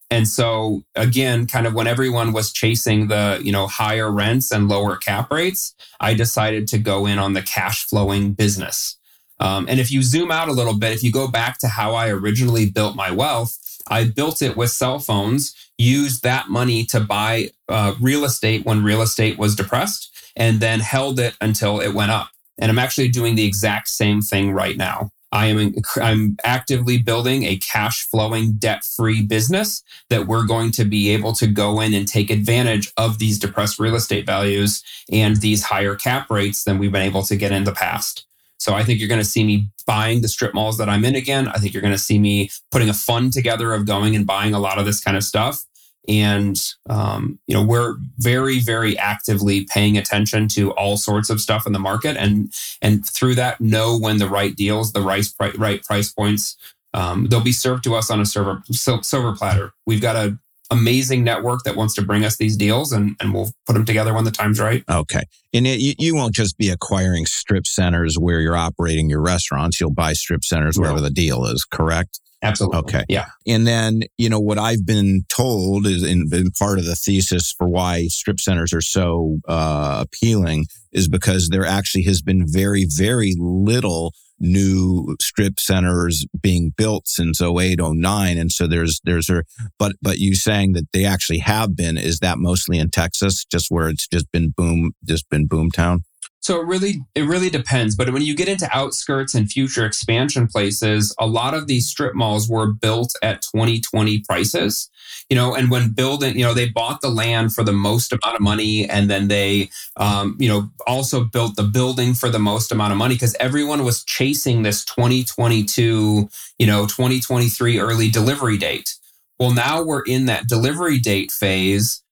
And 0.10 0.28
so 0.28 0.84
again, 0.96 1.48
kind 1.48 1.66
of 1.66 1.74
when 1.74 1.88
everyone 1.88 2.34
was 2.34 2.52
chasing 2.52 3.08
the, 3.08 3.40
you 3.42 3.54
know, 3.54 3.68
higher 3.68 4.12
rents 4.12 4.52
and 4.52 4.68
lower 4.68 4.98
cap 4.98 5.32
rates, 5.32 5.74
I 6.02 6.14
decided 6.14 6.68
to 6.70 6.78
go 6.78 7.06
in 7.06 7.18
on 7.18 7.34
the 7.34 7.42
cash 7.42 7.86
flowing 7.86 8.34
business. 8.34 8.98
Um, 9.42 9.66
and 9.68 9.80
if 9.80 9.92
you 9.92 10.04
zoom 10.04 10.32
out 10.32 10.48
a 10.48 10.54
little 10.54 10.78
bit, 10.78 10.94
if 10.94 11.04
you 11.04 11.12
go 11.12 11.28
back 11.28 11.58
to 11.60 11.68
how 11.68 11.96
I 11.96 12.10
originally 12.10 12.70
built 12.70 12.96
my 12.96 13.12
wealth, 13.12 13.58
I 13.88 14.06
built 14.06 14.42
it 14.42 14.56
with 14.56 14.70
cell 14.70 15.00
phones, 15.00 15.54
used 15.78 16.24
that 16.24 16.50
money 16.50 16.86
to 16.86 17.00
buy 17.00 17.50
uh, 17.68 17.96
real 18.00 18.24
estate 18.24 18.66
when 18.66 18.84
real 18.84 19.02
estate 19.02 19.40
was 19.40 19.56
depressed, 19.56 20.10
and 20.36 20.60
then 20.60 20.80
held 20.80 21.20
it 21.20 21.36
until 21.42 21.82
it 21.82 21.94
went 21.94 22.12
up. 22.12 22.30
And 22.60 22.70
I'm 22.70 22.80
actually 22.80 23.10
doing 23.10 23.36
the 23.36 23.46
exact 23.46 23.88
same 23.88 24.22
thing 24.22 24.52
right 24.52 24.78
now. 24.78 25.10
I 25.32 25.48
am 25.48 25.74
I'm 25.96 26.38
actively 26.44 26.98
building 26.98 27.44
a 27.44 27.58
cash 27.58 28.06
flowing 28.06 28.54
debt 28.54 28.84
free 28.84 29.22
business 29.22 29.82
that 30.10 30.28
we're 30.28 30.46
going 30.46 30.72
to 30.74 30.84
be 30.84 31.10
able 31.10 31.34
to 31.34 31.48
go 31.48 31.80
in 31.80 31.94
and 31.94 32.08
take 32.08 32.30
advantage 32.30 32.92
of 32.98 33.18
these 33.18 33.40
depressed 33.40 33.80
real 33.80 33.96
estate 33.96 34.26
values 34.26 34.84
and 35.12 35.38
these 35.38 35.64
higher 35.64 35.96
cap 35.96 36.30
rates 36.30 36.66
than 36.66 36.78
we've 36.78 36.92
been 36.92 37.02
able 37.02 37.24
to 37.24 37.38
get 37.38 37.54
in 37.54 37.64
the 37.64 37.72
past. 37.72 38.26
So 38.62 38.76
I 38.76 38.84
think 38.84 39.00
you're 39.00 39.10
going 39.10 39.20
to 39.20 39.26
see 39.26 39.44
me 39.44 39.72
buying 39.88 40.22
the 40.22 40.28
strip 40.28 40.54
malls 40.54 40.78
that 40.78 40.88
I'm 40.88 41.04
in 41.04 41.16
again. 41.16 41.48
I 41.48 41.58
think 41.58 41.74
you're 41.74 41.82
going 41.82 41.96
to 41.96 41.98
see 41.98 42.20
me 42.20 42.52
putting 42.70 42.90
a 42.90 42.94
fund 42.94 43.34
together 43.34 43.74
of 43.74 43.88
going 43.88 44.16
and 44.16 44.24
buying 44.24 44.54
a 44.54 44.60
lot 44.60 44.78
of 44.78 44.86
this 44.86 45.02
kind 45.02 45.18
of 45.18 45.24
stuff. 45.24 45.66
And 46.08 46.56
um, 46.88 47.40
you 47.48 47.56
know 47.56 47.64
we're 47.64 47.96
very 48.20 48.60
very 48.60 48.96
actively 49.00 49.66
paying 49.66 49.98
attention 49.98 50.48
to 50.50 50.72
all 50.74 50.98
sorts 50.98 51.32
of 51.32 51.42
stuff 51.42 51.66
in 51.66 51.74
the 51.74 51.80
market. 51.80 52.18
And 52.18 52.54
and 52.84 53.04
through 53.04 53.34
that 53.36 53.62
know 53.62 53.98
when 53.98 54.20
the 54.20 54.30
right 54.30 54.56
deals 54.56 54.94
the 54.94 55.02
right 55.02 55.26
right 55.58 55.84
price 55.84 56.12
points 56.12 56.56
um, 56.94 57.28
they'll 57.28 57.42
be 57.42 57.52
served 57.52 57.84
to 57.86 57.96
us 57.96 58.12
on 58.12 58.20
a 58.20 58.26
server 58.26 58.62
silver 58.72 59.36
platter. 59.36 59.74
We've 59.88 60.02
got 60.02 60.16
a 60.16 60.38
amazing 60.72 61.24
network 61.24 61.64
that 61.64 61.76
wants 61.76 61.94
to 61.96 62.02
bring 62.02 62.26
us 62.26 62.38
these 62.38 62.58
deals 62.58 62.92
and, 62.92 63.16
and 63.20 63.34
we'll 63.34 63.52
put 63.68 63.74
them 63.74 63.86
together 63.86 64.14
when 64.14 64.24
the 64.24 64.32
time's 64.32 64.60
right. 64.60 64.84
Okay. 64.90 65.24
And 65.54 65.68
it, 65.68 65.80
you, 65.80 65.94
you 66.00 66.16
won't 66.16 66.34
just 66.34 66.58
be 66.58 66.70
acquiring 66.70 67.26
strip 67.26 67.68
centers 67.68 68.18
where 68.18 68.40
you're 68.40 68.58
operating 68.58 69.10
your 69.10 69.22
restaurants. 69.22 69.80
You'll 69.80 69.94
buy 69.94 70.14
strip 70.14 70.44
centers 70.44 70.80
wherever 70.80 71.02
the 71.02 71.12
deal 71.12 71.46
is, 71.46 71.66
correct? 71.66 72.20
Absolutely. 72.44 72.80
Okay. 72.80 73.06
Yeah. 73.08 73.26
And 73.46 73.68
then, 73.68 74.02
you 74.18 74.28
know, 74.28 74.40
what 74.40 74.58
I've 74.58 74.86
been 74.86 75.24
told 75.30 75.86
is 75.86 76.04
in, 76.04 76.28
in 76.32 76.50
part 76.52 76.80
of 76.80 76.86
the 76.86 76.96
thesis 76.96 77.54
for 77.56 77.68
why 77.68 78.08
strip 78.08 78.40
centers 78.40 78.74
are 78.74 78.82
so 78.82 79.38
uh, 79.48 80.04
appealing 80.04 80.66
is 80.92 81.08
because 81.08 81.50
there 81.50 81.66
actually 81.66 82.04
has 82.06 82.22
been 82.22 82.46
very, 82.48 82.88
very 82.90 83.36
little 83.38 84.14
new 84.42 85.16
strip 85.22 85.60
centers 85.60 86.26
being 86.42 86.74
built 86.76 87.08
since 87.08 87.42
08, 87.42 87.80
09. 87.82 88.38
And 88.38 88.52
so 88.52 88.68
there's, 88.68 89.00
there's 89.04 89.30
a, 89.30 89.44
but, 89.78 89.94
but 90.02 90.18
you 90.18 90.36
saying 90.36 90.74
that 90.74 90.92
they 90.92 91.06
actually 91.06 91.40
have 91.40 91.76
been, 91.76 91.98
is 91.98 92.20
that 92.20 92.38
mostly 92.38 92.78
in 92.78 92.90
Texas, 92.90 93.46
just 93.46 93.70
where 93.70 93.88
it's 93.88 94.08
just 94.08 94.32
been 94.32 94.50
boom, 94.50 94.92
just 95.06 95.30
been 95.30 95.48
boom 95.48 95.72
town? 95.72 96.04
So 96.42 96.60
it 96.60 96.66
really 96.66 97.06
it 97.14 97.22
really 97.22 97.50
depends. 97.50 97.96
But 97.96 98.12
when 98.12 98.24
you 98.24 98.36
get 98.36 98.48
into 98.48 98.68
outskirts 98.76 99.36
and 99.36 99.50
future 99.50 99.86
expansion 99.86 100.48
places, 100.48 101.16
a 101.20 101.28
lot 101.28 101.54
of 101.54 101.68
these 101.68 101.88
strip 101.88 102.16
malls 102.16 102.50
were 102.50 102.74
built 102.74 103.14
at 103.22 103.44
2020 103.44 104.20
prices. 104.22 104.90
You 105.30 105.36
know, 105.36 105.56
and 105.56 105.70
when 105.70 105.92
building, 105.92 106.38
you 106.38 106.44
know, 106.44 106.54
they 106.54 106.68
bought 106.68 107.02
the 107.02 107.10
land 107.10 107.54
for 107.54 107.64
the 107.64 107.72
most 107.72 108.12
amount 108.12 108.36
of 108.36 108.42
money, 108.42 108.90
and 108.90 109.10
then 109.10 109.28
they, 109.28 109.70
um, 109.98 110.36
you 110.40 110.50
know, 110.50 110.70
also 110.88 111.24
built 111.24 111.56
the 111.56 111.64
building 111.64 112.14
for 112.14 112.30
the 112.30 112.40
most 112.40 112.72
amount 112.72 112.92
of 112.92 112.98
money 112.98 113.16
because 113.16 113.36
everyone 113.40 113.86
was 113.86 114.04
chasing 114.04 114.64
this 114.64 114.84
2022, 114.86 116.28
you 116.58 116.68
know, 116.68 116.86
2023 116.88 117.80
early 117.80 118.10
delivery 118.10 118.58
date. 118.58 118.96
Well, 119.40 119.54
now 119.54 119.84
we're 119.84 120.04
in 120.04 120.26
that 120.26 120.48
delivery 120.48 121.00
date 121.00 121.32
phase 121.32 122.04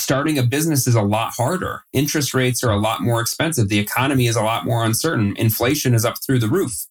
starting 0.00 0.38
a 0.38 0.42
business 0.42 0.86
is 0.86 0.94
a 0.94 1.02
lot 1.02 1.32
harder. 1.36 1.84
Interest 1.92 2.34
rates 2.34 2.62
are 2.62 2.70
a 2.70 2.78
lot 2.78 3.02
more 3.02 3.20
expensive. 3.20 3.68
The 3.68 3.78
economy 3.78 4.26
is 4.26 4.36
a 4.36 4.42
lot 4.42 4.64
more 4.64 4.84
uncertain. 4.84 5.36
Inflation 5.36 5.94
is 5.94 6.04
up 6.04 6.16
through 6.22 6.38
the 6.38 6.48
roof. 6.48 6.86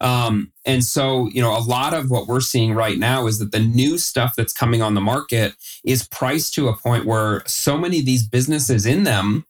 Um, 0.00 0.52
and 0.64 0.82
so, 0.82 1.28
you 1.28 1.42
know, 1.42 1.56
a 1.56 1.60
lot 1.60 1.92
of 1.92 2.10
what 2.10 2.26
we're 2.26 2.40
seeing 2.40 2.74
right 2.74 2.98
now 2.98 3.26
is 3.26 3.38
that 3.38 3.52
the 3.52 3.60
new 3.60 3.98
stuff 3.98 4.34
that's 4.34 4.52
coming 4.52 4.80
on 4.80 4.94
the 4.94 5.00
market 5.00 5.54
is 5.84 6.08
priced 6.08 6.54
to 6.54 6.68
a 6.68 6.76
point 6.76 7.04
where 7.04 7.42
so 7.46 7.76
many 7.76 7.98
of 7.98 8.06
these 8.06 8.26
businesses 8.26 8.86
in 8.86 9.04
them, 9.04 9.44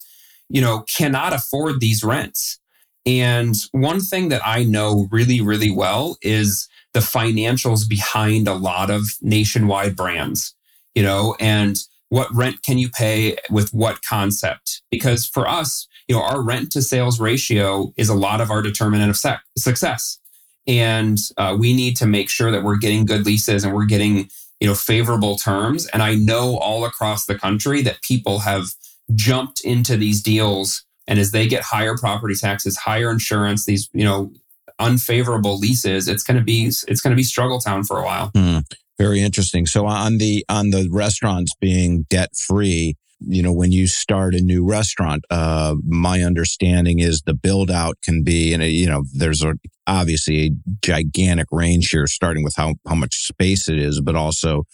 you 0.49 0.61
know, 0.61 0.85
cannot 0.97 1.33
afford 1.33 1.81
these 1.81 2.03
rents. 2.03 2.59
And 3.07 3.55
one 3.73 4.01
thing 4.01 4.29
that 4.29 4.43
I 4.45 4.65
know 4.65 5.09
really, 5.13 5.41
really 5.41 5.71
well 5.71 6.17
is 6.21 6.69
the 6.93 7.01
financials 7.01 7.89
behind 7.89 8.49
a 8.49 8.55
lot 8.55 8.91
of 8.91 9.05
nationwide 9.23 9.95
brands, 9.95 10.55
you 10.95 11.03
know, 11.03 11.37
and 11.39 11.77
what 12.11 12.33
rent 12.35 12.63
can 12.63 12.77
you 12.77 12.91
pay 12.91 13.37
with 13.51 13.73
what 13.73 14.03
concept? 14.03 14.83
Because 14.91 15.27
for 15.27 15.49
us, 15.49 15.89
you 16.09 16.17
know, 16.17 16.23
our 16.23 16.43
rent 16.43 16.73
to 16.73 16.83
sales 16.83 17.21
ratio 17.21 17.93
is 17.97 18.09
a 18.09 18.15
lot 18.15 18.41
of 18.41 18.51
our 18.51 18.63
determinant 18.63 19.11
of 19.11 19.17
sec- 19.17 19.43
success. 19.57 20.19
And 20.67 21.19
uh, 21.39 21.57
we 21.59 21.73
need 21.73 21.97
to 21.97 22.07
make 22.07 22.29
sure 22.29 22.51
that 22.51 22.65
we're 22.65 22.77
getting 22.77 23.07
good 23.07 23.25
leases 23.25 23.65
and 23.65 23.73
we're 23.73 23.87
getting, 23.87 24.29
you 24.59 24.69
know, 24.69 24.75
favorable 24.75 25.37
terms. 25.37 25.87
And 25.87 26.03
I 26.03 26.17
know 26.17 26.59
all 26.59 26.85
across 26.85 27.27
the 27.27 27.39
country 27.39 27.81
that 27.83 28.03
people 28.03 28.41
have 28.41 28.67
jumped 29.15 29.61
into 29.65 29.97
these 29.97 30.21
deals. 30.21 30.85
And 31.07 31.19
as 31.19 31.31
they 31.31 31.47
get 31.47 31.63
higher 31.63 31.97
property 31.97 32.35
taxes, 32.35 32.77
higher 32.77 33.11
insurance, 33.11 33.67
these, 33.67 33.89
you 33.93 34.05
know, 34.05 34.33
unfavorable 34.81 35.59
leases, 35.59 36.09
it's 36.09 36.25
going 36.25 36.39
to 36.39 36.45
be, 36.45 36.67
it's 36.67 37.01
going 37.01 37.13
to 37.13 37.17
be 37.17 37.23
struggle 37.23 37.61
town 37.61 37.85
for 37.85 37.99
a 37.99 38.05
while. 38.05 38.31
Mm. 38.33 38.65
Very 39.01 39.23
interesting. 39.23 39.65
So 39.65 39.87
on 39.87 40.19
the 40.19 40.45
on 40.51 40.69
the 40.71 40.87
restaurants 40.93 41.55
being 41.59 42.05
debt 42.11 42.37
free, 42.37 42.97
you 43.19 43.43
know, 43.43 43.51
when 43.51 43.73
you 43.73 43.87
start 43.87 44.35
a 44.35 44.43
new 44.43 44.63
restaurant, 44.63 45.25
uh, 45.31 45.77
my 45.87 46.21
understanding 46.21 46.99
is 46.99 47.23
the 47.23 47.33
build 47.33 47.71
out 47.71 47.97
can 48.05 48.23
be, 48.23 48.53
and 48.53 48.63
you 48.63 48.87
know, 48.87 49.05
there's 49.15 49.43
a, 49.43 49.55
obviously 49.87 50.47
a 50.47 50.51
gigantic 50.85 51.47
range 51.51 51.89
here, 51.89 52.07
starting 52.07 52.45
with 52.45 52.55
how 52.57 52.75
how 52.87 52.95
much 52.95 53.27
space 53.27 53.71
it 53.71 53.79
is, 53.79 54.03
but 54.03 54.17
also, 54.17 54.65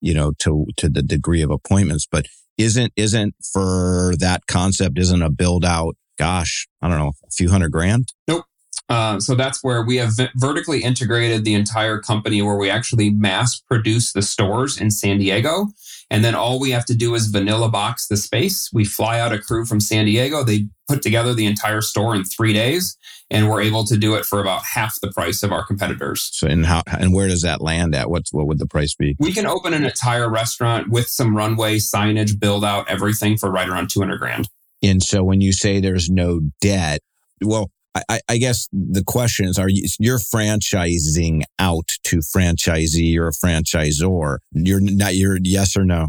you 0.00 0.14
know, 0.14 0.32
to 0.38 0.64
to 0.78 0.88
the 0.88 1.02
degree 1.02 1.42
of 1.42 1.50
appointments. 1.50 2.06
But 2.10 2.24
isn't 2.56 2.90
isn't 2.96 3.34
for 3.52 4.14
that 4.18 4.46
concept 4.46 4.98
isn't 4.98 5.20
a 5.20 5.28
build 5.28 5.66
out? 5.66 5.94
Gosh, 6.18 6.66
I 6.80 6.88
don't 6.88 6.98
know, 6.98 7.12
a 7.22 7.30
few 7.30 7.50
hundred 7.50 7.72
grand. 7.72 8.14
Nope. 8.26 8.46
Uh, 8.88 9.18
so 9.18 9.34
that's 9.34 9.64
where 9.64 9.82
we 9.82 9.96
have 9.96 10.12
vertically 10.36 10.82
integrated 10.82 11.44
the 11.44 11.54
entire 11.54 11.98
company 11.98 12.42
where 12.42 12.56
we 12.56 12.68
actually 12.68 13.10
mass 13.10 13.60
produce 13.60 14.12
the 14.12 14.22
stores 14.22 14.78
in 14.78 14.90
San 14.90 15.18
Diego. 15.18 15.68
And 16.10 16.22
then 16.22 16.34
all 16.34 16.60
we 16.60 16.70
have 16.70 16.84
to 16.86 16.94
do 16.94 17.14
is 17.14 17.28
vanilla 17.28 17.70
box 17.70 18.08
the 18.08 18.16
space. 18.16 18.70
We 18.72 18.84
fly 18.84 19.18
out 19.18 19.32
a 19.32 19.38
crew 19.38 19.64
from 19.64 19.80
San 19.80 20.04
Diego. 20.04 20.44
They 20.44 20.66
put 20.86 21.00
together 21.00 21.32
the 21.32 21.46
entire 21.46 21.80
store 21.80 22.14
in 22.14 22.24
three 22.24 22.52
days, 22.52 22.96
and 23.30 23.48
we're 23.48 23.62
able 23.62 23.84
to 23.84 23.96
do 23.96 24.14
it 24.14 24.26
for 24.26 24.40
about 24.40 24.62
half 24.74 25.00
the 25.00 25.10
price 25.10 25.42
of 25.42 25.50
our 25.50 25.64
competitors. 25.64 26.28
So, 26.32 26.46
and 26.46 26.66
how 26.66 26.82
and 26.86 27.14
where 27.14 27.26
does 27.26 27.40
that 27.40 27.62
land 27.62 27.94
at? 27.94 28.10
What's 28.10 28.32
what 28.32 28.46
would 28.46 28.58
the 28.58 28.66
price 28.66 28.94
be? 28.94 29.16
We 29.18 29.32
can 29.32 29.46
open 29.46 29.72
an 29.72 29.84
entire 29.84 30.28
restaurant 30.28 30.90
with 30.90 31.08
some 31.08 31.34
runway, 31.34 31.78
signage, 31.78 32.38
build 32.38 32.64
out, 32.64 32.88
everything 32.88 33.38
for 33.38 33.50
right 33.50 33.68
around 33.68 33.88
two 33.88 34.00
hundred 34.00 34.18
grand. 34.18 34.48
And 34.82 35.02
so, 35.02 35.24
when 35.24 35.40
you 35.40 35.54
say 35.54 35.80
there's 35.80 36.10
no 36.10 36.42
debt, 36.60 37.00
well, 37.42 37.70
I, 38.08 38.20
I, 38.28 38.38
guess 38.38 38.68
the 38.72 39.04
question 39.06 39.46
is: 39.46 39.58
Are 39.58 39.68
you 39.68 39.86
you're 40.00 40.18
franchising 40.18 41.42
out 41.58 41.92
to 42.04 42.18
franchisee 42.18 43.16
or 43.16 43.28
a 43.28 43.32
franchisor? 43.32 44.38
You're 44.52 44.80
not. 44.80 45.14
You're 45.14 45.38
yes 45.42 45.76
or 45.76 45.84
no. 45.84 46.08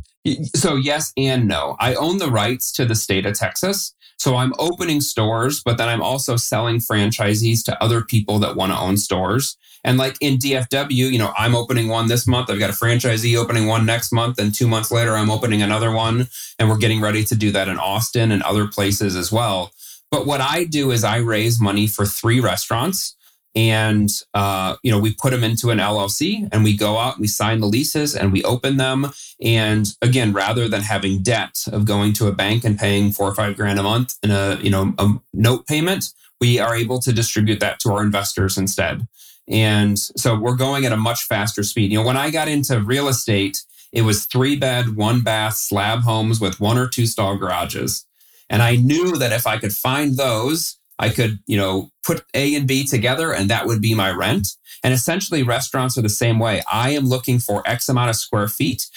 So 0.56 0.76
yes 0.76 1.14
and 1.16 1.48
no. 1.48 1.76
I 1.80 1.94
own 1.94 2.18
the 2.18 2.32
rights 2.32 2.72
to 2.74 2.86
the 2.86 2.96
state 2.96 3.28
of 3.28 3.38
Texas, 3.38 3.94
so 4.18 4.36
I'm 4.36 4.54
opening 4.58 5.02
stores, 5.02 5.62
but 5.64 5.78
then 5.78 5.88
I'm 5.88 6.02
also 6.02 6.36
selling 6.38 6.78
franchisees 6.78 7.64
to 7.66 7.84
other 7.84 8.02
people 8.02 8.40
that 8.40 8.56
want 8.56 8.72
to 8.72 8.80
own 8.80 8.98
stores. 8.98 9.58
And 9.84 10.00
like 10.00 10.16
in 10.20 10.38
DFW, 10.38 11.12
you 11.12 11.20
know, 11.20 11.32
I'm 11.38 11.54
opening 11.54 11.90
one 11.90 12.08
this 12.08 12.26
month. 12.26 12.50
I've 12.50 12.58
got 12.58 12.72
a 12.72 12.74
franchisee 12.74 13.38
opening 13.38 13.68
one 13.68 13.86
next 13.86 14.12
month, 14.12 14.40
and 14.40 14.54
two 14.54 14.68
months 14.68 14.92
later, 14.92 15.16
I'm 15.16 15.30
opening 15.30 15.62
another 15.62 15.92
one, 15.92 16.28
and 16.58 16.68
we're 16.68 16.78
getting 16.78 17.02
ready 17.02 17.24
to 17.26 17.36
do 17.36 17.52
that 17.52 17.68
in 17.68 17.78
Austin 17.78 18.32
and 18.32 18.42
other 18.42 18.68
places 18.68 19.16
as 19.16 19.32
well. 19.32 19.72
But 20.12 20.26
what 20.26 20.42
I 20.42 20.64
do 20.66 20.92
is 20.92 21.04
I 21.04 21.18
raise 21.18 21.60
money 21.60 21.88
for 21.88 22.06
three 22.06 22.40
restaurants 22.40 23.16
and 23.56 24.10
uh, 24.34 24.76
you 24.84 24.92
know 24.92 25.00
we 25.00 25.14
put 25.14 25.32
them 25.32 25.44
into 25.44 25.70
an 25.70 25.78
llc 25.78 26.50
and 26.52 26.64
we 26.64 26.76
go 26.76 26.98
out 26.98 27.20
we 27.20 27.28
sign 27.28 27.62
the 27.62 27.68
leases 27.68 28.16
and 28.16 28.32
we 28.32 28.44
open 28.44 28.78
them. 28.78 29.12
And 29.42 29.88
again 30.02 30.34
rather 30.34 30.68
than 30.68 30.82
having 30.82 31.24
debt 31.24 31.64
of 31.72 31.86
going 31.86 32.14
to 32.14 32.28
a 32.28 32.34
bank 32.34 32.64
and 32.64 32.78
paying 32.78 33.12
four 33.12 33.30
or 33.30 33.36
five 33.36 33.56
grand 33.56 33.80
a 33.80 33.84
month 33.84 34.16
in 34.22 34.32
a 34.32 34.60
you 34.62 34.70
know 34.70 34.94
a 34.98 35.14
note 35.34 35.66
payment 35.68 36.10
we 36.42 36.60
are 36.60 36.76
able 36.76 37.00
to 37.00 37.14
distribute 37.14 37.62
that 37.62 37.80
to 37.80 37.94
our 37.94 38.04
investors 38.04 38.58
instead. 38.58 39.08
And 39.48 39.98
so 39.98 40.38
we're 40.38 40.58
going 40.58 40.86
at 40.86 40.92
a 40.92 40.98
much 40.98 41.24
faster 41.24 41.64
speed. 41.64 41.92
You 41.92 42.00
know 42.00 42.06
when 42.06 42.18
i 42.18 42.30
got 42.30 42.48
into 42.48 42.80
real 42.80 43.08
estate 43.08 43.64
it 43.94 44.02
was 44.02 44.26
three 44.26 44.58
bed 44.58 44.98
one 44.98 45.22
bath 45.22 45.56
slab 45.56 46.02
homes 46.02 46.42
with 46.42 46.60
one 46.60 46.78
or 46.78 46.88
two 46.88 47.06
stall 47.06 47.38
garages 47.38 48.06
and 48.50 48.62
I 48.62 48.76
knew 48.76 49.18
that 49.18 49.32
if 49.32 49.48
I 49.48 49.58
could 49.58 49.74
find 49.74 50.18
those, 50.18 50.78
I 50.98 51.10
could, 51.10 51.40
you 51.46 51.58
know, 51.58 51.90
put 52.06 52.24
A 52.34 52.56
and 52.56 52.68
B 52.68 52.86
together 52.86 53.34
and 53.34 53.50
that 53.50 53.66
would 53.66 53.82
be 53.82 53.94
my 53.94 54.12
rent. 54.12 54.48
And 54.84 54.94
essentially 54.94 55.44
restaurants 55.44 55.98
are 55.98 56.02
the 56.02 56.10
same 56.10 56.40
way. 56.40 56.62
I 56.72 56.92
am 56.92 57.08
looking 57.08 57.40
for 57.40 57.64
X 57.68 57.90
amount 57.90 58.12
of 58.12 58.16
square 58.16 58.48
feet 58.48 58.88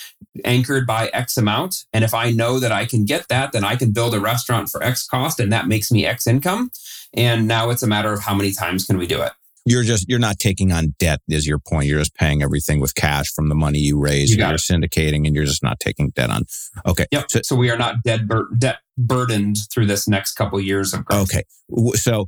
anchored 0.45 0.87
by 0.87 1.09
X 1.09 1.37
amount. 1.37 1.87
And 1.93 2.05
if 2.05 2.15
I 2.15 2.31
know 2.31 2.61
that 2.61 2.73
I 2.73 2.85
can 2.85 3.05
get 3.05 3.27
that, 3.29 3.53
then 3.53 3.65
I 3.65 3.75
can 3.75 3.93
build 3.93 4.15
a 4.15 4.21
restaurant 4.21 4.69
for 4.69 4.83
X 4.83 5.07
cost 5.07 5.41
and 5.41 5.53
that 5.53 5.67
makes 5.67 5.91
me 5.91 6.07
X 6.07 6.27
income. 6.27 6.71
And 7.15 7.49
now 7.49 7.71
it's 7.71 7.83
a 7.83 7.87
matter 7.87 8.13
of 8.13 8.21
how 8.21 8.35
many 8.35 8.53
times 8.53 8.85
can 8.85 8.99
we 8.99 9.07
do 9.07 9.23
it? 9.23 9.33
You're 9.65 9.83
just 9.83 10.09
you're 10.09 10.19
not 10.19 10.39
taking 10.39 10.73
on 10.73 10.95
debt 10.99 11.21
is 11.29 11.47
your 11.47 11.59
point. 11.59 11.87
You're 11.87 11.99
just 11.99 12.15
paying 12.15 12.43
everything 12.43 12.81
with 12.81 12.95
cash 12.95 13.31
from 13.31 13.49
the 13.49 13.55
money 13.55 13.79
you 13.79 13.99
raise. 13.99 14.35
You 14.35 14.43
are 14.45 14.55
syndicating 14.55 15.27
and 15.27 15.35
you're 15.35 15.45
just 15.45 15.63
not 15.63 15.79
taking 15.79 16.11
debt 16.11 16.31
on. 16.31 16.45
Okay. 16.87 17.07
Yep. 17.13 17.31
So, 17.31 17.41
so 17.43 17.57
we 17.57 17.71
are 17.71 17.77
not 17.77 18.03
debt 18.03 18.21
debt 18.59 18.79
burdened 18.99 19.57
through 19.73 19.87
this 19.87 20.09
next 20.09 20.33
couple 20.33 20.61
years 20.61 20.93
of 20.93 21.05
growth. 21.05 21.31
Okay. 21.31 21.45
So 21.95 22.27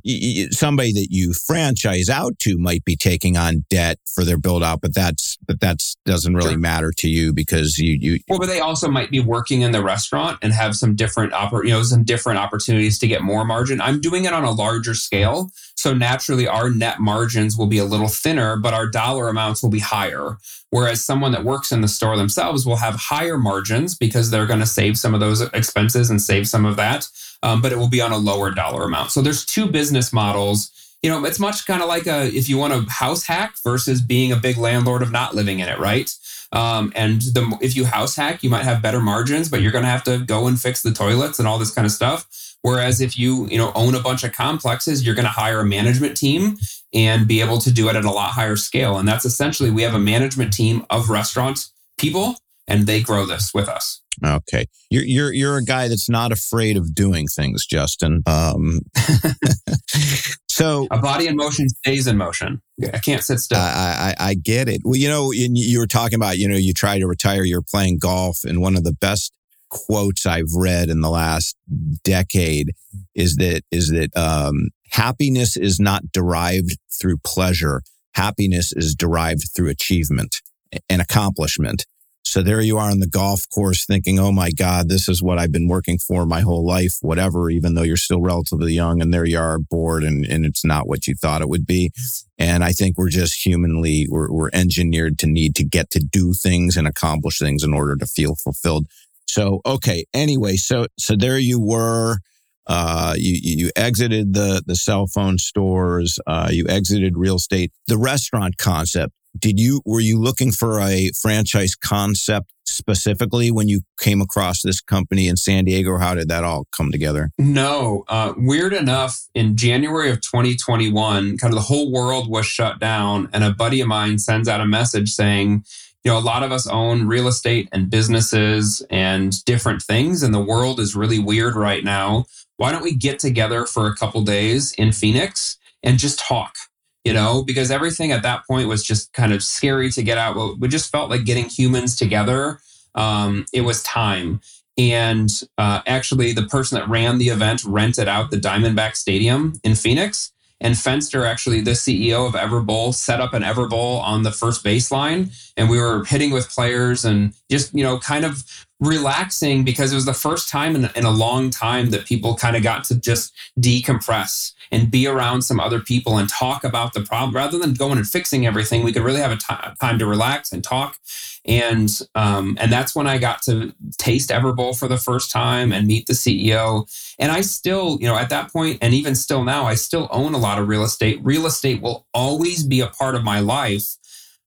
somebody 0.51 0.93
that 0.93 1.07
you 1.09 1.33
franchise 1.33 2.09
out 2.09 2.37
to 2.39 2.57
might 2.57 2.85
be 2.85 2.95
taking 2.95 3.37
on 3.37 3.65
debt 3.69 3.99
for 4.05 4.23
their 4.23 4.37
build 4.37 4.63
out, 4.63 4.81
but 4.81 4.93
that's, 4.93 5.37
but 5.47 5.59
that's 5.59 5.97
doesn't 6.05 6.33
really 6.35 6.51
sure. 6.51 6.59
matter 6.59 6.91
to 6.97 7.09
you 7.09 7.33
because 7.33 7.77
you, 7.77 7.97
you, 7.99 8.19
well, 8.29 8.39
but 8.39 8.47
they 8.47 8.59
also 8.59 8.87
might 8.87 9.09
be 9.09 9.19
working 9.19 9.61
in 9.61 9.71
the 9.71 9.83
restaurant 9.83 10.37
and 10.41 10.53
have 10.53 10.75
some 10.75 10.95
different, 10.95 11.33
oppor- 11.33 11.63
you 11.63 11.71
know, 11.71 11.83
some 11.83 12.03
different 12.03 12.39
opportunities 12.39 12.99
to 12.99 13.07
get 13.07 13.21
more 13.21 13.43
margin. 13.43 13.81
I'm 13.81 13.99
doing 13.99 14.25
it 14.25 14.33
on 14.33 14.43
a 14.43 14.51
larger 14.51 14.93
scale. 14.93 15.51
So 15.75 15.93
naturally 15.93 16.47
our 16.47 16.69
net 16.69 16.99
margins 16.99 17.57
will 17.57 17.67
be 17.67 17.79
a 17.79 17.85
little 17.85 18.07
thinner, 18.07 18.55
but 18.57 18.75
our 18.75 18.87
dollar 18.87 19.27
amounts 19.27 19.63
will 19.63 19.71
be 19.71 19.79
higher. 19.79 20.37
Whereas 20.69 21.03
someone 21.03 21.33
that 21.33 21.43
works 21.43 21.73
in 21.73 21.81
the 21.81 21.87
store 21.89 22.15
themselves 22.15 22.65
will 22.65 22.77
have 22.77 22.95
higher 22.95 23.37
margins 23.37 23.95
because 23.95 24.29
they're 24.29 24.45
going 24.45 24.61
to 24.61 24.65
save 24.65 24.97
some 24.97 25.13
of 25.13 25.19
those 25.19 25.41
expenses 25.41 26.09
and 26.09 26.21
save 26.21 26.47
some 26.47 26.60
of 26.65 26.75
that, 26.77 27.07
um, 27.43 27.61
but 27.61 27.71
it 27.71 27.77
will 27.77 27.89
be 27.89 28.01
on 28.01 28.11
a 28.11 28.17
lower 28.17 28.51
dollar 28.51 28.83
amount. 28.83 29.11
So 29.11 29.21
there's 29.21 29.45
two 29.45 29.67
business 29.67 30.11
models. 30.13 30.71
You 31.01 31.09
know, 31.09 31.25
it's 31.25 31.39
much 31.39 31.65
kind 31.65 31.81
of 31.81 31.87
like 31.87 32.07
a 32.07 32.27
if 32.27 32.47
you 32.47 32.57
want 32.57 32.73
a 32.73 32.89
house 32.91 33.25
hack 33.25 33.55
versus 33.63 34.01
being 34.01 34.31
a 34.31 34.37
big 34.37 34.57
landlord 34.57 35.01
of 35.01 35.11
not 35.11 35.35
living 35.35 35.59
in 35.59 35.67
it, 35.69 35.79
right? 35.79 36.13
Um, 36.53 36.91
and 36.95 37.21
the 37.21 37.57
if 37.61 37.75
you 37.75 37.85
house 37.85 38.15
hack, 38.15 38.43
you 38.43 38.49
might 38.49 38.63
have 38.63 38.81
better 38.81 38.99
margins, 38.99 39.49
but 39.49 39.61
you're 39.61 39.71
going 39.71 39.85
to 39.85 39.89
have 39.89 40.03
to 40.03 40.19
go 40.19 40.47
and 40.47 40.59
fix 40.59 40.81
the 40.81 40.91
toilets 40.91 41.39
and 41.39 41.47
all 41.47 41.57
this 41.57 41.73
kind 41.73 41.85
of 41.85 41.91
stuff. 41.91 42.27
Whereas 42.61 43.01
if 43.01 43.17
you 43.17 43.47
you 43.47 43.57
know 43.57 43.71
own 43.73 43.95
a 43.95 44.01
bunch 44.01 44.23
of 44.23 44.33
complexes, 44.33 45.05
you're 45.05 45.15
going 45.15 45.25
to 45.25 45.31
hire 45.31 45.61
a 45.61 45.65
management 45.65 46.17
team 46.17 46.57
and 46.93 47.27
be 47.27 47.41
able 47.41 47.57
to 47.59 47.71
do 47.71 47.89
it 47.89 47.95
at 47.95 48.05
a 48.05 48.11
lot 48.11 48.31
higher 48.31 48.55
scale. 48.55 48.97
And 48.97 49.07
that's 49.07 49.25
essentially 49.25 49.71
we 49.71 49.81
have 49.83 49.95
a 49.95 49.99
management 49.99 50.53
team 50.53 50.85
of 50.89 51.09
restaurant 51.09 51.69
people, 51.97 52.35
and 52.71 52.87
they 52.87 53.01
grow 53.01 53.25
this 53.25 53.51
with 53.53 53.67
us. 53.67 54.01
Okay, 54.25 54.65
you're 54.89 55.03
you're 55.03 55.33
you're 55.33 55.57
a 55.57 55.63
guy 55.63 55.87
that's 55.87 56.09
not 56.09 56.31
afraid 56.31 56.77
of 56.77 56.93
doing 56.93 57.27
things, 57.27 57.65
Justin. 57.65 58.23
Um, 58.25 58.81
so 60.49 60.87
a 60.91 60.99
body 60.99 61.27
in 61.27 61.35
motion 61.35 61.69
stays 61.69 62.07
in 62.07 62.17
motion. 62.17 62.61
I 62.93 62.99
can't 62.99 63.23
sit 63.23 63.39
still. 63.39 63.59
I, 63.59 64.13
I 64.19 64.29
I 64.29 64.33
get 64.35 64.67
it. 64.67 64.81
Well, 64.83 64.95
you 64.95 65.07
know, 65.07 65.31
you 65.31 65.79
were 65.79 65.87
talking 65.87 66.17
about 66.17 66.37
you 66.37 66.47
know 66.47 66.57
you 66.57 66.73
try 66.73 66.99
to 66.99 67.07
retire. 67.07 67.43
You're 67.43 67.63
playing 67.63 67.99
golf, 67.99 68.43
and 68.43 68.61
one 68.61 68.75
of 68.75 68.83
the 68.83 68.93
best 68.93 69.31
quotes 69.69 70.25
I've 70.25 70.53
read 70.53 70.89
in 70.89 70.99
the 71.01 71.09
last 71.09 71.55
decade 72.03 72.73
is 73.15 73.37
that 73.37 73.63
is 73.71 73.89
that 73.89 74.15
um, 74.15 74.69
happiness 74.91 75.57
is 75.57 75.79
not 75.79 76.11
derived 76.11 76.77
through 76.99 77.17
pleasure. 77.25 77.81
Happiness 78.13 78.73
is 78.73 78.93
derived 78.93 79.49
through 79.55 79.69
achievement 79.69 80.41
and 80.89 81.01
accomplishment. 81.01 81.85
So 82.31 82.41
there 82.41 82.61
you 82.61 82.77
are 82.77 82.89
on 82.89 83.01
the 83.01 83.09
golf 83.09 83.41
course 83.53 83.85
thinking, 83.85 84.17
oh 84.17 84.31
my 84.31 84.51
God, 84.51 84.87
this 84.87 85.09
is 85.09 85.21
what 85.21 85.37
I've 85.37 85.51
been 85.51 85.67
working 85.67 85.97
for 85.97 86.25
my 86.25 86.39
whole 86.39 86.65
life, 86.65 86.95
whatever, 87.01 87.49
even 87.49 87.73
though 87.73 87.81
you're 87.81 87.97
still 87.97 88.21
relatively 88.21 88.71
young 88.71 89.01
and 89.01 89.13
there 89.13 89.25
you 89.25 89.37
are 89.37 89.59
bored 89.59 90.05
and, 90.05 90.25
and 90.25 90.45
it's 90.45 90.63
not 90.63 90.87
what 90.87 91.07
you 91.07 91.13
thought 91.13 91.41
it 91.41 91.49
would 91.49 91.67
be. 91.67 91.91
And 92.37 92.63
I 92.63 92.71
think 92.71 92.97
we're 92.97 93.09
just 93.09 93.45
humanly, 93.45 94.07
we're, 94.09 94.31
we're 94.31 94.49
engineered 94.53 95.19
to 95.19 95.27
need 95.27 95.55
to 95.55 95.65
get 95.65 95.89
to 95.89 95.99
do 95.99 96.31
things 96.31 96.77
and 96.77 96.87
accomplish 96.87 97.37
things 97.37 97.65
in 97.65 97.73
order 97.73 97.97
to 97.97 98.05
feel 98.05 98.35
fulfilled. 98.35 98.87
So, 99.27 99.59
okay. 99.65 100.05
Anyway, 100.13 100.55
so, 100.55 100.87
so 100.97 101.17
there 101.17 101.37
you 101.37 101.59
were. 101.59 102.19
Uh, 102.65 103.13
you, 103.17 103.39
you 103.43 103.71
exited 103.75 104.33
the, 104.33 104.63
the 104.65 104.77
cell 104.77 105.05
phone 105.05 105.37
stores. 105.37 106.17
Uh, 106.25 106.47
you 106.49 106.65
exited 106.69 107.17
real 107.17 107.35
estate. 107.35 107.73
The 107.87 107.97
restaurant 107.97 108.55
concept. 108.55 109.11
Did 109.37 109.59
you, 109.59 109.81
were 109.85 109.99
you 109.99 110.19
looking 110.19 110.51
for 110.51 110.79
a 110.79 111.11
franchise 111.19 111.75
concept 111.75 112.51
specifically 112.65 113.51
when 113.51 113.67
you 113.67 113.81
came 113.99 114.21
across 114.21 114.61
this 114.61 114.81
company 114.81 115.27
in 115.27 115.37
San 115.37 115.65
Diego? 115.65 115.97
How 115.97 116.15
did 116.15 116.27
that 116.29 116.43
all 116.43 116.65
come 116.71 116.91
together? 116.91 117.31
No. 117.37 118.03
Uh, 118.07 118.33
weird 118.37 118.73
enough, 118.73 119.21
in 119.33 119.55
January 119.55 120.09
of 120.09 120.21
2021, 120.21 121.37
kind 121.37 121.53
of 121.53 121.55
the 121.55 121.61
whole 121.61 121.91
world 121.91 122.29
was 122.29 122.45
shut 122.45 122.79
down. 122.79 123.29
And 123.33 123.43
a 123.43 123.51
buddy 123.51 123.81
of 123.81 123.87
mine 123.87 124.19
sends 124.19 124.47
out 124.47 124.61
a 124.61 124.65
message 124.65 125.11
saying, 125.11 125.63
you 126.03 126.11
know, 126.11 126.17
a 126.17 126.19
lot 126.19 126.43
of 126.43 126.51
us 126.51 126.67
own 126.67 127.07
real 127.07 127.27
estate 127.27 127.69
and 127.71 127.89
businesses 127.89 128.83
and 128.89 129.43
different 129.45 129.83
things, 129.83 130.23
and 130.23 130.33
the 130.33 130.39
world 130.39 130.79
is 130.79 130.95
really 130.95 131.19
weird 131.19 131.55
right 131.55 131.83
now. 131.83 132.25
Why 132.57 132.71
don't 132.71 132.83
we 132.83 132.95
get 132.95 133.19
together 133.19 133.65
for 133.65 133.87
a 133.87 133.95
couple 133.95 134.21
days 134.23 134.71
in 134.73 134.91
Phoenix 134.91 135.57
and 135.83 135.99
just 135.99 136.19
talk? 136.19 136.55
You 137.03 137.13
know, 137.13 137.43
because 137.43 137.71
everything 137.71 138.11
at 138.11 138.21
that 138.23 138.45
point 138.45 138.67
was 138.67 138.83
just 138.83 139.11
kind 139.13 139.33
of 139.33 139.41
scary 139.43 139.89
to 139.91 140.03
get 140.03 140.19
out. 140.19 140.59
We 140.59 140.67
just 140.67 140.91
felt 140.91 141.09
like 141.09 141.25
getting 141.25 141.45
humans 141.45 141.95
together. 141.95 142.59
Um, 142.93 143.45
it 143.53 143.61
was 143.61 143.81
time. 143.81 144.41
And 144.77 145.29
uh, 145.57 145.81
actually, 145.85 146.31
the 146.33 146.43
person 146.43 146.79
that 146.79 146.87
ran 146.87 147.17
the 147.17 147.29
event 147.29 147.63
rented 147.65 148.07
out 148.07 148.31
the 148.31 148.37
Diamondback 148.37 148.95
Stadium 148.95 149.59
in 149.63 149.75
Phoenix 149.75 150.31
and 150.61 150.75
Fenster, 150.75 151.25
actually, 151.27 151.61
the 151.61 151.71
CEO 151.71 152.27
of 152.27 152.33
Everbowl, 152.33 152.93
set 152.93 153.19
up 153.19 153.33
an 153.33 153.41
Everbowl 153.41 153.99
on 154.01 154.21
the 154.21 154.31
first 154.31 154.63
baseline. 154.63 155.35
And 155.57 155.69
we 155.69 155.79
were 155.79 156.05
hitting 156.05 156.31
with 156.31 156.49
players 156.49 157.03
and 157.03 157.33
just, 157.49 157.73
you 157.73 157.83
know, 157.83 157.97
kind 157.97 158.23
of 158.23 158.43
relaxing 158.79 159.63
because 159.63 159.91
it 159.91 159.95
was 159.95 160.05
the 160.05 160.13
first 160.13 160.49
time 160.49 160.75
in, 160.75 160.89
in 160.95 161.03
a 161.03 161.11
long 161.11 161.49
time 161.49 161.89
that 161.89 162.05
people 162.05 162.35
kind 162.35 162.55
of 162.55 162.63
got 162.63 162.83
to 162.85 162.95
just 162.95 163.33
decompress 163.59 164.53
and 164.71 164.89
be 164.89 165.07
around 165.07 165.41
some 165.41 165.59
other 165.59 165.79
people 165.79 166.17
and 166.17 166.29
talk 166.29 166.63
about 166.63 166.93
the 166.93 167.01
problem 167.01 167.35
rather 167.35 167.59
than 167.59 167.73
going 167.73 167.97
and 167.97 168.07
fixing 168.07 168.45
everything. 168.45 168.83
We 168.83 168.93
could 168.93 169.03
really 169.03 169.21
have 169.21 169.31
a 169.31 169.37
t- 169.37 169.75
time 169.79 169.99
to 169.99 170.05
relax 170.05 170.51
and 170.51 170.63
talk 170.63 170.97
and 171.45 171.89
um, 172.13 172.55
and 172.59 172.71
that's 172.71 172.95
when 172.95 173.07
I 173.07 173.17
got 173.17 173.41
to 173.43 173.73
taste 173.97 174.29
Everbowl 174.29 174.77
for 174.77 174.87
the 174.87 174.97
first 174.97 175.31
time 175.31 175.71
and 175.71 175.87
meet 175.87 176.05
the 176.05 176.13
CEO. 176.13 176.87
And 177.17 177.31
I 177.31 177.41
still, 177.41 177.97
you 177.99 178.07
know, 178.07 178.15
at 178.15 178.29
that 178.29 178.51
point, 178.51 178.77
and 178.81 178.93
even 178.93 179.15
still 179.15 179.43
now, 179.43 179.65
I 179.65 179.75
still 179.75 180.07
own 180.11 180.33
a 180.33 180.37
lot 180.37 180.59
of 180.59 180.67
real 180.67 180.83
estate. 180.83 181.19
Real 181.23 181.45
estate 181.45 181.81
will 181.81 182.05
always 182.13 182.63
be 182.63 182.79
a 182.79 182.87
part 182.87 183.15
of 183.15 183.23
my 183.23 183.39
life, 183.39 183.95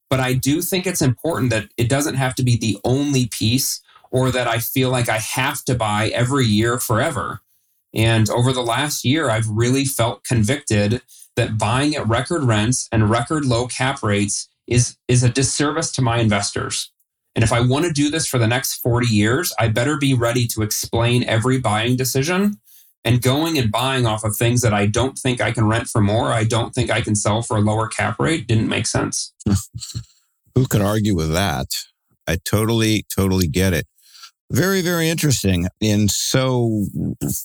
but 0.09 0.21
I 0.21 0.35
do 0.35 0.63
think 0.63 0.87
it's 0.87 1.03
important 1.03 1.51
that 1.51 1.69
it 1.77 1.89
doesn't 1.89 2.15
have 2.15 2.35
to 2.37 2.45
be 2.45 2.57
the 2.57 2.79
only 2.85 3.27
piece, 3.27 3.81
or 4.13 4.31
that 4.31 4.47
I 4.47 4.61
feel 4.61 4.91
like 4.91 5.09
I 5.09 5.19
have 5.19 5.65
to 5.65 5.75
buy 5.75 6.09
every 6.09 6.47
year 6.47 6.79
forever. 6.79 7.41
And 7.95 8.29
over 8.31 8.53
the 8.53 8.63
last 8.63 9.05
year, 9.05 9.31
I've 9.31 9.49
really 9.49 9.85
felt 9.85 10.25
convicted 10.25 11.01
that 11.37 11.59
buying 11.59 11.95
at 11.95 12.07
record 12.09 12.45
rents 12.45 12.89
and 12.91 13.11
record 13.11 13.45
low 13.45 13.67
cap 13.67 14.03
rates 14.03 14.49
is 14.67 14.97
is 15.09 15.23
a 15.23 15.29
disservice 15.29 15.93
to 15.93 16.03
my 16.03 16.19
investors. 16.19 16.91
And 17.35 17.43
if 17.43 17.53
I 17.53 17.61
want 17.61 17.85
to 17.85 17.93
do 17.93 18.11
this 18.11 18.27
for 18.27 18.39
the 18.39 18.47
next 18.47 18.75
40 18.77 19.09
years, 19.09 19.53
I 19.59 19.69
better 19.69 19.97
be 19.99 20.15
ready 20.15 20.47
to 20.49 20.63
explain 20.63 21.25
every 21.25 21.59
buying 21.59 21.97
decision 21.97 22.61
and 23.05 23.21
going 23.21 23.59
and 23.59 23.71
buying 23.71 24.07
off 24.07 24.25
of 24.25 24.37
things 24.37 24.63
that 24.63 24.73
I 24.73 24.87
don't 24.87 25.19
think 25.19 25.41
I 25.41 25.53
can 25.53 25.67
rent 25.67 25.89
for 25.89 26.01
more, 26.01 26.33
I 26.33 26.45
don't 26.45 26.75
think 26.75 26.91
I 26.91 27.01
can 27.01 27.15
sell 27.15 27.43
for 27.43 27.57
a 27.57 27.61
lower 27.61 27.87
cap 27.87 28.19
rate 28.19 28.47
didn't 28.47 28.69
make 28.69 28.87
sense. 28.87 29.35
Who 30.55 30.67
could 30.67 30.81
argue 30.81 31.15
with 31.15 31.33
that? 31.33 31.67
I 32.27 32.39
totally, 32.45 33.05
totally 33.15 33.49
get 33.49 33.75
it. 33.75 33.87
Very, 34.51 34.83
very 34.83 35.09
interesting 35.09 35.69
and 35.81 36.11
so 36.11 36.87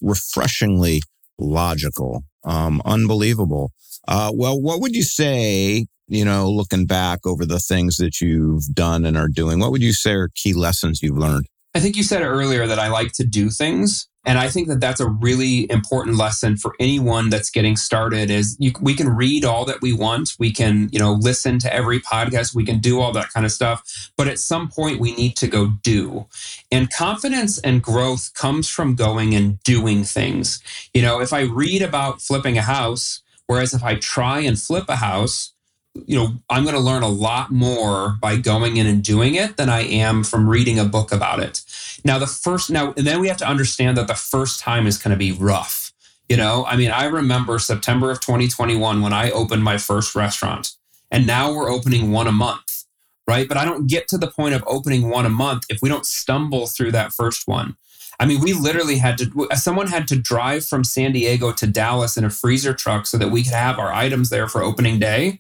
refreshingly 0.01 1.01
logical. 1.37 2.23
Um, 2.43 2.81
unbelievable. 2.85 3.71
Uh, 4.07 4.31
well, 4.33 4.59
what 4.59 4.81
would 4.81 4.95
you 4.95 5.03
say 5.03 5.85
you 6.09 6.25
know, 6.25 6.49
looking 6.49 6.85
back 6.85 7.25
over 7.25 7.45
the 7.45 7.59
things 7.59 7.97
that 7.97 8.19
you've 8.19 8.65
done 8.73 9.05
and 9.05 9.15
are 9.15 9.27
doing, 9.27 9.59
what 9.59 9.71
would 9.71 9.83
you 9.83 9.93
say 9.93 10.13
are 10.13 10.29
key 10.35 10.53
lessons 10.53 11.01
you've 11.01 11.17
learned? 11.17 11.45
I 11.75 11.79
think 11.79 11.95
you 11.95 12.03
said 12.03 12.23
earlier 12.23 12.65
that 12.65 12.79
I 12.79 12.87
like 12.87 13.11
to 13.13 13.23
do 13.23 13.49
things. 13.49 14.09
And 14.29 14.37
I 14.37 14.47
think 14.47 14.67
that 14.67 14.79
that's 14.79 14.99
a 14.99 15.09
really 15.09 15.69
important 15.71 16.15
lesson 16.15 16.55
for 16.55 16.75
anyone 16.79 17.31
that's 17.31 17.49
getting 17.49 17.75
started 17.75 18.29
is 18.29 18.55
you, 18.59 18.71
we 18.79 18.93
can 18.93 19.09
read 19.09 19.43
all 19.43 19.65
that 19.65 19.81
we 19.81 19.91
want. 19.91 20.35
We 20.37 20.51
can, 20.51 20.87
you 20.91 20.99
know, 20.99 21.13
listen 21.13 21.57
to 21.57 21.73
every 21.73 21.99
podcast. 21.99 22.53
We 22.53 22.63
can 22.63 22.77
do 22.77 22.99
all 22.99 23.11
that 23.13 23.33
kind 23.33 23.43
of 23.43 23.51
stuff. 23.51 24.11
But 24.15 24.27
at 24.27 24.37
some 24.37 24.69
point 24.69 24.99
we 24.99 25.15
need 25.15 25.35
to 25.37 25.47
go 25.47 25.71
do. 25.81 26.27
And 26.71 26.93
confidence 26.93 27.57
and 27.57 27.81
growth 27.81 28.35
comes 28.35 28.69
from 28.69 28.93
going 28.93 29.33
and 29.33 29.59
doing 29.63 30.03
things. 30.03 30.61
You 30.93 31.01
know, 31.01 31.19
if 31.19 31.33
I 31.33 31.41
read 31.41 31.81
about 31.81 32.21
flipping 32.21 32.55
a 32.55 32.61
house, 32.61 33.23
whereas 33.47 33.73
if 33.73 33.83
I 33.83 33.95
try 33.95 34.41
and 34.41 34.59
flip 34.59 34.85
a 34.89 34.97
house, 34.97 35.53
you 35.95 36.15
know, 36.15 36.33
I'm 36.49 36.63
going 36.63 36.75
to 36.75 36.81
learn 36.81 37.03
a 37.03 37.07
lot 37.07 37.51
more 37.51 38.17
by 38.21 38.37
going 38.37 38.77
in 38.77 38.85
and 38.85 39.03
doing 39.03 39.35
it 39.35 39.57
than 39.57 39.69
I 39.69 39.81
am 39.81 40.23
from 40.23 40.47
reading 40.47 40.79
a 40.79 40.85
book 40.85 41.11
about 41.11 41.39
it. 41.39 41.63
Now, 42.05 42.19
the 42.19 42.27
first, 42.27 42.69
now, 42.69 42.93
and 42.95 43.05
then 43.05 43.19
we 43.19 43.27
have 43.27 43.37
to 43.37 43.47
understand 43.47 43.97
that 43.97 44.07
the 44.07 44.15
first 44.15 44.59
time 44.59 44.87
is 44.87 44.97
going 44.97 45.11
to 45.11 45.17
be 45.17 45.31
rough. 45.31 45.91
You 46.27 46.37
know, 46.37 46.63
I 46.67 46.77
mean, 46.77 46.91
I 46.91 47.05
remember 47.05 47.57
September 47.57 48.11
of 48.11 48.21
2021 48.21 49.01
when 49.01 49.13
I 49.13 49.31
opened 49.31 49.63
my 49.63 49.79
first 49.79 50.13
restaurant, 50.13 50.73
and 51.09 51.25
now 51.25 51.51
we're 51.51 51.71
opening 51.71 52.11
one 52.11 52.27
a 52.27 52.31
month, 52.31 52.85
right? 53.27 53.47
But 53.47 53.57
I 53.57 53.65
don't 53.65 53.87
get 53.87 54.07
to 54.09 54.17
the 54.17 54.29
point 54.29 54.53
of 54.53 54.63
opening 54.67 55.09
one 55.09 55.25
a 55.25 55.29
month 55.29 55.63
if 55.69 55.79
we 55.81 55.89
don't 55.89 56.05
stumble 56.05 56.67
through 56.67 56.91
that 56.91 57.13
first 57.13 57.47
one. 57.47 57.77
I 58.19 58.27
mean, 58.27 58.41
we 58.41 58.53
literally 58.53 58.97
had 58.97 59.17
to, 59.19 59.47
someone 59.55 59.87
had 59.87 60.07
to 60.09 60.17
drive 60.17 60.65
from 60.65 60.83
San 60.83 61.13
Diego 61.13 61.51
to 61.53 61.65
Dallas 61.65 62.15
in 62.15 62.25
a 62.25 62.29
freezer 62.29 62.73
truck 62.73 63.07
so 63.07 63.17
that 63.17 63.29
we 63.31 63.43
could 63.43 63.53
have 63.53 63.79
our 63.79 63.91
items 63.91 64.29
there 64.29 64.47
for 64.47 64.61
opening 64.61 64.99
day. 64.99 65.39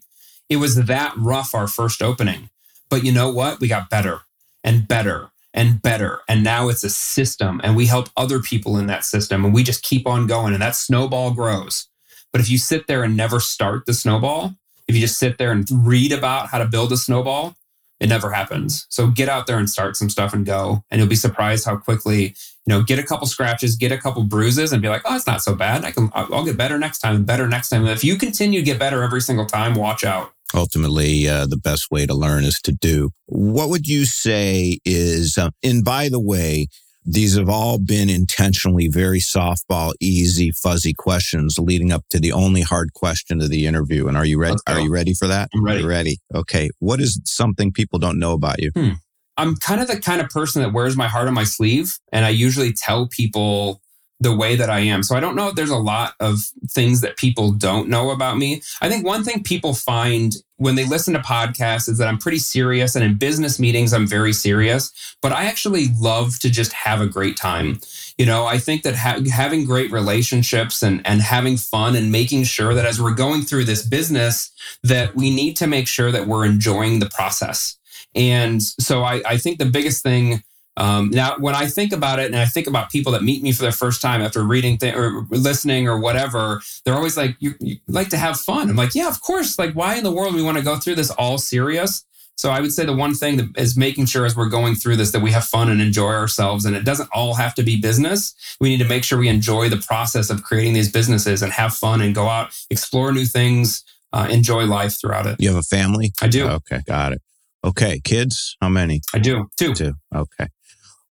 It 0.49 0.57
was 0.57 0.75
that 0.75 1.13
rough 1.15 1.53
our 1.53 1.67
first 1.67 2.01
opening. 2.01 2.49
But 2.89 3.03
you 3.03 3.11
know 3.11 3.29
what? 3.31 3.59
We 3.59 3.67
got 3.67 3.89
better 3.89 4.21
and 4.63 4.87
better 4.87 5.29
and 5.53 5.81
better. 5.81 6.21
And 6.27 6.43
now 6.43 6.69
it's 6.69 6.83
a 6.83 6.89
system 6.89 7.61
and 7.63 7.75
we 7.75 7.85
help 7.85 8.09
other 8.17 8.39
people 8.39 8.77
in 8.77 8.87
that 8.87 9.03
system 9.03 9.45
and 9.45 9.53
we 9.53 9.63
just 9.63 9.83
keep 9.83 10.07
on 10.07 10.27
going 10.27 10.53
and 10.53 10.61
that 10.61 10.75
snowball 10.75 11.33
grows. 11.33 11.87
But 12.31 12.41
if 12.41 12.49
you 12.49 12.57
sit 12.57 12.87
there 12.87 13.03
and 13.03 13.17
never 13.17 13.39
start 13.39 13.85
the 13.85 13.93
snowball, 13.93 14.55
if 14.87 14.95
you 14.95 15.01
just 15.01 15.17
sit 15.17 15.37
there 15.37 15.51
and 15.51 15.67
read 15.71 16.11
about 16.11 16.49
how 16.49 16.57
to 16.57 16.65
build 16.65 16.91
a 16.91 16.97
snowball, 16.97 17.55
it 17.99 18.07
never 18.07 18.31
happens. 18.31 18.85
So 18.89 19.07
get 19.07 19.27
out 19.27 19.45
there 19.45 19.57
and 19.57 19.69
start 19.69 19.97
some 19.97 20.09
stuff 20.09 20.33
and 20.33 20.45
go. 20.45 20.83
And 20.89 20.99
you'll 20.99 21.09
be 21.09 21.15
surprised 21.15 21.65
how 21.65 21.77
quickly, 21.77 22.23
you 22.23 22.33
know, 22.67 22.81
get 22.81 22.97
a 22.97 23.03
couple 23.03 23.27
scratches, 23.27 23.75
get 23.75 23.91
a 23.91 23.97
couple 23.97 24.23
bruises 24.23 24.71
and 24.71 24.81
be 24.81 24.87
like, 24.87 25.01
oh, 25.05 25.15
it's 25.15 25.27
not 25.27 25.43
so 25.43 25.53
bad. 25.53 25.83
I 25.83 25.91
can, 25.91 26.09
I'll 26.13 26.45
get 26.45 26.57
better 26.57 26.77
next 26.77 26.99
time 26.99 27.23
better 27.23 27.47
next 27.47 27.69
time. 27.69 27.81
And 27.81 27.91
if 27.91 28.03
you 28.03 28.15
continue 28.15 28.61
to 28.61 28.65
get 28.65 28.79
better 28.79 29.03
every 29.03 29.21
single 29.21 29.45
time, 29.45 29.73
watch 29.73 30.03
out 30.03 30.31
ultimately 30.53 31.27
uh, 31.27 31.47
the 31.47 31.57
best 31.57 31.91
way 31.91 32.05
to 32.05 32.13
learn 32.13 32.43
is 32.43 32.59
to 32.61 32.71
do. 32.71 33.11
What 33.25 33.69
would 33.69 33.87
you 33.87 34.05
say 34.05 34.79
is, 34.85 35.37
uh, 35.37 35.49
and 35.63 35.83
by 35.83 36.09
the 36.09 36.19
way, 36.19 36.67
these 37.05 37.37
have 37.37 37.49
all 37.49 37.79
been 37.79 38.09
intentionally 38.09 38.87
very 38.87 39.19
softball, 39.19 39.93
easy, 39.99 40.51
fuzzy 40.51 40.93
questions 40.93 41.57
leading 41.57 41.91
up 41.91 42.03
to 42.11 42.19
the 42.19 42.31
only 42.31 42.61
hard 42.61 42.93
question 42.93 43.41
of 43.41 43.49
the 43.49 43.65
interview. 43.65 44.07
And 44.07 44.15
are 44.15 44.25
you 44.25 44.39
ready? 44.39 44.57
Are 44.67 44.79
you 44.79 44.91
ready 44.91 45.13
for 45.13 45.27
that? 45.27 45.49
I'm 45.55 45.63
ready. 45.63 45.83
ready. 45.83 46.19
Okay. 46.35 46.69
What 46.79 46.99
is 46.99 47.19
something 47.25 47.71
people 47.71 47.99
don't 47.99 48.19
know 48.19 48.33
about 48.33 48.61
you? 48.61 48.71
Hmm. 48.75 48.89
I'm 49.37 49.55
kind 49.55 49.81
of 49.81 49.87
the 49.87 49.99
kind 49.99 50.19
of 50.21 50.29
person 50.29 50.61
that 50.61 50.73
wears 50.73 50.97
my 50.97 51.07
heart 51.07 51.27
on 51.27 51.33
my 51.33 51.45
sleeve. 51.45 51.97
And 52.11 52.25
I 52.25 52.29
usually 52.29 52.73
tell 52.73 53.07
people 53.07 53.81
the 54.19 54.35
way 54.35 54.55
that 54.55 54.69
I 54.69 54.79
am. 54.79 55.01
So 55.01 55.15
I 55.15 55.19
don't 55.19 55.35
know 55.35 55.47
if 55.47 55.55
there's 55.55 55.69
a 55.69 55.77
lot 55.77 56.13
of 56.19 56.39
things 56.69 57.01
that 57.01 57.17
people 57.17 57.51
don't 57.51 57.87
know 57.87 58.11
about 58.11 58.37
me. 58.37 58.61
I 58.81 58.89
think 58.89 59.05
one 59.05 59.23
thing 59.23 59.43
people 59.43 59.73
find 59.73 60.33
when 60.57 60.75
they 60.75 60.85
listen 60.85 61.13
to 61.13 61.21
podcasts 61.21 61.87
is 61.87 61.97
that 61.97 62.09
I'm 62.09 62.17
pretty 62.17 62.37
serious 62.37 62.95
and 62.95 63.03
in 63.03 63.15
business 63.15 63.59
meetings 63.59 63.93
I'm 63.93 64.05
very 64.05 64.33
serious, 64.33 64.91
but 65.21 65.31
I 65.31 65.45
actually 65.45 65.87
love 65.99 66.37
to 66.39 66.49
just 66.49 66.73
have 66.73 66.99
a 66.99 67.07
great 67.07 67.37
time. 67.37 67.79
You 68.17 68.25
know, 68.25 68.45
I 68.45 68.57
think 68.57 68.83
that 68.83 68.95
ha- 68.95 69.21
having 69.31 69.65
great 69.65 69.89
relationships 69.89 70.83
and 70.83 71.01
and 71.05 71.21
having 71.21 71.55
fun 71.55 71.95
and 71.95 72.11
making 72.11 72.43
sure 72.43 72.73
that 72.73 72.85
as 72.85 73.01
we're 73.01 73.13
going 73.13 73.43
through 73.43 73.63
this 73.63 73.85
business 73.85 74.51
that 74.83 75.15
we 75.15 75.33
need 75.33 75.55
to 75.57 75.67
make 75.67 75.87
sure 75.87 76.11
that 76.11 76.27
we're 76.27 76.45
enjoying 76.45 76.99
the 76.99 77.09
process. 77.09 77.77
And 78.15 78.61
so 78.61 79.03
I, 79.03 79.21
I 79.25 79.37
think 79.37 79.59
the 79.59 79.65
biggest 79.65 80.03
thing 80.03 80.43
um, 80.79 81.09
now, 81.09 81.35
when 81.37 81.55
I 81.55 81.67
think 81.67 81.91
about 81.91 82.19
it, 82.19 82.27
and 82.27 82.37
I 82.37 82.45
think 82.45 82.65
about 82.65 82.89
people 82.89 83.11
that 83.11 83.21
meet 83.21 83.43
me 83.43 83.51
for 83.51 83.63
the 83.63 83.71
first 83.71 84.01
time 84.01 84.21
after 84.21 84.43
reading 84.43 84.77
th- 84.77 84.95
or 84.95 85.25
listening 85.29 85.89
or 85.89 85.99
whatever, 85.99 86.61
they're 86.85 86.95
always 86.95 87.17
like, 87.17 87.35
you, 87.39 87.53
you, 87.59 87.77
like 87.87 88.09
to 88.09 88.17
have 88.17 88.39
fun." 88.39 88.69
I'm 88.69 88.77
like, 88.77 88.95
"Yeah, 88.95 89.09
of 89.09 89.21
course. 89.21 89.59
Like, 89.59 89.73
why 89.73 89.95
in 89.95 90.03
the 90.05 90.11
world 90.11 90.33
we 90.35 90.41
want 90.41 90.57
to 90.57 90.63
go 90.63 90.77
through 90.77 90.95
this 90.95 91.11
all 91.11 91.37
serious?" 91.37 92.05
So 92.37 92.49
I 92.49 92.61
would 92.61 92.71
say 92.71 92.85
the 92.85 92.93
one 92.93 93.13
thing 93.13 93.35
that 93.35 93.49
is 93.57 93.75
making 93.75 94.05
sure 94.05 94.25
as 94.25 94.33
we're 94.33 94.47
going 94.47 94.75
through 94.75 94.95
this 94.95 95.11
that 95.11 95.21
we 95.21 95.31
have 95.31 95.43
fun 95.43 95.69
and 95.69 95.81
enjoy 95.81 96.13
ourselves, 96.13 96.63
and 96.63 96.73
it 96.73 96.85
doesn't 96.85 97.09
all 97.11 97.33
have 97.33 97.53
to 97.55 97.63
be 97.63 97.75
business. 97.75 98.33
We 98.61 98.69
need 98.69 98.77
to 98.77 98.87
make 98.87 99.03
sure 99.03 99.19
we 99.19 99.27
enjoy 99.27 99.67
the 99.67 99.83
process 99.85 100.29
of 100.29 100.43
creating 100.43 100.71
these 100.71 100.89
businesses 100.89 101.41
and 101.41 101.51
have 101.51 101.73
fun 101.73 101.99
and 101.99 102.15
go 102.15 102.29
out, 102.29 102.57
explore 102.69 103.11
new 103.11 103.25
things, 103.25 103.83
uh, 104.13 104.29
enjoy 104.31 104.63
life 104.63 104.97
throughout 105.01 105.25
it. 105.25 105.35
You 105.39 105.49
have 105.49 105.57
a 105.57 105.63
family? 105.63 106.13
I 106.21 106.29
do. 106.29 106.47
Okay, 106.47 106.79
got 106.87 107.11
it. 107.11 107.21
Okay, 107.65 107.99
kids, 108.05 108.55
how 108.61 108.69
many? 108.69 109.01
I 109.13 109.19
do. 109.19 109.49
Two. 109.57 109.73
Two. 109.73 109.95
Okay. 110.15 110.47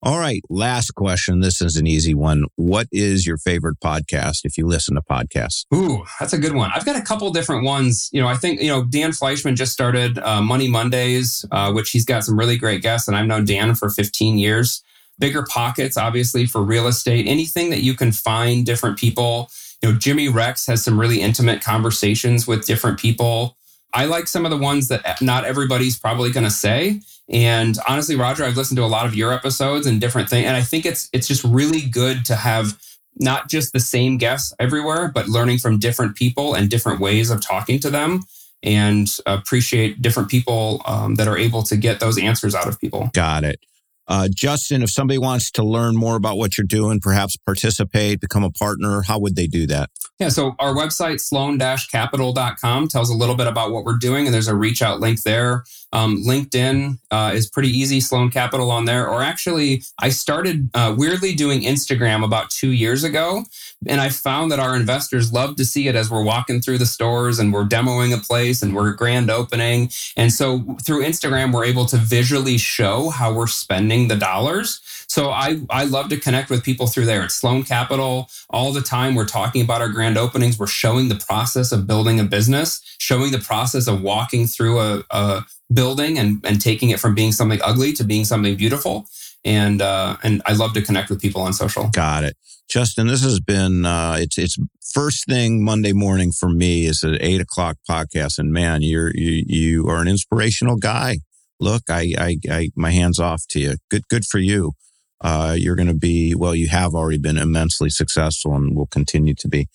All 0.01 0.19
right. 0.19 0.43
Last 0.49 0.95
question. 0.95 1.41
This 1.41 1.61
is 1.61 1.77
an 1.77 1.89
easy 1.89 2.15
one. 2.15 2.45
What 2.55 2.87
is 2.93 3.27
your 3.27 3.37
favorite 3.37 3.81
podcast 3.83 4.41
if 4.45 4.57
you 4.57 4.65
listen 4.65 4.95
to 4.95 5.03
podcasts? 5.03 5.65
Ooh, 5.75 6.05
that's 6.21 6.33
a 6.33 6.39
good 6.39 6.53
one. 6.55 6.71
I've 6.73 6.85
got 6.85 6.95
a 6.95 7.03
couple 7.03 7.29
different 7.33 7.65
ones. 7.65 8.09
You 8.13 8.23
know, 8.23 8.29
I 8.29 8.37
think, 8.37 8.61
you 8.61 8.69
know, 8.69 8.85
Dan 8.85 9.11
Fleischman 9.11 9.57
just 9.57 9.73
started 9.73 10.17
uh, 10.21 10.41
Money 10.41 10.69
Mondays, 10.69 11.45
uh, 11.51 11.73
which 11.73 11.91
he's 11.91 12.05
got 12.05 12.23
some 12.23 12.39
really 12.39 12.57
great 12.57 12.81
guests. 12.81 13.09
And 13.09 13.17
I've 13.17 13.27
known 13.27 13.45
Dan 13.45 13.75
for 13.75 13.91
15 13.91 14.39
years. 14.39 14.85
Bigger 15.19 15.43
Pockets, 15.43 15.97
obviously, 15.97 16.47
for 16.47 16.63
real 16.63 16.87
estate. 16.87 17.27
Anything 17.27 17.71
that 17.71 17.81
you 17.83 17.95
can 17.95 18.13
find 18.13 18.65
different 18.65 18.99
people. 18.99 19.51
You 19.83 19.91
know, 19.91 19.99
Jimmy 19.99 20.29
Rex 20.29 20.65
has 20.67 20.85
some 20.85 20.99
really 20.99 21.21
intimate 21.21 21.61
conversations 21.61 22.47
with 22.47 22.67
different 22.67 23.01
people. 23.01 23.57
I 23.93 24.05
like 24.05 24.29
some 24.29 24.45
of 24.45 24.53
the 24.53 24.59
ones 24.59 24.87
that 24.89 25.21
not 25.21 25.45
everybody's 25.45 25.99
probably 25.99 26.31
going 26.31 26.45
to 26.45 26.51
say. 26.51 27.01
And 27.31 27.77
honestly, 27.87 28.17
Roger, 28.17 28.45
I've 28.45 28.57
listened 28.57 28.79
to 28.79 28.85
a 28.85 28.87
lot 28.87 29.07
of 29.07 29.15
your 29.15 29.33
episodes 29.33 29.87
and 29.87 30.01
different 30.01 30.31
things, 30.31 30.47
and 30.47 30.57
I 30.57 30.63
think 30.63 30.87
it's 30.87 31.09
it's 31.13 31.29
just 31.29 31.45
really 31.45 31.83
good 31.83 32.25
to 32.27 32.37
have 32.37 32.79
not 33.17 33.49
just 33.49 33.73
the 33.73 33.81
same 33.81 34.17
guests 34.17 34.55
everywhere, 34.59 35.11
but 35.13 35.29
learning 35.29 35.59
from 35.59 35.79
different 35.79 36.17
people 36.17 36.55
and 36.55 36.71
different 36.71 37.01
ways 37.01 37.31
of 37.31 37.45
talking 37.45 37.81
to 37.81 37.91
them, 37.91 38.23
and 38.63 39.09
appreciate 39.27 40.01
different 40.01 40.31
people 40.31 40.83
um, 40.87 41.17
that 41.17 41.29
are 41.29 41.37
able 41.37 41.63
to 41.65 41.77
get 41.77 42.01
those 42.01 42.19
answers 42.19 42.55
out 42.55 42.67
of 42.67 42.81
people. 42.81 43.11
Got 43.13 43.45
it. 43.45 43.61
Uh, 44.09 44.29
Justin, 44.35 44.83
if 44.83 44.91
somebody 44.91 45.19
wants 45.19 45.51
to 45.53 45.63
learn 45.63 45.97
more 45.97 46.17
about 46.17 46.39
what 46.39 46.57
you're 46.57 46.67
doing, 46.67 46.99
perhaps 46.99 47.37
participate, 47.37 48.21
become 48.21 48.43
a 48.43 48.51
partner, 48.51 49.03
how 49.03 49.19
would 49.19 49.37
they 49.37 49.47
do 49.47 49.67
that? 49.67 49.91
Yeah, 50.19 50.31
so 50.31 50.57
our 50.59 50.75
website, 50.75 51.21
sloan-capital.com, 51.21 52.89
tells 52.89 53.11
a 53.11 53.15
little 53.15 53.37
bit 53.37 53.47
about 53.47 53.71
what 53.71 53.85
we're 53.85 53.99
doing, 53.99 54.27
and 54.27 54.35
there's 54.35 54.49
a 54.49 54.55
reach 54.55 54.83
out 54.83 54.99
link 54.99 55.23
there. 55.23 55.65
Um, 55.93 56.23
LinkedIn 56.27 56.99
uh, 57.11 57.33
is 57.35 57.49
pretty 57.49 57.71
easy, 57.71 58.01
Sloan 58.01 58.31
Capital 58.31 58.71
on 58.71 58.85
there. 58.85 59.09
Or 59.09 59.23
actually, 59.23 59.83
I 59.99 60.11
started 60.11 60.71
uh, 60.75 60.95
weirdly 60.97 61.35
doing 61.35 61.63
Instagram 61.63 62.25
about 62.25 62.51
two 62.51 62.73
years 62.73 63.05
ago. 63.05 63.45
And 63.87 64.01
I 64.01 64.09
found 64.09 64.51
that 64.51 64.59
our 64.59 64.75
investors 64.75 65.33
love 65.33 65.57
to 65.57 65.65
see 65.65 65.87
it 65.87 65.95
as 65.95 66.11
we're 66.11 66.25
walking 66.25 66.61
through 66.61 66.79
the 66.79 66.87
stores 66.87 67.39
and 67.39 67.53
we're 67.53 67.65
demoing 67.65 68.13
a 68.13 68.21
place 68.21 68.61
and 68.61 68.75
we're 68.75 68.93
grand 68.93 69.31
opening. 69.31 69.91
And 70.17 70.33
so 70.33 70.77
through 70.85 71.05
Instagram, 71.05 71.53
we're 71.53 71.65
able 71.65 71.87
to 71.87 71.97
visually 71.97 72.59
show 72.59 73.11
how 73.11 73.33
we're 73.33 73.47
spending 73.47 74.09
the 74.09 74.17
dollars. 74.17 74.81
So 75.07 75.31
I, 75.31 75.61
I 75.71 75.85
love 75.85 76.09
to 76.09 76.17
connect 76.17 76.51
with 76.51 76.65
people 76.65 76.89
through 76.89 77.07
there. 77.07 77.25
It's 77.25 77.37
Sloan 77.37 77.63
Capital 77.63 78.29
all 78.51 78.73
the 78.73 78.81
time. 78.83 79.15
We're 79.15 79.27
talking 79.27 79.63
about 79.63 79.81
our 79.81 79.89
grand 79.89 80.19
openings. 80.19 80.59
We're 80.59 80.67
showing 80.67 81.09
the 81.09 81.15
process 81.15 81.71
of 81.71 81.87
building 81.87 82.19
a 82.19 82.25
business, 82.25 82.83
showing 82.99 83.31
the 83.31 83.39
process 83.39 83.87
of 83.87 84.03
walking 84.03 84.47
through 84.47 84.81
a, 84.81 85.05
a 85.11 85.47
building 85.73 86.19
and, 86.19 86.45
and 86.45 86.61
taking 86.61 86.91
it 86.91 86.99
from 86.99 87.15
being 87.15 87.33
something 87.33 87.61
ugly 87.63 87.93
to 87.93 88.05
being 88.05 88.25
something 88.25 88.57
beautiful. 88.57 89.07
And 89.45 89.81
uh, 89.81 90.17
and 90.23 90.43
I 90.47 90.55
love 90.55 90.73
to 90.75 90.83
connect 90.83 91.11
with 91.11 91.21
people 91.21 91.43
on 91.43 91.53
social. 91.53 91.89
Got 91.89 92.25
it. 92.25 92.37
Justin, 92.69 93.07
this 93.07 93.23
has 93.23 93.41
been 93.41 93.87
uh, 93.87 94.17
it's 94.19 94.37
it's 94.37 94.57
first 94.93 95.27
thing 95.27 95.65
Monday 95.65 95.93
morning 95.93 96.33
for 96.33 96.49
me 96.49 96.87
is 96.87 97.03
an 97.03 97.17
eight 97.21 97.41
o'clock 97.41 97.77
podcast, 97.89 98.39
and 98.39 98.53
man, 98.53 98.83
you're 98.83 99.11
you 99.15 99.45
you 99.47 99.89
are 99.89 100.01
an 100.01 100.09
inspirational 100.09 100.77
guy. 100.77 101.19
Look, 101.61 101.85
I 101.89 102.13
I, 102.19 102.37
I 102.51 102.71
my 102.77 102.91
hands 102.91 103.19
off 103.19 103.45
to 103.51 103.61
you. 103.61 103.77
Good 103.91 104.09
good 104.09 104.25
for 104.25 104.39
you. 104.39 104.73
Uh, 105.21 105.57
you're 105.59 105.77
going 105.77 105.89
to 105.89 105.95
be 105.95 106.35
well. 106.35 106.55
You 106.55 106.69
have 106.69 106.95
already 106.95 107.19
been 107.19 107.39
immensely 107.39 107.91
successful, 107.91 108.55
and 108.55 108.77
will 108.77 108.87
continue 108.87 109.35
to 109.35 109.49
be. 109.49 109.69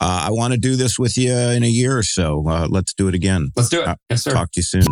Uh, 0.00 0.24
I 0.26 0.30
want 0.30 0.54
to 0.54 0.58
do 0.58 0.76
this 0.76 0.98
with 0.98 1.16
you 1.18 1.32
in 1.32 1.62
a 1.62 1.68
year 1.68 1.96
or 1.96 2.02
so. 2.02 2.44
Uh, 2.48 2.66
let's 2.70 2.94
do 2.94 3.06
it 3.06 3.14
again. 3.14 3.50
Let's 3.54 3.68
do 3.68 3.82
it. 3.82 3.86
Uh, 3.88 3.96
yes, 4.08 4.24
sir. 4.24 4.32
Talk 4.32 4.50
to 4.52 4.60
you 4.60 4.64
soon. 4.64 4.84